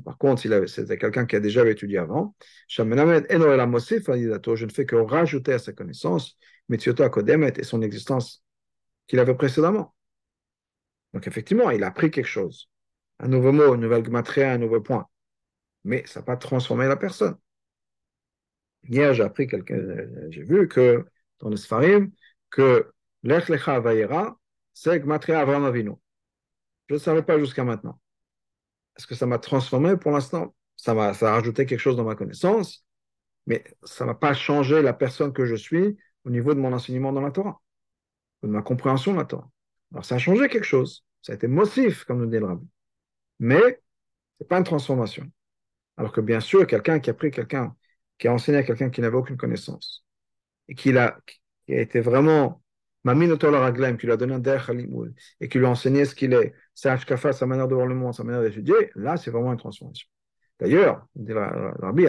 Par 0.04 0.18
contre, 0.18 0.66
c'était 0.66 0.98
quelqu'un 0.98 1.26
qui 1.26 1.36
a 1.36 1.40
déjà 1.40 1.68
étudié 1.68 1.98
avant, 1.98 2.34
je 2.68 2.82
ne 2.82 4.70
fais 4.70 4.86
que 4.86 4.96
rajouter 4.96 5.52
à 5.52 5.58
sa 5.58 5.72
connaissance 5.72 6.36
et 6.70 7.62
son 7.62 7.82
existence 7.82 8.42
qu'il 9.06 9.18
avait 9.18 9.34
précédemment. 9.34 9.94
Donc 11.12 11.28
effectivement, 11.28 11.70
il 11.70 11.84
a 11.84 11.88
appris 11.88 12.10
quelque 12.10 12.26
chose. 12.26 12.70
Un 13.20 13.29
nouveau 13.29 13.52
mot, 13.52 13.74
une 13.74 13.83
nouvelle 13.83 14.04
gematria, 14.04 14.52
un 14.52 14.58
nouveau 14.58 14.81
point 14.81 15.06
mais 15.85 16.04
ça 16.06 16.20
n'a 16.20 16.26
pas 16.26 16.37
transformé 16.37 16.87
la 16.87 16.96
personne. 16.96 17.37
Hier, 18.88 19.14
j'ai 19.14 19.22
appris 19.22 19.46
quelqu'un, 19.46 19.80
j'ai 20.30 20.42
vu 20.42 20.68
que 20.68 21.06
dans 21.40 21.48
le 21.48 21.56
Sfarim, 21.56 22.10
que 22.50 22.92
l'Ech 23.22 23.48
Lecha 23.48 23.80
Vayera, 23.80 24.38
c'est 24.74 25.00
Gmatria 25.00 25.40
Avram 25.40 25.64
Avinu. 25.64 25.92
Je 26.88 26.94
ne 26.94 26.98
savais 26.98 27.22
pas 27.22 27.38
jusqu'à 27.38 27.64
maintenant. 27.64 27.98
Est-ce 28.96 29.06
que 29.06 29.14
ça 29.14 29.26
m'a 29.26 29.38
transformé 29.38 29.96
pour 29.96 30.12
l'instant? 30.12 30.54
Ça, 30.76 30.92
m'a, 30.94 31.14
ça 31.14 31.30
a 31.30 31.37
rajouté 31.37 31.66
quelque 31.66 31.80
chose 31.80 31.96
dans 31.96 32.04
ma 32.04 32.14
connaissance, 32.14 32.85
mais 33.46 33.64
ça 33.85 34.04
ne 34.04 34.10
m'a 34.10 34.14
pas 34.14 34.35
changé 34.35 34.82
la 34.82 34.92
personne 34.92 35.32
que 35.32 35.46
je 35.46 35.54
suis 35.54 35.96
au 36.24 36.30
niveau 36.30 36.54
de 36.54 36.60
mon 36.60 36.72
enseignement 36.72 37.12
dans 37.12 37.20
la 37.20 37.30
Torah, 37.30 37.60
de 38.42 38.48
ma 38.48 38.62
compréhension 38.62 39.12
de 39.12 39.18
la 39.18 39.24
Torah. 39.24 39.50
Alors 39.92 40.04
ça 40.04 40.16
a 40.16 40.18
changé 40.18 40.48
quelque 40.48 40.64
chose. 40.64 41.04
Ça 41.22 41.32
a 41.32 41.37
été 41.37 41.46
motif, 41.46 42.04
comme 42.04 42.18
nous 42.18 42.26
dit 42.26 42.38
le 42.38 42.46
rabbi. 42.46 42.66
Mais 43.38 43.60
ce 43.60 44.42
n'est 44.42 44.46
pas 44.46 44.58
une 44.58 44.64
transformation. 44.64 45.30
Alors 45.96 46.12
que 46.12 46.20
bien 46.20 46.40
sûr, 46.40 46.66
quelqu'un 46.66 46.98
qui 46.98 47.10
a 47.10 47.14
pris 47.14 47.30
quelqu'un, 47.30 47.74
qui 48.18 48.28
a 48.28 48.32
enseigné 48.32 48.58
à 48.58 48.62
quelqu'un 48.62 48.90
qui 48.90 49.00
n'avait 49.00 49.16
aucune 49.16 49.36
connaissance, 49.36 50.04
et 50.68 50.74
qui 50.74 50.96
a, 50.96 51.18
qui 51.66 51.74
a 51.74 51.80
été 51.80 52.00
vraiment 52.00 52.62
Raglaim, 53.04 53.96
qui 53.96 54.06
lui 54.06 54.12
a 54.12 54.16
donné 54.16 54.34
un 54.34 54.38
derech 54.38 54.70
et 55.40 55.48
qui 55.48 55.58
lui 55.58 55.66
a 55.66 55.70
enseigné 55.70 56.04
ce 56.04 56.14
qu'il 56.14 56.32
est, 56.32 56.54
sa 56.74 56.96
sa 56.98 57.46
manière 57.46 57.68
de 57.68 57.74
voir 57.74 57.86
le 57.86 57.94
monde, 57.94 58.14
sa 58.14 58.24
manière 58.24 58.42
d'étudier, 58.42 58.90
là, 58.94 59.16
c'est 59.16 59.30
vraiment 59.30 59.52
une 59.52 59.58
transformation. 59.58 60.08
D'ailleurs, 60.58 61.06
Rabbi, 61.80 62.06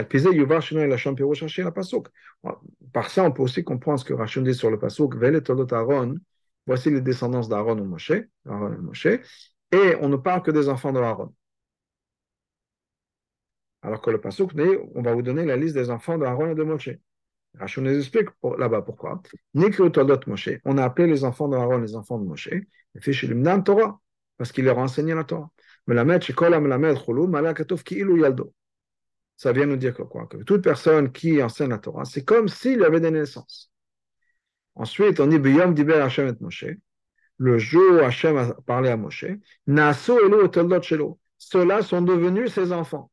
par 2.94 3.10
ça, 3.10 3.24
on 3.24 3.32
peut 3.32 3.42
aussi 3.42 3.64
comprendre 3.64 4.00
ce 4.00 4.06
que 4.06 4.14
Rachel 4.14 4.44
dit 4.44 4.54
sur 4.54 4.70
le 4.70 4.80
pasuk, 4.80 5.16
voici 6.68 6.92
les 6.92 7.02
descendants 7.02 7.48
d'Aaron 7.48 7.78
et 7.78 7.82
Moshe, 7.82 8.14
Moshe, 8.46 9.08
et 9.08 9.96
on 10.00 10.10
ne 10.10 10.16
parle 10.16 10.44
que 10.44 10.52
des 10.52 10.70
enfants 10.70 10.94
de 10.94 11.00
Aaron. 11.00 11.34
Alors 13.86 14.02
que 14.02 14.10
le 14.10 14.20
pasuk 14.20 14.52
on 14.96 15.02
va 15.04 15.14
vous 15.14 15.22
donner 15.22 15.46
la 15.46 15.56
liste 15.56 15.76
des 15.76 15.92
enfants 15.92 16.18
d'Aaron 16.18 16.50
et 16.50 16.56
de 16.56 16.64
Moshe. 16.64 16.90
Rachel 17.60 17.84
nous 17.84 17.96
explique 17.96 18.30
là-bas 18.58 18.82
pourquoi. 18.82 19.22
Moshe, 19.54 20.50
on 20.66 20.78
a 20.80 20.84
appelé 20.84 21.08
les 21.08 21.24
enfants 21.24 21.48
d'Aaron 21.48 21.78
les 21.78 21.96
enfants 21.96 22.18
de 22.18 22.26
Moshe, 22.26 22.48
et 22.48 23.64
Torah, 23.64 24.02
parce 24.38 24.52
qu'il 24.52 24.66
leur 24.66 24.80
a 24.80 24.82
enseigné 24.82 25.14
la 25.14 25.24
Torah. 25.24 25.52
Ça 29.38 29.52
vient 29.52 29.66
nous 29.68 29.78
dire 29.78 29.94
que 29.94 30.02
quoi? 30.02 30.26
Que 30.26 30.38
toute 30.38 30.64
personne 30.64 31.12
qui 31.12 31.44
enseigne 31.44 31.70
la 31.70 31.78
Torah, 31.78 32.06
c'est 32.06 32.26
comme 32.26 32.48
s'il 32.48 32.84
avait 32.84 33.00
des 33.00 33.12
naissances. 33.12 33.72
Ensuite, 34.74 35.20
on 35.20 35.28
dit 35.28 35.92
Hashem 35.92 36.28
et 36.28 36.44
Moshe. 36.44 36.66
Le 37.38 37.60
jour 37.60 37.98
où 37.98 38.00
Hashem 38.00 38.36
a 38.36 38.54
parlé 38.66 38.90
à 38.90 38.98
Moshe, 38.98 39.26
Naso 39.68 40.18
Elu. 40.26 40.50
Ceux-là 41.38 41.84
sont 41.84 42.02
devenus 42.02 42.52
ses 42.52 42.72
enfants. 42.72 43.12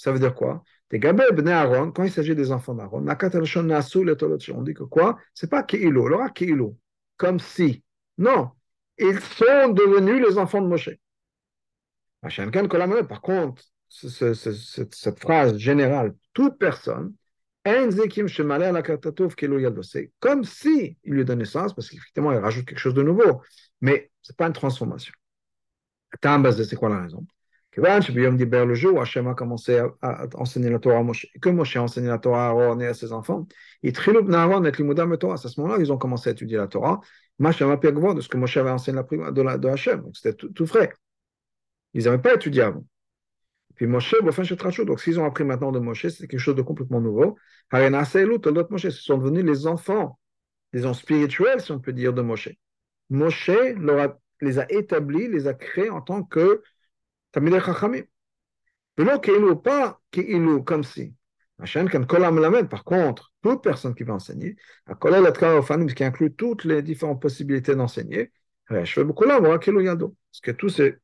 Ça 0.00 0.12
veut 0.12 0.18
dire 0.18 0.34
quoi? 0.34 0.64
Quand 0.90 2.04
il 2.04 2.10
s'agit 2.10 2.34
des 2.34 2.50
enfants 2.52 2.74
d'Aaron, 2.74 3.06
on 3.06 4.62
dit 4.62 4.74
que 4.74 4.84
quoi? 4.84 5.18
C'est 5.34 5.50
pas 5.50 5.62
Ki'ilu, 5.62 6.06
alors 6.06 6.32
Ki'ilu, 6.32 6.70
comme 7.18 7.38
si. 7.38 7.84
Non, 8.16 8.52
ils 8.96 9.20
sont 9.20 9.68
devenus 9.68 10.26
les 10.26 10.38
enfants 10.38 10.62
de 10.62 10.68
Moshe. 10.68 10.88
Par 12.22 13.20
contre, 13.20 13.62
cette 13.88 15.20
phrase 15.20 15.58
générale, 15.58 16.14
toute 16.32 16.56
personne, 16.58 17.12
comme 17.62 17.90
si 20.44 20.96
il 21.04 21.12
lui 21.12 21.26
donne 21.26 21.40
naissance, 21.40 21.74
parce 21.74 21.90
qu'effectivement, 21.90 22.32
il 22.32 22.38
rajoute 22.38 22.64
quelque 22.64 22.78
chose 22.78 22.94
de 22.94 23.02
nouveau, 23.02 23.42
mais 23.82 24.10
ce 24.22 24.32
n'est 24.32 24.36
pas 24.36 24.46
une 24.46 24.54
transformation. 24.54 25.12
C'est 26.22 26.76
quoi 26.76 26.88
la 26.88 27.02
raison? 27.02 27.26
Le 27.76 28.74
jour 28.74 28.94
où 28.94 29.00
Hachem 29.00 29.28
a 29.28 29.34
commencé 29.34 29.78
à, 29.78 30.26
enseigner 30.34 30.70
la 30.70 30.78
Torah 30.78 30.98
à 30.98 31.02
Moshe, 31.02 31.26
que 31.40 31.48
Moshe 31.48 31.76
a 31.76 31.82
enseigné 31.82 32.08
la 32.08 32.18
Torah 32.18 32.46
à 32.46 32.48
Aaron 32.48 32.80
et 32.80 32.86
à 32.86 32.94
ses 32.94 33.12
enfants, 33.12 33.46
et 33.82 33.92
Aaron 33.96 34.64
et 34.64 35.18
Torah, 35.18 35.34
à 35.34 35.36
ce 35.36 35.60
moment-là, 35.60 35.80
ils 35.80 35.92
ont 35.92 35.98
commencé 35.98 36.30
à 36.30 36.32
étudier 36.32 36.56
la 36.56 36.66
Torah, 36.66 37.00
Machem 37.38 37.70
a 37.70 37.76
de 37.76 38.20
ce 38.20 38.28
que 38.28 38.36
Moshe 38.36 38.56
avait 38.58 38.70
enseigné 38.70 39.00
de, 39.00 39.42
la, 39.42 39.56
de 39.56 39.68
Hachem, 39.68 40.02
donc 40.02 40.16
c'était 40.16 40.34
tout, 40.34 40.66
frais. 40.66 40.92
Ils 41.94 42.04
n'avaient 42.04 42.18
pas 42.18 42.34
étudié 42.34 42.62
avant. 42.62 42.84
Puis 43.76 43.86
Moshe, 43.86 44.14
donc 44.84 45.00
s'ils 45.00 45.18
ont 45.18 45.24
appris 45.24 45.44
maintenant 45.44 45.72
de 45.72 45.78
Moshe, 45.78 46.08
c'est 46.08 46.28
quelque 46.28 46.38
chose 46.38 46.54
de 46.54 46.62
complètement 46.62 47.00
nouveau. 47.00 47.38
Ce 47.72 48.90
sont 48.90 49.16
devenus 49.16 49.44
les 49.44 49.66
enfants, 49.66 50.18
les 50.74 50.84
enfants 50.84 51.00
spirituels, 51.00 51.62
si 51.62 51.72
on 51.72 51.80
peut 51.80 51.94
dire, 51.94 52.12
de 52.12 52.20
Moshe. 52.20 52.50
Moshe 53.08 53.50
les 54.42 54.58
a 54.58 54.70
établis, 54.70 55.28
les 55.28 55.46
a 55.46 55.54
créés 55.54 55.88
en 55.88 56.02
tant 56.02 56.22
que 56.22 56.62
Pas 57.32 57.40
comme 60.64 60.84
si. 60.84 61.14
Par 62.68 62.84
contre, 62.84 63.32
toute 63.42 63.62
personne 63.62 63.94
qui 63.94 64.02
va 64.04 64.14
enseigner, 64.14 64.56
ce 64.88 65.94
qui 65.94 66.04
inclut 66.04 66.34
toutes 66.34 66.64
les 66.64 66.82
différentes 66.82 67.20
possibilités 67.20 67.74
d'enseigner, 67.74 68.32
parce 68.68 68.94
que 70.42 70.50
tout 70.52 70.68
c'est 70.68 70.98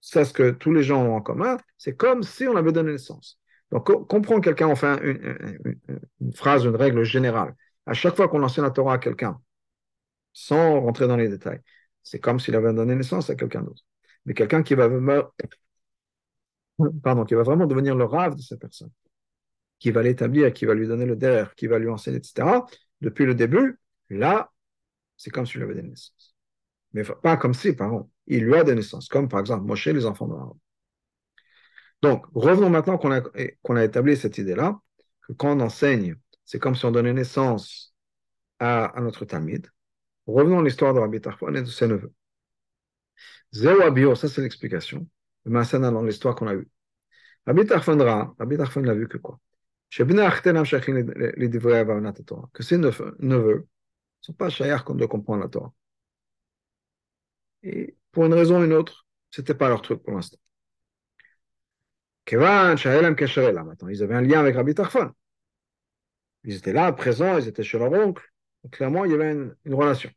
ça, 0.00 0.24
ce 0.24 0.32
que 0.32 0.50
tous 0.50 0.72
les 0.72 0.82
gens 0.82 1.02
ont 1.04 1.16
en 1.16 1.20
commun, 1.20 1.56
c'est 1.76 1.96
comme 1.96 2.22
si 2.22 2.46
on 2.46 2.56
avait 2.56 2.72
donné 2.72 2.92
naissance. 2.92 3.40
Donc, 3.70 3.84
comprendre 4.06 4.42
quelqu'un, 4.42 4.68
enfin, 4.68 4.98
une, 5.02 6.32
phrase, 6.32 6.64
une 6.64 6.76
règle 6.76 7.02
générale. 7.04 7.54
À 7.86 7.94
chaque 7.94 8.16
fois 8.16 8.28
qu'on 8.28 8.42
enseigne 8.42 8.64
la 8.64 8.70
Torah 8.70 8.94
à 8.94 8.98
quelqu'un, 8.98 9.40
sans 10.32 10.80
rentrer 10.80 11.08
dans 11.08 11.16
les 11.16 11.28
détails, 11.28 11.60
c'est 12.02 12.20
comme 12.20 12.40
s'il 12.40 12.54
avait 12.54 12.72
donné 12.72 12.94
naissance 12.94 13.30
à 13.30 13.34
quelqu'un 13.34 13.62
d'autre. 13.62 13.82
Mais 14.28 14.34
quelqu'un 14.34 14.62
qui 14.62 14.74
va, 14.74 14.88
pardon, 17.02 17.24
qui 17.24 17.34
va 17.34 17.42
vraiment 17.42 17.66
devenir 17.66 17.96
le 17.96 18.04
rave 18.04 18.36
de 18.36 18.42
cette 18.42 18.60
personne, 18.60 18.90
qui 19.78 19.90
va 19.90 20.02
l'établir, 20.02 20.52
qui 20.52 20.66
va 20.66 20.74
lui 20.74 20.86
donner 20.86 21.06
le 21.06 21.16
derrière, 21.16 21.54
qui 21.54 21.66
va 21.66 21.78
lui 21.78 21.88
enseigner, 21.88 22.18
etc., 22.18 22.46
depuis 23.00 23.24
le 23.24 23.34
début, 23.34 23.78
là, 24.10 24.52
c'est 25.16 25.30
comme 25.30 25.46
s'il 25.46 25.62
avait 25.62 25.74
donné 25.74 25.88
naissance. 25.88 26.36
Mais 26.92 27.04
pas 27.04 27.38
comme 27.38 27.54
si, 27.54 27.72
pardon 27.72 28.10
il 28.26 28.44
lui 28.44 28.56
a 28.56 28.62
des 28.64 28.74
naissances, 28.74 29.08
comme 29.08 29.26
par 29.26 29.40
exemple 29.40 29.64
Moshe, 29.64 29.86
les 29.86 30.04
enfants 30.04 30.28
d'Aaron. 30.28 30.60
Donc, 32.02 32.26
revenons 32.34 32.68
maintenant 32.68 32.98
qu'on 32.98 33.10
a, 33.10 33.22
qu'on 33.62 33.76
a 33.76 33.84
établi 33.84 34.18
cette 34.18 34.36
idée-là, 34.36 34.78
que 35.26 35.32
quand 35.32 35.56
on 35.56 35.60
enseigne, 35.60 36.16
c'est 36.44 36.58
comme 36.58 36.74
si 36.74 36.84
on 36.84 36.90
donnait 36.90 37.14
naissance 37.14 37.94
à, 38.58 38.92
notre 38.98 39.24
Talmud. 39.24 39.66
Revenons 40.26 40.58
à 40.58 40.62
l'histoire 40.62 40.92
de 40.92 41.00
Rabbi 41.00 41.22
Tarfon 41.22 41.54
et 41.54 41.62
de 41.62 41.66
ses 41.66 41.88
neveux. 41.88 42.12
Zéro 43.52 44.14
ça 44.14 44.28
c'est 44.28 44.42
l'explication. 44.42 45.06
Mais 45.44 45.64
c'est 45.64 45.80
dans 45.80 46.02
l'histoire 46.02 46.34
qu'on 46.34 46.48
a 46.48 46.54
eue. 46.54 46.68
Rabbi 47.46 47.64
Tarfon 47.66 47.98
Rabbi 48.38 48.56
Tarfon 48.56 48.82
n'a 48.82 48.94
vu 48.94 49.08
que 49.08 49.16
quoi? 49.16 49.40
Que 49.90 50.04
ses 52.62 52.78
neveux 52.78 53.16
ne 53.20 53.64
sont 54.20 54.32
pas 54.34 54.50
chers 54.50 54.84
qu'on 54.84 54.94
doit 54.94 55.08
comprendre 55.08 55.42
la 55.42 55.48
Torah. 55.48 55.72
Et 57.62 57.96
pour 58.12 58.26
une 58.26 58.34
raison 58.34 58.60
ou 58.60 58.64
une 58.64 58.74
autre, 58.74 59.06
c'était 59.30 59.54
pas 59.54 59.68
leur 59.68 59.80
truc 59.82 60.02
pour 60.02 60.12
l'instant. 60.12 60.38
Ils 62.30 62.36
avaient 62.36 64.14
un 64.14 64.20
lien 64.20 64.40
avec 64.40 64.56
Rabbi 64.56 64.74
Tarfon. 64.74 65.12
Ils 66.44 66.56
étaient 66.56 66.72
là, 66.72 66.92
présents, 66.92 67.38
ils 67.38 67.48
étaient 67.48 67.62
chez 67.62 67.78
leur 67.78 67.92
oncle. 67.92 68.22
Clairement, 68.70 69.04
il 69.04 69.12
y 69.12 69.14
avait 69.14 69.32
une, 69.32 69.54
relation. 69.74 70.10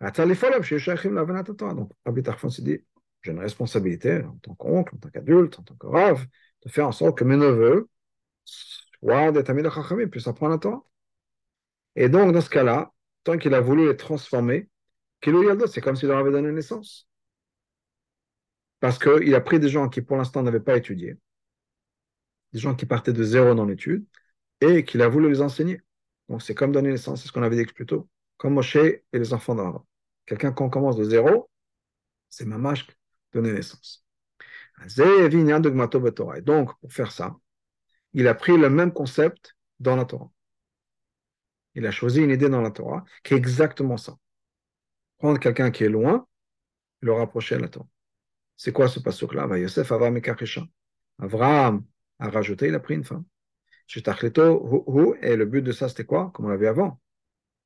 Donc, 0.00 1.90
Rabbi 2.06 2.22
Tarfon 2.22 2.48
s'est 2.48 2.62
dit, 2.62 2.78
j'ai 3.22 3.32
une 3.32 3.38
responsabilité 3.38 4.22
en 4.22 4.36
tant 4.36 4.54
qu'oncle, 4.54 4.94
en 4.94 4.98
tant 4.98 5.10
qu'adulte, 5.10 5.58
en 5.58 5.62
tant 5.62 5.74
que 5.74 5.86
rave, 5.86 6.26
de 6.64 6.70
faire 6.70 6.88
en 6.88 6.92
sorte 6.92 7.18
que 7.18 7.24
mes 7.24 7.36
neveux 7.36 7.88
soient 8.44 9.30
des 9.30 9.44
tamis 9.44 9.62
de 9.62 9.68
Chachamim, 9.68 10.08
puissent 10.08 10.26
apprendre 10.26 10.52
la 10.52 10.58
Torah. 10.58 10.82
Et 11.96 12.08
donc, 12.08 12.32
dans 12.32 12.40
ce 12.40 12.48
cas-là, 12.48 12.92
tant 13.24 13.36
qu'il 13.36 13.52
a 13.52 13.60
voulu 13.60 13.88
les 13.88 13.96
transformer, 13.96 14.70
c'est 15.22 15.80
comme 15.82 15.96
s'il 15.96 16.08
leur 16.08 16.18
avait 16.18 16.30
donné 16.30 16.50
naissance. 16.50 17.06
Parce 18.78 18.98
qu'il 18.98 19.34
a 19.34 19.40
pris 19.42 19.60
des 19.60 19.68
gens 19.68 19.90
qui, 19.90 20.00
pour 20.00 20.16
l'instant, 20.16 20.42
n'avaient 20.42 20.60
pas 20.60 20.78
étudié, 20.78 21.18
des 22.54 22.58
gens 22.58 22.74
qui 22.74 22.86
partaient 22.86 23.12
de 23.12 23.22
zéro 23.22 23.54
dans 23.54 23.66
l'étude, 23.66 24.06
et 24.62 24.82
qu'il 24.84 25.02
a 25.02 25.08
voulu 25.08 25.28
les 25.28 25.42
enseigner. 25.42 25.82
Donc, 26.30 26.40
c'est 26.40 26.54
comme 26.54 26.72
donner 26.72 26.90
naissance, 26.90 27.20
c'est 27.20 27.28
ce 27.28 27.32
qu'on 27.32 27.42
avait 27.42 27.56
dit 27.56 27.70
plus 27.70 27.84
tôt, 27.84 28.08
comme 28.38 28.54
Moshe 28.54 28.76
et 28.76 29.04
les 29.12 29.34
enfants 29.34 29.54
d'Aaron. 29.54 29.84
Quelqu'un, 30.30 30.52
quand 30.52 30.66
on 30.66 30.70
commence 30.70 30.96
de 30.96 31.02
zéro, 31.02 31.50
c'est 32.28 32.44
mamash 32.44 32.86
donner 33.32 33.52
naissance. 33.52 34.06
Et 34.80 36.40
donc, 36.42 36.78
pour 36.78 36.92
faire 36.92 37.10
ça, 37.10 37.36
il 38.12 38.28
a 38.28 38.34
pris 38.36 38.56
le 38.56 38.70
même 38.70 38.92
concept 38.92 39.56
dans 39.80 39.96
la 39.96 40.04
Torah. 40.04 40.30
Il 41.74 41.84
a 41.84 41.90
choisi 41.90 42.20
une 42.20 42.30
idée 42.30 42.48
dans 42.48 42.60
la 42.60 42.70
Torah 42.70 43.04
qui 43.24 43.34
est 43.34 43.36
exactement 43.36 43.96
ça 43.96 44.16
prendre 45.18 45.40
quelqu'un 45.40 45.72
qui 45.72 45.82
est 45.82 45.88
loin, 45.88 46.28
le 47.00 47.12
rapprocher 47.12 47.56
à 47.56 47.58
la 47.58 47.68
Torah. 47.68 47.88
C'est 48.56 48.70
quoi 48.70 48.86
ce 48.86 49.00
pasuk-là? 49.00 49.48
Yosef 49.58 49.90
Avram 49.90 50.16
et 50.16 50.22
Avram 51.18 51.84
a 52.20 52.30
rajouté, 52.30 52.68
il 52.68 52.74
a 52.76 52.80
pris 52.80 52.94
une 52.94 53.02
femme. 53.02 53.24
Et 53.96 53.98
le 55.36 55.44
but 55.44 55.62
de 55.62 55.72
ça, 55.72 55.88
c'était 55.88 56.04
quoi? 56.04 56.30
Comme 56.32 56.46
on 56.46 56.50
l'avait 56.50 56.68
avant. 56.68 57.00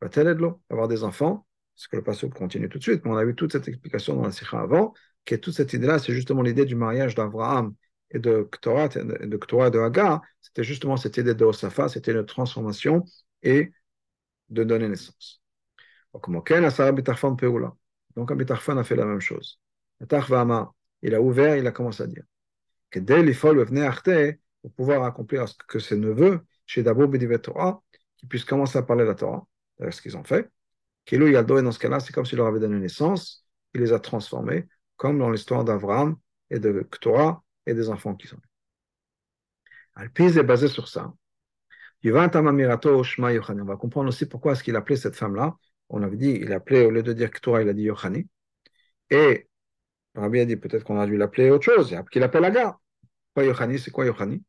Avoir 0.01 0.89
des 0.89 1.05
enfants, 1.05 1.47
parce 1.75 1.89
que 1.89 1.97
le 1.97 2.03
pasuk 2.03 2.35
continue 2.35 2.69
tout 2.69 2.79
de 2.79 2.83
suite, 2.83 3.05
mais 3.05 3.11
on 3.11 3.17
a 3.17 3.25
vu 3.25 3.35
toute 3.35 3.53
cette 3.53 3.69
explication 3.69 4.15
dans 4.15 4.23
la 4.23 4.33
Sikha 4.33 4.61
avant, 4.61 4.95
que 5.25 5.35
toute 5.35 5.55
cette 5.55 5.73
idée-là, 5.73 5.99
c'est 5.99 6.13
justement 6.13 6.43
l'idée 6.43 6.65
du 6.65 6.77
mariage 6.77 7.15
d'Avraham 7.15 7.75
et 8.11 8.19
de 8.19 8.49
Ktorat, 8.51 8.91
et 8.95 9.27
de 9.27 9.37
Ktorat 9.37 9.71
de 9.71 9.79
Hagar, 9.79 10.23
c'était 10.41 10.65
justement 10.65 10.97
cette 10.97 11.17
idée 11.17 11.35
de 11.35 11.45
Osafa, 11.45 11.89
c'était 11.89 12.13
une 12.13 12.25
transformation 12.25 13.05
et 13.43 13.73
de 14.51 14.65
donner 14.65 14.89
naissance. 14.89 15.43
Donc, 16.13 16.51
Abitarfan 18.31 18.77
a 18.77 18.85
fait 18.85 18.97
la 18.97 19.05
même 19.05 19.21
chose. 19.21 19.61
Il 21.03 21.15
a 21.15 21.21
ouvert, 21.21 21.57
il 21.57 21.67
a 21.67 21.73
commencé 21.73 22.03
à 22.03 22.07
dire 22.07 22.23
que 22.91 23.01
dès 23.01 23.23
venait 23.23 24.39
pour 24.63 24.73
pouvoir 24.73 25.03
accomplir 25.03 25.45
que 25.67 25.81
ses 25.81 25.97
neveux, 25.97 26.41
chez 26.67 26.85
Dabo 26.85 27.09
Torah, 27.39 27.83
puissent 28.29 28.45
commencer 28.45 28.79
à 28.79 28.83
parler 28.83 29.03
de 29.03 29.09
la 29.09 29.15
Torah, 29.15 29.47
c'est 29.79 29.91
ce 29.91 30.01
qu'ils 30.01 30.17
ont 30.17 30.23
fait. 30.23 30.49
Kilo 31.05 31.27
Yaldo, 31.27 31.59
et 31.59 31.63
dans 31.63 31.73
ce 31.73 31.79
cas-là, 31.79 32.01
c'est 32.01 32.13
comme 32.13 32.25
s'il 32.25 32.39
leur 32.39 32.47
avait 32.47 32.61
donné 32.61 32.79
naissance, 32.79 33.47
il 33.75 33.81
les 33.81 33.93
a 33.93 33.99
transformés, 33.99 34.67
comme 34.97 35.19
dans 35.19 35.31
l'histoire 35.31 35.65
d'Abraham 35.65 36.17
et 36.51 36.59
de 36.59 36.89
Torah 37.01 37.43
et 37.67 37.75
des 37.75 37.89
enfants 37.91 38.15
qui 38.15 38.27
sont 38.27 38.39
Alpiz 39.95 40.37
est 40.39 40.43
basé 40.43 40.69
sur 40.69 40.89
ça. 40.89 41.13
On 42.05 42.11
va 42.11 42.29
comprendre 43.77 44.09
aussi 44.09 44.27
pourquoi 44.27 44.53
est-ce 44.53 44.65
qu'il 44.65 44.77
appelait 44.77 44.97
cette 44.97 45.17
femme-là 45.17 45.57
on 45.89 46.03
avait 46.03 46.17
dit, 46.17 46.31
il 46.31 46.53
appelait, 46.53 46.85
au 46.85 46.91
lieu 46.91 47.03
de 47.03 47.13
dire 47.13 47.31
Torah, 47.31 47.63
il 47.63 47.69
a 47.69 47.73
dit 47.73 47.83
Yochani. 47.83 48.27
Et 49.11 49.49
Rabbi 50.15 50.41
a 50.41 50.45
dit, 50.45 50.57
peut-être 50.57 50.85
qu'on 50.85 50.99
a 50.99 51.07
dû 51.07 51.17
l'appeler 51.17 51.51
autre 51.51 51.65
chose, 51.65 51.95
qu'il 52.11 52.23
appelle 52.23 52.45
Agar. 52.45 52.81
Quoi 53.35 53.45
Yochani? 53.45 53.79
C'est 53.79 53.91
quoi 53.91 54.07
Yochani? 54.07 54.43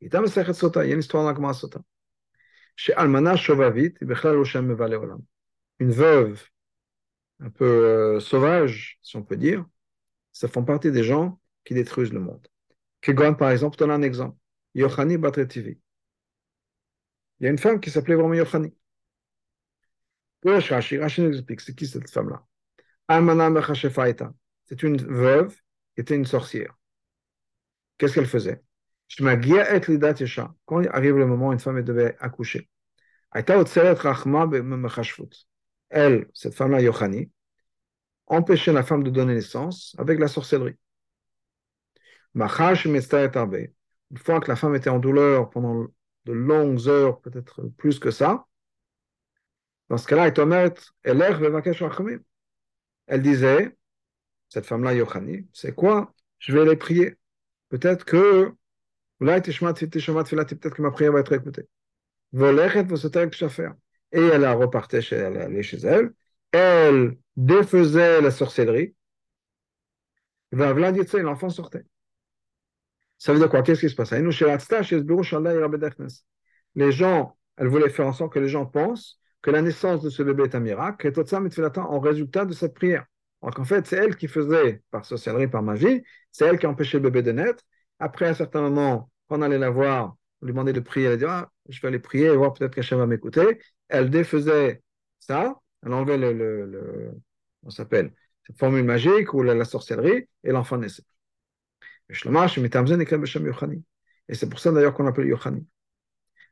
Il 0.00 0.12
y 0.12 0.16
a 0.16 0.18
une 0.18 0.98
histoire 0.98 1.22
dans 1.22 1.30
la 1.30 1.34
Gemara 1.34 1.54
Sota. 1.54 1.80
Chez 2.74 2.92
Almana 2.94 3.36
Shovavit, 3.36 3.94
une 5.78 5.90
veuve 5.90 6.42
un 7.40 7.50
peu 7.50 7.64
euh, 7.64 8.20
sauvage, 8.20 8.98
si 9.02 9.16
on 9.16 9.22
peut 9.22 9.36
dire, 9.36 9.66
ça 10.32 10.48
font 10.48 10.64
partie 10.64 10.90
des 10.90 11.04
gens 11.04 11.40
qui 11.64 11.74
détruisent 11.74 12.12
le 12.12 12.20
monde. 12.20 12.46
Kegon, 13.00 13.34
par 13.34 13.50
exemple, 13.50 13.76
donne 13.76 13.90
un 13.90 14.02
exemple. 14.02 14.36
Yochani 14.74 15.18
Batretivi. 15.18 15.78
Il 17.40 17.44
y 17.44 17.46
a 17.46 17.50
une 17.50 17.58
femme 17.58 17.80
qui 17.80 17.90
s'appelait 17.90 18.14
vraiment 18.14 18.34
Yochani. 18.34 18.72
Rashi, 20.44 20.98
Rashi 20.98 21.22
nous 21.22 21.32
explique, 21.36 21.60
c'est 21.60 21.74
qui 21.74 21.86
cette 21.86 22.10
femme-là? 22.10 22.44
C'est 24.64 24.82
une 24.82 24.96
veuve 24.96 25.54
qui 25.94 26.00
était 26.00 26.14
une 26.16 26.24
sorcière. 26.24 26.76
Qu'est-ce 27.98 28.14
qu'elle 28.14 28.26
faisait? 28.26 28.62
Quand 30.64 30.86
arrive 30.86 31.16
le 31.18 31.26
moment 31.26 31.48
où 31.48 31.52
une 31.52 31.58
femme 31.58 31.82
devait 31.82 32.16
accoucher, 32.18 32.68
elle, 35.92 36.28
cette 36.34 36.54
femme-là, 36.54 36.80
Yochani, 36.80 37.30
empêchait 38.26 38.72
la 38.72 38.82
femme 38.82 39.04
de 39.04 39.10
donner 39.10 39.34
naissance 39.34 39.94
avec 39.98 40.18
la 40.18 40.28
sorcellerie. 40.28 40.76
Une 42.34 44.18
fois 44.18 44.40
que 44.40 44.48
la 44.48 44.56
femme 44.56 44.74
était 44.74 44.90
en 44.90 44.98
douleur 44.98 45.50
pendant 45.50 45.86
de 46.24 46.32
longues 46.32 46.88
heures, 46.88 47.20
peut-être 47.20 47.62
plus 47.76 47.98
que 47.98 48.10
ça, 48.10 48.46
dans 49.88 49.98
ce 49.98 50.06
cas-là, 50.08 50.28
elle 53.06 53.22
disait, 53.22 53.76
cette 54.48 54.66
femme-là, 54.66 54.94
Yochani, 54.94 55.46
c'est 55.52 55.74
quoi? 55.74 56.14
Je 56.38 56.52
vais 56.56 56.64
les 56.64 56.76
prier. 56.76 57.16
Peut-être 57.68 58.04
que, 58.04 58.54
peut-être 59.18 60.74
que 60.74 60.82
ma 60.82 60.90
prière 60.90 61.12
va 61.12 61.20
être 61.20 61.32
écoutée. 61.32 61.68
Et 64.12 64.20
elle 64.20 64.44
a 64.44 64.52
reparté 64.54 65.00
chez 65.00 65.16
elle, 65.16 65.36
allait 65.38 65.62
chez 65.62 65.78
elle. 65.78 66.12
Elle 66.52 67.16
défaisait 67.36 68.20
la 68.20 68.30
sorcellerie. 68.30 68.94
L'enfant 70.52 71.48
sortait. 71.48 71.84
Ça 73.18 73.32
veut 73.32 73.38
dire 73.38 73.48
quoi? 73.48 73.62
Qu'est-ce 73.62 73.80
qui 73.80 73.88
se 73.88 73.94
passe 73.94 74.12
Les 76.74 76.92
gens, 76.92 77.38
elle 77.56 77.68
voulait 77.68 77.88
faire 77.88 78.06
en 78.06 78.12
sorte 78.12 78.32
que 78.32 78.38
les 78.38 78.48
gens 78.48 78.66
pensent 78.66 79.20
que 79.42 79.50
la 79.50 79.62
naissance 79.62 80.02
de 80.02 80.10
ce 80.10 80.22
bébé 80.22 80.44
est 80.44 80.54
un 80.54 80.60
miracle, 80.60 81.06
et 81.06 81.12
tout 81.12 81.24
ça 81.26 81.40
en 81.76 82.00
résultat 82.00 82.44
de 82.44 82.52
cette 82.52 82.74
prière. 82.74 83.06
Alors 83.42 83.54
qu'en 83.54 83.64
fait, 83.64 83.86
c'est 83.86 83.96
elle 83.96 84.16
qui 84.16 84.28
faisait, 84.28 84.82
par 84.90 85.04
sorcellerie, 85.04 85.48
par 85.48 85.62
magie, 85.62 86.02
c'est 86.30 86.46
elle 86.46 86.58
qui 86.58 86.66
empêchait 86.66 86.98
le 86.98 87.10
bébé 87.10 87.22
de 87.22 87.32
naître. 87.32 87.62
Après, 87.98 88.26
à 88.26 88.30
un 88.30 88.34
certain 88.34 88.62
moment, 88.62 89.10
quand 89.28 89.38
on 89.38 89.42
allait 89.42 89.58
la 89.58 89.70
voir, 89.70 90.16
on 90.40 90.46
lui 90.46 90.52
demandait 90.52 90.72
de 90.72 90.80
prier, 90.80 91.06
elle 91.08 91.18
dit 91.18 91.24
ah, 91.26 91.50
je 91.68 91.80
vais 91.80 91.88
aller 91.88 91.98
prier 91.98 92.26
et 92.26 92.36
voir 92.36 92.52
peut-être 92.52 92.74
qu'Hachem 92.74 92.98
va 92.98 93.06
m'écouter. 93.06 93.58
Elle 93.88 94.10
défaisait 94.10 94.82
ça, 95.18 95.54
elle 95.84 95.92
enlevait 95.92 96.18
le, 96.18 96.32
le, 96.32 97.12
on 97.62 97.70
s'appelle, 97.70 98.12
cette 98.46 98.58
formule 98.58 98.84
magique 98.84 99.32
ou 99.34 99.42
la, 99.42 99.64
sorcellerie, 99.64 100.28
et 100.44 100.50
l'enfant 100.50 100.78
naissait. 100.78 101.04
Et 104.28 104.34
c'est 104.34 104.48
pour 104.48 104.58
ça 104.58 104.72
d'ailleurs 104.72 104.94
qu'on 104.94 105.04
l'appelle 105.04 105.26
Yochani. 105.26 105.66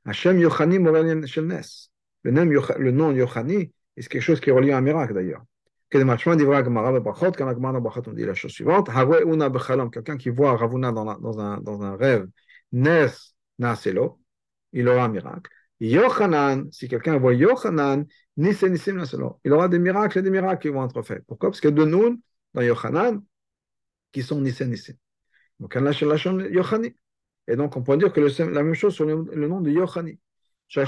Hashem 0.05 0.39
Yochani 0.39 0.79
Shel 1.27 1.47
Nes. 1.47 1.91
Le 2.23 2.31
nom, 2.31 2.45
le 2.45 2.91
nom 2.91 3.13
Yochani, 3.13 3.73
c'est 3.97 4.09
quelque 4.09 4.23
chose 4.23 4.41
qui 4.41 4.51
est 4.51 4.53
relié 4.53 4.73
à 4.73 4.79
un 4.79 4.83
miracle 4.83 5.15
d'ailleurs. 5.15 5.45
La 5.93 6.01
on 6.01 6.37
dit 6.37 8.25
la 8.25 8.35
chose 8.35 8.53
suivante 8.53 8.89
quelqu'un 9.93 10.17
qui 10.17 10.31
voit 10.31 10.57
Ravuna 10.57 10.93
dans, 10.93 11.19
dans, 11.19 11.41
un, 11.41 11.59
dans 11.59 11.83
un 11.83 11.97
rêve, 11.97 12.29
Nes 12.71 13.09
Naselo, 13.59 14.21
il 14.73 14.89
aura 14.89 15.05
un 15.05 15.09
miracle. 15.09 15.51
Yochanan, 15.81 16.71
si 16.71 16.89
quelqu'un 16.89 17.19
voit 17.19 17.35
Yochanan, 17.35 18.07
Nissim 18.37 18.75
il 19.45 19.53
aura 19.53 19.69
des 19.69 19.79
miracles 19.79 20.19
et 20.19 20.23
des 20.23 20.31
miracles 20.31 20.63
qui 20.63 20.69
vont 20.69 20.85
être 20.85 21.03
faits. 21.03 21.25
Pourquoi 21.27 21.51
Parce 21.51 21.61
qu'il 21.61 21.71
y 21.71 21.73
a 21.73 21.77
deux 21.77 21.87
noms 21.87 22.19
dans 22.55 22.63
Yochanan 22.63 23.23
qui 24.13 24.23
sont 24.23 24.41
Nissim. 24.41 24.73
Donc, 25.59 25.75
Yochani. 25.75 26.97
Et 27.49 27.57
donc, 27.57 27.77
on 27.77 27.83
peut 27.83 27.97
dire 27.97 28.13
que 28.13 28.21
la 28.21 28.63
même 28.63 28.75
chose 28.75 28.95
sur 28.95 29.05
le, 29.05 29.49
nom 29.49 29.61
de 29.61 29.71
Yochani. 29.71 30.19
C'est 30.69 30.87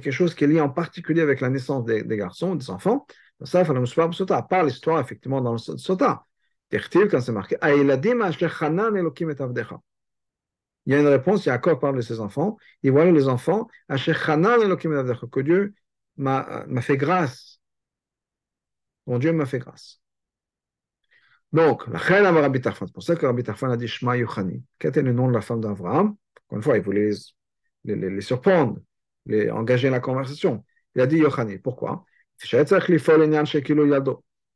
quelque 0.00 0.10
chose 0.10 0.34
qui 0.34 0.44
est 0.44 0.46
lié 0.46 0.60
en 0.60 0.68
particulier 0.68 1.20
avec 1.22 1.40
la 1.40 1.48
naissance 1.48 1.84
des, 1.84 2.02
des 2.02 2.16
garçons, 2.16 2.54
des 2.54 2.70
enfants. 2.70 3.06
Ça, 3.44 3.60
à 3.60 4.42
part 4.42 4.64
l'histoire, 4.64 5.00
effectivement, 5.00 5.40
dans 5.40 5.52
le 5.52 5.58
Sota. 5.58 6.24
Quand 6.70 7.20
c'est 7.20 7.32
marqué, 7.32 7.56
il 10.88 10.92
y 10.92 10.94
a 10.94 11.00
une 11.00 11.06
réponse, 11.06 11.44
Yaakov 11.44 11.78
parle 11.80 11.96
de 11.96 12.00
ses 12.00 12.18
enfants, 12.18 12.56
et 12.82 12.88
voilà 12.88 13.12
les 13.12 13.28
enfants, 13.28 13.68
que 13.88 15.40
Dieu 15.40 15.74
m'a 16.16 16.80
fait 16.80 16.96
grâce. 16.96 17.60
Mon 19.06 19.18
Dieu 19.18 19.32
m'a 19.32 19.44
fait 19.44 19.58
grâce. 19.58 20.00
Donc, 21.52 21.84
c'est 21.84 22.92
pour 22.92 23.02
ça 23.02 23.16
que 23.16 23.26
Rabbi 23.26 23.42
Tarfan 23.42 23.70
a 23.70 23.76
dit 23.76 23.86
Shema 23.86 24.16
Yochani. 24.16 24.64
Quel 24.78 24.88
était 24.88 25.02
le 25.02 25.12
nom 25.12 25.28
de 25.28 25.34
la 25.34 25.42
femme 25.42 25.60
d'Abraham? 25.60 26.16
Encore 26.46 26.56
une 26.56 26.62
fois, 26.62 26.78
il 26.78 26.82
voulait 26.82 27.10
les, 27.84 28.20
surprendre, 28.22 28.78
les 29.26 29.50
engager 29.50 29.90
la 29.90 30.00
conversation. 30.00 30.64
Il 30.94 31.02
a 31.02 31.06
dit 31.06 31.18
Yochani. 31.18 31.58
Pourquoi? 31.58 32.06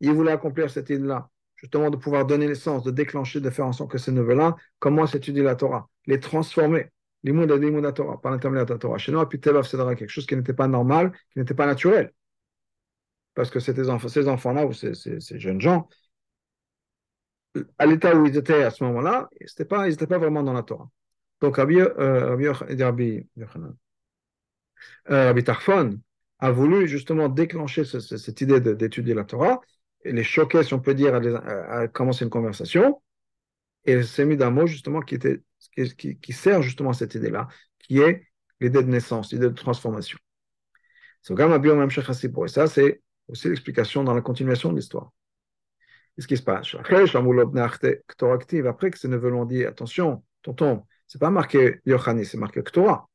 Il 0.01 0.13
voulait 0.13 0.33
accomplir 0.33 0.71
cette 0.71 0.89
idée-là 0.89 1.29
justement 1.57 1.91
de 1.91 1.97
pouvoir 1.97 2.27
donner 2.27 2.47
naissance, 2.49 2.83
de 2.83 2.91
déclencher, 2.91 3.41
de 3.41 3.51
faire 3.51 3.67
en 3.67 3.73
sorte 3.73 3.93
que 3.93 3.99
ces 3.99 4.13
neveux-là 4.13 4.57
commencent 4.81 5.15
à 5.15 5.19
étudier 5.19 5.45
la 5.45 5.55
Torah, 5.55 5.89
les 6.07 6.21
transformer, 6.21 6.91
les 7.23 7.33
mots 7.33 7.47
de 7.47 7.81
la 7.81 7.93
Torah, 7.93 8.21
par 8.21 8.33
l'intermédiaire 8.33 8.67
de 8.67 8.73
la 8.73 8.79
Torah. 8.79 8.99
Chez 8.99 9.13
nous, 9.13 9.25
quelque 9.25 10.09
chose 10.09 10.27
qui 10.27 10.37
n'était 10.37 10.53
pas 10.53 10.69
normal, 10.69 11.13
qui 11.33 11.39
n'était 11.39 11.55
pas 11.55 11.67
naturel. 11.67 12.13
Parce 13.35 13.51
que 13.51 13.61
ces 13.61 14.29
enfants-là, 14.29 14.67
ou 14.67 14.73
ces, 14.73 14.95
jeunes 15.39 15.61
gens, 15.61 15.89
à 17.79 17.87
l'état 17.87 18.15
où 18.15 18.27
ils 18.27 18.37
étaient 18.37 18.63
à 18.63 18.71
ce 18.71 18.83
moment-là, 18.85 19.29
ils 19.41 19.45
n'étaient 19.45 20.07
pas, 20.07 20.19
vraiment 20.19 20.43
dans 20.43 20.53
la 20.53 20.63
Torah. 20.63 20.89
Donc, 21.41 21.57
Rabbi, 21.57 21.81
euh, 21.81 22.37
Rabbi, 22.79 23.27
euh, 25.11 25.43
Tarfon 25.43 25.99
a 26.39 26.51
voulu 26.51 26.89
justement 26.89 27.29
déclencher 27.29 27.85
cette 27.85 28.41
idée 28.41 28.61
d'étudier 28.61 29.15
la 29.15 29.25
Torah 29.25 29.61
les 30.05 30.25
choquer, 30.25 30.63
si 30.63 30.75
on 30.75 30.81
peut 30.81 30.95
dire, 30.95 31.15
à, 31.15 31.89
commencer 31.89 32.25
une 32.25 32.31
conversation. 32.31 33.01
Et 33.85 34.03
c'est 34.03 34.25
mis 34.25 34.37
d'un 34.37 34.51
mot 34.51 34.67
justement 34.67 35.01
qui, 35.01 35.15
était, 35.17 35.41
qui, 35.97 36.33
sert 36.33 36.63
justement 36.63 36.91
à 36.91 36.95
cette 36.95 37.15
idée-là, 37.15 37.49
qui 37.79 38.01
est 38.01 38.27
l'idée 38.61 38.83
de 38.83 38.89
naissance, 38.89 39.33
l'idée 39.33 39.49
de 39.49 39.55
transformation. 39.55 40.19
Et 41.29 42.49
ça, 42.49 42.67
c'est 42.67 43.03
aussi 43.29 43.49
l'explication 43.49 44.05
dans 44.05 44.15
la 44.15 44.21
continuation 44.21 44.71
de 44.71 44.77
l'histoire. 44.77 45.11
Qu'est-ce 46.15 46.29
qui 46.29 46.37
se 46.37 46.43
passe 46.43 46.75
Après 46.75 47.05
que 48.91 48.99
ces 48.99 49.09
neveux 49.09 49.31
l'ont 49.31 49.45
dit, 49.45 49.65
attention, 49.65 50.23
tonton, 50.43 50.85
c'est 51.07 51.21
pas 51.21 51.31
marqué 51.31 51.81
Yochani, 51.87 52.25
c'est 52.25 52.39
marqué 52.39 52.63
Ktora. 52.63 53.09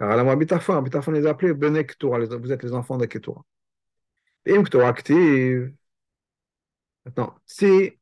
Alors, 0.00 0.24
la 0.24 0.36
Bitafon, 0.36 0.80
Bitafon 0.82 1.12
les 1.12 1.26
a 1.26 1.30
appelés 1.30 1.54
Bene 1.54 1.84
vous 2.00 2.52
êtes 2.52 2.62
les 2.62 2.72
enfants 2.72 2.96
de 2.96 3.06
Ketora. 3.06 3.44
Et 4.46 4.54
Ktora 4.62 4.88
active, 4.88 5.72
Maintenant, 7.08 7.34
si 7.46 7.98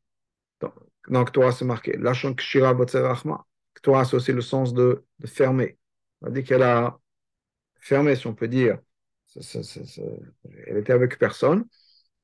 dans 1.09 1.25
Ktora 1.25 1.53
c'est 1.53 1.65
marqué, 1.65 1.97
Lachon 1.97 2.35
Kshira 2.35 2.75
Botzerachma, 2.75 3.45
Ktora 3.75 4.05
c'est 4.05 4.17
aussi 4.17 4.33
le 4.33 4.41
sens 4.41 4.75
de, 4.75 5.05
fermer. 5.27 5.79
On 6.21 6.29
a 6.29 6.31
dit 6.31 6.45
qu'elle 6.45 6.63
a 6.63 6.99
fermé, 7.81 8.17
si 8.17 8.27
on 8.27 8.35
peut 8.35 8.49
dire, 8.49 8.79
elle 10.67 10.79
était 10.79 10.93
avec 10.93 11.19
personne. 11.19 11.67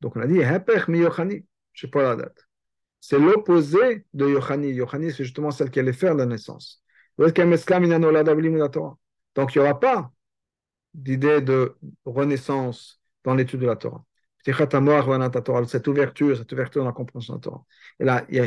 Donc 0.01 0.17
on 0.17 0.21
a 0.21 0.27
dit, 0.27 0.39
Hepech 0.41 0.89
mi 0.89 0.99
Yochani, 0.99 1.45
je 1.73 1.87
ne 1.87 1.89
sais 1.89 1.91
pas 1.91 2.03
la 2.03 2.17
date. 2.17 2.49
C'est 3.01 3.19
l'opposé 3.19 4.07
de 4.15 4.29
Yochani. 4.29 4.71
Yochani, 4.71 5.11
c'est 5.11 5.25
justement 5.25 5.51
celle 5.51 5.71
qui 5.71 5.81
allait 5.81 5.93
faire 5.93 6.15
la 6.15 6.27
naissance. 6.27 6.83
Donc 7.19 7.37
il 9.55 9.59
n'y 9.59 9.65
aura 9.65 9.81
pas 9.81 10.13
d'idée 10.95 11.41
de 11.41 11.77
renaissance 12.05 13.01
dans 13.25 13.35
l'étude 13.35 13.61
de 13.61 13.67
la 13.67 13.77
Torah 13.77 14.05
cette 14.45 15.87
ouverture, 15.89 16.37
cette 16.37 16.53
ouverture 16.53 16.83
dans 16.83 16.89
la 16.89 16.95
compréhension 16.95 17.35
de 17.35 17.39
la 17.39 17.43
Torah. 17.43 17.65
Et 18.01 18.05
là, 18.05 18.25
il 18.29 18.37
y 18.37 18.41
a. 18.41 18.47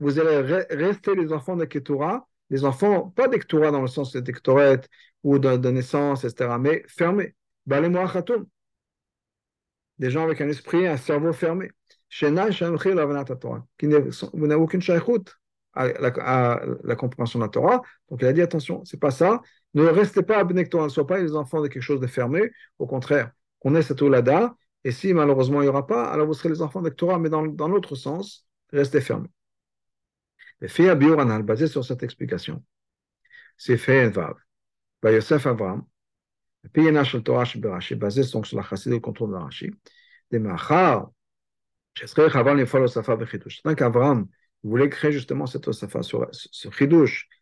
Vous 0.00 0.18
allez 0.18 0.40
rester 0.70 1.14
les 1.14 1.32
enfants 1.32 1.56
de 1.56 1.64
Ketura, 1.64 2.26
les 2.50 2.64
enfants, 2.64 3.10
pas 3.10 3.28
des 3.28 3.38
Ktura 3.38 3.70
dans 3.70 3.80
le 3.80 3.86
sens 3.86 4.12
de 4.12 4.32
Ktoret 4.32 4.80
ou 5.22 5.38
de, 5.38 5.70
naissance, 5.70 6.24
etc., 6.24 6.58
mais 6.58 6.84
fermés. 6.88 7.34
Des 9.98 10.10
gens 10.10 10.24
avec 10.24 10.40
un 10.40 10.48
esprit, 10.48 10.86
un 10.86 10.96
cerveau 10.96 11.32
fermé. 11.32 11.70
Qui 12.08 12.26
vous 13.86 14.46
n'avez 14.46 14.60
aucune 14.60 14.80
shaykhout 14.80 15.24
à 15.74 15.88
la, 15.88 16.96
compréhension 16.96 17.38
de 17.38 17.44
la 17.44 17.48
Torah. 17.48 17.82
Donc 18.08 18.22
il 18.22 18.26
a 18.26 18.32
dit 18.32 18.42
attention, 18.42 18.84
c'est 18.84 19.00
pas 19.00 19.10
ça. 19.10 19.42
Ne 19.74 19.84
restez 19.84 20.22
pas 20.22 20.42
Benektora, 20.44 20.84
ne 20.84 20.88
soyez 20.88 21.06
pas 21.06 21.18
les 21.18 21.34
enfants 21.34 21.60
de 21.60 21.68
quelque 21.68 21.82
chose 21.82 22.00
de 22.00 22.06
fermé. 22.06 22.50
Au 22.78 22.86
contraire, 22.86 23.32
on 23.66 23.74
est 23.74 23.82
cette 23.82 24.00
oulada, 24.00 24.56
et 24.84 24.92
si 24.92 25.12
malheureusement 25.12 25.60
il 25.60 25.64
n'y 25.64 25.68
aura 25.68 25.88
pas, 25.88 26.04
alors 26.12 26.28
vous 26.28 26.34
serez 26.34 26.50
les 26.50 26.62
enfants 26.62 26.82
de 26.82 26.88
Torah, 26.88 27.18
mais 27.18 27.28
dans, 27.28 27.44
dans 27.44 27.66
l'autre 27.66 27.96
sens, 27.96 28.46
rester 28.72 29.00
fermé. 29.00 29.28
Le 30.60 30.68
fait 30.68 30.88
Anal, 30.88 31.42
basé 31.42 31.66
sur 31.66 31.84
cette 31.84 32.04
explication, 32.04 32.64
c'est 33.56 33.76
fait 33.76 34.08
vav. 34.08 34.34
Bah, 35.02 35.10
Yosef 35.10 35.48
Avram, 35.48 35.84
le 36.62 36.70
Piyana 36.70 37.02
Shel 37.02 37.24
Torah 37.24 37.42
Rashi, 37.42 37.96
basé 37.96 38.22
donc 38.32 38.46
sur 38.46 38.56
la 38.56 38.62
chassidut 38.62 38.94
le 38.94 39.00
contrôle 39.00 39.32
de 39.32 39.36
Rashi, 39.36 39.72
des 40.30 40.38
Machar, 40.38 41.10
Shetzrech 41.94 42.36
Avram 42.36 42.60
Yifol 42.60 42.84
Osafa 42.84 43.16
Bechidush. 43.16 43.62
Tant 43.62 43.74
qu'Avram 43.74 44.28
voulait 44.62 44.88
créer 44.88 45.10
justement 45.10 45.46
cette 45.46 45.66
Osafa, 45.66 46.02
sur 46.04 46.30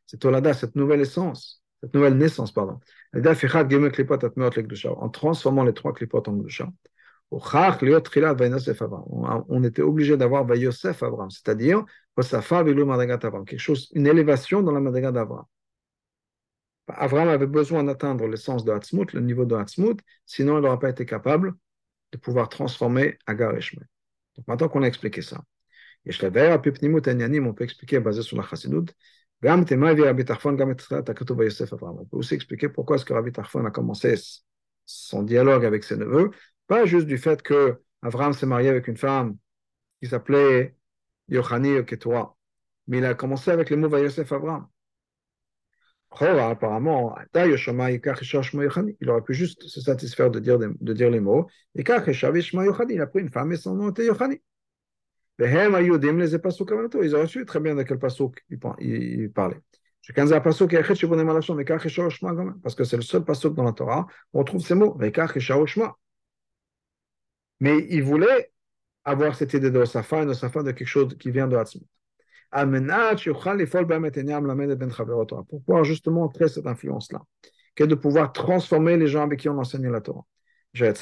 cette 0.07 0.25
Olada, 0.25 0.55
cette 0.55 0.75
nouvelle 0.75 1.03
essence, 1.03 1.63
cette 1.85 1.95
nouvelle 1.95 2.17
naissance, 2.17 2.51
pardon, 2.51 2.81
en 3.13 5.09
transformant 5.11 5.65
les 5.65 5.75
trois 5.75 5.93
klipot 5.93 6.23
en 6.27 6.33
Gdusha, 6.33 6.73
on 7.31 9.65
était 9.65 9.83
obligé 9.83 10.17
d'avoir 10.17 10.47
Vayosef 10.47 11.03
Avram, 11.03 11.31
c'est-à-dire 11.31 11.85
quelque 12.17 13.59
chose, 13.59 13.91
une 13.95 14.07
élévation 14.07 14.63
dans 14.63 14.73
la 14.73 14.81
Madaga 14.81 15.13
d'Avram. 15.13 15.45
Avram 16.89 17.29
avait 17.29 17.47
besoin 17.47 17.85
d'atteindre 17.85 18.27
l'essence 18.29 18.65
de 18.65 18.73
Hatzmut, 18.73 19.13
le 19.13 19.21
niveau 19.21 19.45
de 19.45 19.55
Hatzmut, 19.55 20.01
sinon 20.25 20.59
il 20.59 20.63
n'aurait 20.63 20.79
pas 20.79 20.91
été 20.91 21.05
capable 21.05 21.55
de 22.13 22.19
pouvoir 22.19 22.49
transformer 22.49 23.19
Agar 23.27 23.55
et 23.57 23.61
maintenant 24.47 24.69
qu'on 24.69 24.83
a 24.83 24.87
expliqué 24.87 25.21
ça, 25.21 25.43
on 26.07 27.53
peut 27.55 27.65
expliquer 27.65 28.01
basé 28.01 28.23
sur 28.23 28.39
la 28.39 28.43
Chassidut, 28.43 28.91
on 29.47 29.65
peut 32.05 32.17
aussi 32.17 32.35
expliquer 32.35 32.69
pourquoi 32.69 32.97
est-ce 32.97 33.05
que 33.05 33.13
Rabbi 33.13 33.33
Tarfon 33.33 33.65
a 33.65 33.71
commencé 33.71 34.15
son 34.87 35.23
dialogue 35.23 35.65
avec 35.65 35.85
ses 35.85 35.97
neveux, 35.97 36.31
pas 36.67 36.87
juste 36.87 37.07
du 37.07 37.19
fait 37.19 37.43
que 37.43 37.81
Avram 38.03 38.33
s'est 38.33 38.47
marié 38.47 38.69
avec 38.69 38.89
une 38.89 38.97
femme 38.97 39.37
qui 40.01 40.09
s'appelait 40.09 40.77
Yochani 41.29 41.85
Ketura, 41.85 42.37
mais 42.87 42.99
il 42.99 43.05
a 43.05 43.15
commencé 43.15 43.51
avec 43.51 43.71
les 43.71 43.77
mots 43.77 43.89
Vayosef 43.89 44.33
Avram. 44.33 44.67
Apparemment, 46.21 47.17
il 47.35 49.11
aurait 49.11 49.23
pu 49.23 49.35
juste 49.35 49.67
se 49.67 49.81
satisfaire 49.81 50.31
de 50.31 50.39
dire, 50.39 50.59
de 50.59 50.93
dire 50.93 51.11
les 51.11 51.21
mots. 51.21 51.49
Il 51.75 51.91
a 51.91 52.01
pris 52.01 53.21
une 53.21 53.31
femme 53.31 53.53
et 53.53 53.57
son 53.57 53.75
nom 53.75 53.91
était 53.91 54.07
Yochani. 54.07 54.41
Ils 55.39 57.15
auraient 57.15 57.27
su 57.27 57.45
très 57.45 57.61
bien 57.61 57.75
de 57.75 57.83
quel 57.83 57.99
pasuk 57.99 58.45
il 58.49 59.31
parlait. 59.35 59.61
Parce 62.63 62.75
que 62.75 62.85
c'est 62.85 62.97
le 62.97 63.03
seul 63.03 63.25
pasuk 63.25 63.55
dans 63.55 63.65
la 63.65 63.73
Torah 63.73 64.07
où 64.33 64.41
on 64.41 64.45
trouve 64.45 64.61
ces 64.61 64.75
mots. 64.75 64.97
Mais 67.61 67.87
il 67.91 68.03
voulait 68.03 68.53
avoir 69.05 69.35
cette 69.35 69.55
idée 69.55 69.71
de 69.71 69.79
Osafa, 69.79 70.25
de 70.25 70.33
de 70.63 70.73
quelque 70.73 70.87
chose 70.87 71.17
qui 71.19 71.31
vient 71.31 71.49
de 71.49 71.57
Hatzmut. 71.57 71.87
Pour 75.49 75.63
pouvoir 75.63 75.85
justement 75.85 76.29
créer 76.29 76.49
cette 76.49 76.67
influence-là, 76.67 77.23
que 77.75 77.85
de 77.85 77.95
pouvoir 77.95 78.33
transformer 78.33 78.97
les 78.97 79.09
gens 79.09 79.23
avec 79.23 79.41
qui 79.41 79.49
on 79.49 79.59
enseigne 79.59 79.91
la 79.91 80.01
Torah. 80.01 80.25
Et 80.77 80.93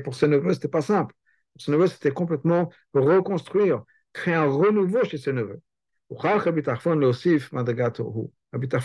pour 0.00 0.14
ses 0.14 0.28
neveux, 0.28 0.50
ce 0.50 0.56
n'était 0.56 0.68
pas 0.68 0.82
simple. 0.82 1.14
Ses 1.56 1.72
neveux, 1.72 1.86
c'était 1.86 2.10
complètement 2.10 2.70
reconstruire, 2.92 3.84
créer 4.12 4.34
un 4.34 4.46
renouveau 4.46 5.04
chez 5.04 5.18
ses 5.18 5.32
neveux. 5.32 5.60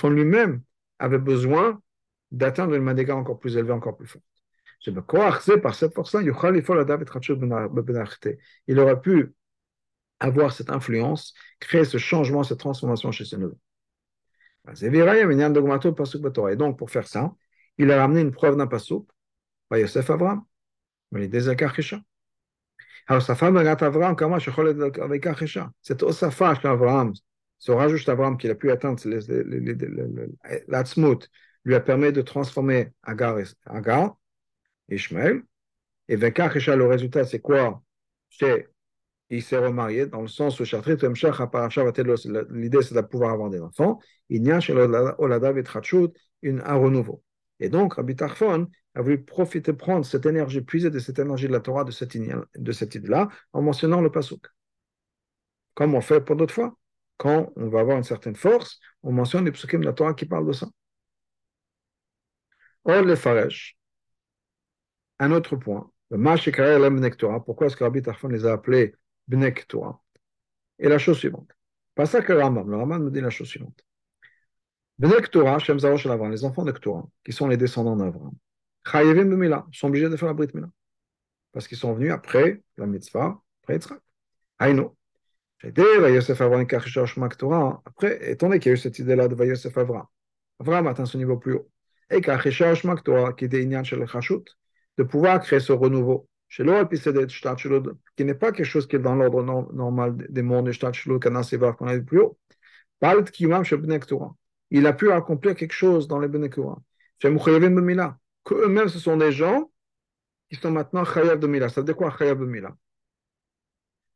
lui-même 0.09 0.61
avait 0.99 1.17
besoin 1.17 1.81
d'atteindre 2.31 2.75
une 2.75 2.83
madéga 2.83 3.15
encore 3.15 3.39
plus 3.39 3.57
élevée, 3.57 3.73
encore 3.73 3.97
plus 3.97 4.07
forte. 4.07 4.23
Par 5.61 5.75
cette 5.75 5.93
force-là, 5.93 6.21
il 6.21 6.29
aurait 8.79 9.01
pu 9.01 9.33
avoir 10.19 10.51
cette 10.51 10.69
influence, 10.69 11.33
créer 11.59 11.85
ce 11.85 11.97
changement, 11.97 12.43
cette 12.43 12.59
transformation 12.59 13.11
chez 13.11 13.25
ses 13.25 13.37
neveux. 13.37 13.57
Et 14.71 16.55
donc, 16.55 16.77
pour 16.77 16.91
faire 16.91 17.07
ça, 17.07 17.33
il 17.77 17.91
a 17.91 18.01
ramené 18.01 18.21
une 18.21 18.31
preuve 18.31 18.57
d'un 18.57 18.67
pasuk, 18.67 19.07
par 19.69 19.79
Yosef 19.79 20.09
Avram, 20.09 20.43
Cette 25.81 26.03
Osafa 26.03 26.53
Avram, 26.63 27.13
ce 27.57 27.71
rajout 27.71 28.05
d'Avram 28.05 28.37
qu'il 28.37 28.51
a 28.51 28.55
pu 28.55 28.71
atteindre, 28.71 29.01
l'Atzmut, 30.67 31.29
lui 31.65 31.75
a 31.75 31.79
permis 31.79 32.11
de 32.11 32.21
transformer 32.21 32.91
Agar, 33.03 33.37
Agar 33.65 34.17
Ishmael. 34.89 35.43
Et 36.07 36.15
Vekar 36.15 36.53
le 36.53 36.85
résultat, 36.85 37.25
c'est 37.25 37.39
quoi? 37.39 37.81
C'est 38.29 38.69
il 39.31 39.43
s'est 39.43 39.57
remarié 39.57 40.07
dans 40.07 40.21
le 40.21 40.27
sens 40.27 40.59
où 40.59 40.63
l'idée 40.63 42.81
c'est 42.81 42.95
de 42.95 43.01
pouvoir 43.01 43.31
avoir 43.31 43.49
des 43.49 43.61
enfants. 43.61 43.99
Il 44.29 44.41
n'y 44.41 44.51
a 44.51 44.59
chez 44.59 44.73
Olada 44.73 45.53
un 46.43 46.75
renouveau. 46.75 47.23
Et 47.59 47.69
donc, 47.69 47.95
Rabbi 47.95 48.15
Tarfon 48.15 48.69
a 48.95 49.01
voulu 49.01 49.23
profiter, 49.23 49.73
prendre 49.73 50.05
cette 50.05 50.25
énergie, 50.25 50.61
puiser 50.61 50.89
de 50.89 50.99
cette 50.99 51.19
énergie 51.19 51.47
de 51.47 51.53
la 51.53 51.59
Torah, 51.59 51.83
de 51.83 51.91
cette, 51.91 52.15
idée-là, 52.15 53.29
en 53.53 53.61
mentionnant 53.61 54.01
le 54.01 54.11
Pasuk. 54.11 54.45
Comme 55.73 55.95
on 55.95 56.01
fait 56.01 56.21
pour 56.21 56.35
d'autres 56.35 56.53
fois. 56.53 56.75
Quand 57.17 57.51
on 57.57 57.67
va 57.67 57.81
avoir 57.81 57.97
une 57.97 58.03
certaine 58.03 58.35
force, 58.35 58.79
on 59.03 59.11
mentionne 59.11 59.43
les 59.43 59.51
psukim 59.51 59.81
de 59.81 59.85
la 59.85 59.93
Torah 59.93 60.13
qui 60.13 60.25
parlent 60.25 60.47
de 60.47 60.53
ça. 60.53 60.67
Or, 62.85 63.03
les 63.03 63.17
Faresh, 63.17 63.77
un 65.19 65.31
autre 65.31 65.57
point, 65.57 65.91
le 66.11 67.09
Torah, 67.15 67.43
pourquoi 67.43 67.67
est-ce 67.67 67.75
que 67.75 67.83
Rabbi 67.83 68.01
Tarfon 68.01 68.29
les 68.29 68.45
a 68.45 68.53
appelés 68.53 68.95
Bnek 69.27 69.67
Torah 69.67 70.01
Et 70.79 70.87
la 70.87 70.97
chose 70.97 71.19
suivante. 71.19 71.51
Pas 71.93 72.05
ça 72.05 72.21
que 72.21 72.31
le. 72.31 72.39
Le 72.39 72.77
Rambam 72.77 73.03
nous 73.03 73.09
dit 73.09 73.21
la 73.21 73.29
chose 73.29 73.47
suivante. 73.47 73.83
Bnek 73.83 73.83
Torah, 73.83 73.83
Shem 73.83 74.17
Zarosh 74.17 74.88
les 74.99 76.43
enfants 76.43 76.65
de 76.65 76.71
Torah, 76.71 77.07
qui 77.23 77.31
sont 77.31 77.47
les 77.47 77.55
descendants 77.57 77.95
d'Avram, 77.95 78.33
sont 79.71 79.87
obligés 79.87 80.09
de 80.09 80.17
faire 80.17 80.27
la 80.27 80.33
Brit 80.33 80.49
Mila. 80.53 80.69
Parce 81.53 81.67
qu'ils 81.67 81.77
sont 81.77 81.93
venus 81.93 82.11
après 82.11 82.61
la 82.77 82.85
mitzvah, 82.85 83.41
après 83.63 83.75
Yitzhak. 83.75 83.99
Aïno. 84.59 84.97
Après, 87.85 88.31
étant 88.31 88.47
donné 88.47 88.59
qu'il 88.59 88.69
y 88.69 88.71
a 88.71 88.73
eu 88.73 88.77
cette 88.77 88.99
idée-là 88.99 89.27
de 89.27 89.35
Vayosef 89.35 89.77
Avram, 89.77 90.05
Avram 90.59 90.87
atteint 90.87 91.05
ce 91.05 91.17
niveau 91.17 91.37
plus 91.37 91.53
haut. 91.53 91.69
Et 92.09 92.21
Torah, 92.21 93.33
qui 93.33 93.45
est 93.45 93.47
des 93.47 93.63
Inyan 93.63 93.83
Shel 93.83 94.05
Chashut, 94.07 94.43
de 94.97 95.03
pouvoir 95.03 95.39
créer 95.41 95.59
ce 95.59 95.71
renouveau. 95.71 96.27
Chez 96.47 96.63
qui 96.63 98.25
n'est 98.25 98.33
pas 98.33 98.51
quelque 98.51 98.65
chose 98.65 98.87
qui 98.87 98.95
est 98.95 98.99
dans 98.99 99.15
l'ordre 99.15 99.43
normal 99.71 100.17
des 100.17 100.41
mondes 100.41 100.65
de 100.65 101.17
qu'on 101.17 101.87
a 101.87 101.95
vu 101.95 102.03
plus 102.03 102.19
haut. 102.21 102.37
Il 104.71 104.85
a 104.85 104.93
pu 104.93 105.11
accomplir 105.11 105.55
quelque 105.55 105.73
chose 105.73 106.07
dans 106.07 106.19
les 106.19 106.27
Benekura. 106.27 106.81
Que 107.21 107.27
eux-mêmes, 108.53 108.87
ce 108.87 108.99
sont 108.99 109.17
des 109.17 109.31
gens 109.31 109.71
qui 110.49 110.55
sont 110.55 110.71
maintenant 110.71 111.05
Chayav 111.05 111.39
de 111.39 111.47
Mila. 111.47 111.69
Ça 111.69 111.81
veut 111.81 111.85
dire 111.85 111.95
quoi 111.95 112.15
Chayav 112.17 112.39
de 112.39 112.45
Mila 112.45 112.75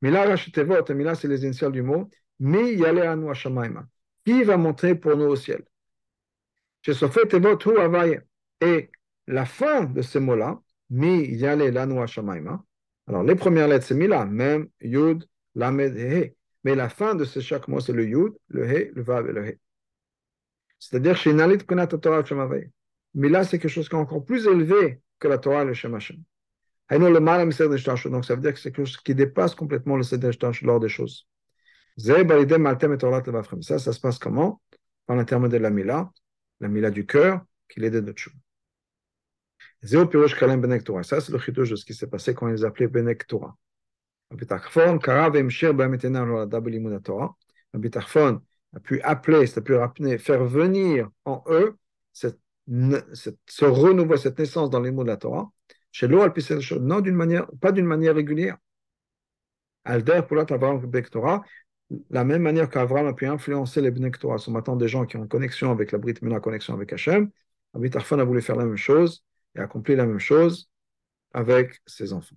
Mila 0.02 0.26
Rashitevot, 0.26 0.94
Mila, 0.94 1.16
c'est 1.16 1.28
les 1.28 1.44
initiales 1.44 1.72
du 1.72 1.82
mot. 1.82 2.10
Mi 2.40 2.74
Yale 2.74 3.00
Anu 3.00 3.30
Hashamaima. 3.30 3.88
Qui 4.26 4.44
va 4.44 4.58
monter 4.58 4.96
pour 4.96 5.16
nous 5.16 5.26
au 5.26 5.36
ciel? 5.36 5.64
Hu. 6.86 6.94
Et 8.62 8.90
la 9.28 9.46
fin 9.46 9.84
de 9.84 10.02
ces 10.02 10.20
mots-là, 10.20 10.60
Mi 10.90 11.26
Yale 11.26 11.70
Lanu 11.70 12.00
Hashamaima. 12.00 12.64
Alors, 13.08 13.24
les 13.24 13.36
premières 13.36 13.68
lettres, 13.68 13.86
c'est 13.86 13.96
Mila, 13.96 14.26
même 14.26 14.68
Yud, 14.82 15.26
Lamed, 15.56 15.98
He. 15.98 16.36
Mais 16.64 16.76
la 16.76 16.90
fin 16.90 17.16
de 17.16 17.26
ce 17.26 17.40
chaque 17.42 17.68
mot, 17.68 17.80
c'est 17.80 17.94
le 17.94 18.06
Yud, 18.06 18.34
le 18.48 18.66
He, 18.66 18.92
le 18.94 19.04
Vav 19.04 19.30
et 19.30 19.34
le 19.34 19.48
He. 19.48 19.60
C'est-à-dire, 20.90 21.16
chez 21.16 21.34
Nalit 21.34 21.60
Kunat 21.60 21.88
Torah 21.88 22.26
Shemavay. 22.26 22.70
Mila, 23.14 23.46
c'est 23.46 23.58
quelque 23.58 23.72
chose 23.72 23.88
qui 23.88 23.96
est 23.96 24.00
encore 24.00 24.26
plus 24.26 24.46
élevé 24.48 25.00
que 25.18 25.30
la 25.30 25.38
Torah 25.38 25.62
et 25.62 25.66
le 25.66 25.74
Shem 25.74 25.96
Hashem. 25.96 26.18
Donc, 26.90 28.26
ça 28.26 28.36
veut 28.36 28.42
dire 28.42 28.54
que 28.54 28.60
c'est 28.60 28.74
quelque 28.74 28.86
chose 28.86 28.98
qui 28.98 29.16
dépasse 29.16 29.56
complètement 29.56 29.96
le 29.96 30.04
Seder 30.04 30.32
l'ordre 30.64 30.82
des 30.82 30.90
choses. 30.90 31.26
Ça, 31.98 33.80
ça 33.80 33.94
se 33.94 34.00
passe 34.02 34.20
comment? 34.20 34.62
Par 35.06 35.16
l'intermédiaire 35.16 35.62
de 35.62 35.64
la 35.64 35.70
Mila, 35.70 36.12
la 36.60 36.68
Mila 36.68 36.92
du 36.92 37.06
cœur, 37.06 37.46
qui 37.70 37.80
l'aide 37.80 38.04
de 38.04 38.12
Tchou. 38.12 38.32
Ça, 39.84 41.22
c'est 41.22 41.32
le 41.32 41.40
chidouche 41.40 41.70
de 41.70 41.76
ce 41.78 41.86
qui 41.86 41.94
s'est 41.94 42.08
passé 42.08 42.34
quand 42.34 42.50
ils 42.50 42.66
appelaient 42.66 42.88
Benek 42.88 43.26
Torah. 43.26 43.56
A 48.76 48.80
pu 48.80 49.02
appeler, 49.02 49.58
a 49.58 49.62
pu 49.62 49.76
rappeler, 49.76 50.18
faire 50.18 50.44
venir 50.46 51.10
en 51.26 51.44
eux 51.48 51.78
cette, 52.12 52.40
ce 52.68 53.66
renouveau, 53.66 54.18
cette 54.18 54.40
naissance 54.40 54.70
dans 54.70 54.80
les 54.80 54.92
mots 54.92 55.04
de 55.04 55.10
la 55.10 55.18
Torah, 55.18 55.52
chez 55.92 56.08
l'eau, 56.08 56.26
non 56.80 57.02
d'une 57.02 57.16
manière, 57.16 57.48
pas 57.62 57.72
d'une 57.72 57.86
manière 57.86 58.16
régulière. 58.16 58.58
Alder 59.86 60.22
pour 60.28 60.38
Torah, 61.12 61.44
la 62.10 62.24
même 62.24 62.42
manière 62.42 62.70
qu'Avram 62.70 63.08
a 63.08 63.14
pu 63.14 63.28
influencer 63.28 63.82
les 63.82 63.92
Bnei 63.92 64.12
Torah, 64.12 64.38
ce 64.38 64.50
matin 64.50 64.76
des 64.76 64.88
gens 64.88 65.06
qui 65.06 65.18
ont 65.18 65.24
une 65.24 65.28
connexion 65.28 65.72
avec 65.72 65.92
la 65.92 65.98
Brit 65.98 66.16
Mila, 66.22 66.40
connexion 66.40 66.74
avec 66.74 66.94
Hachem, 66.94 67.30
Rabbi 67.74 67.90
Tarfon 67.90 68.20
a 68.20 68.24
voulu 68.24 68.42
faire 68.42 68.56
la 68.56 68.66
même 68.66 68.78
chose 68.78 69.24
et 69.56 69.60
accomplir 69.60 69.98
la 69.98 70.06
même 70.06 70.20
chose 70.20 70.70
avec 71.34 71.82
ses 71.86 72.14
enfants. 72.14 72.36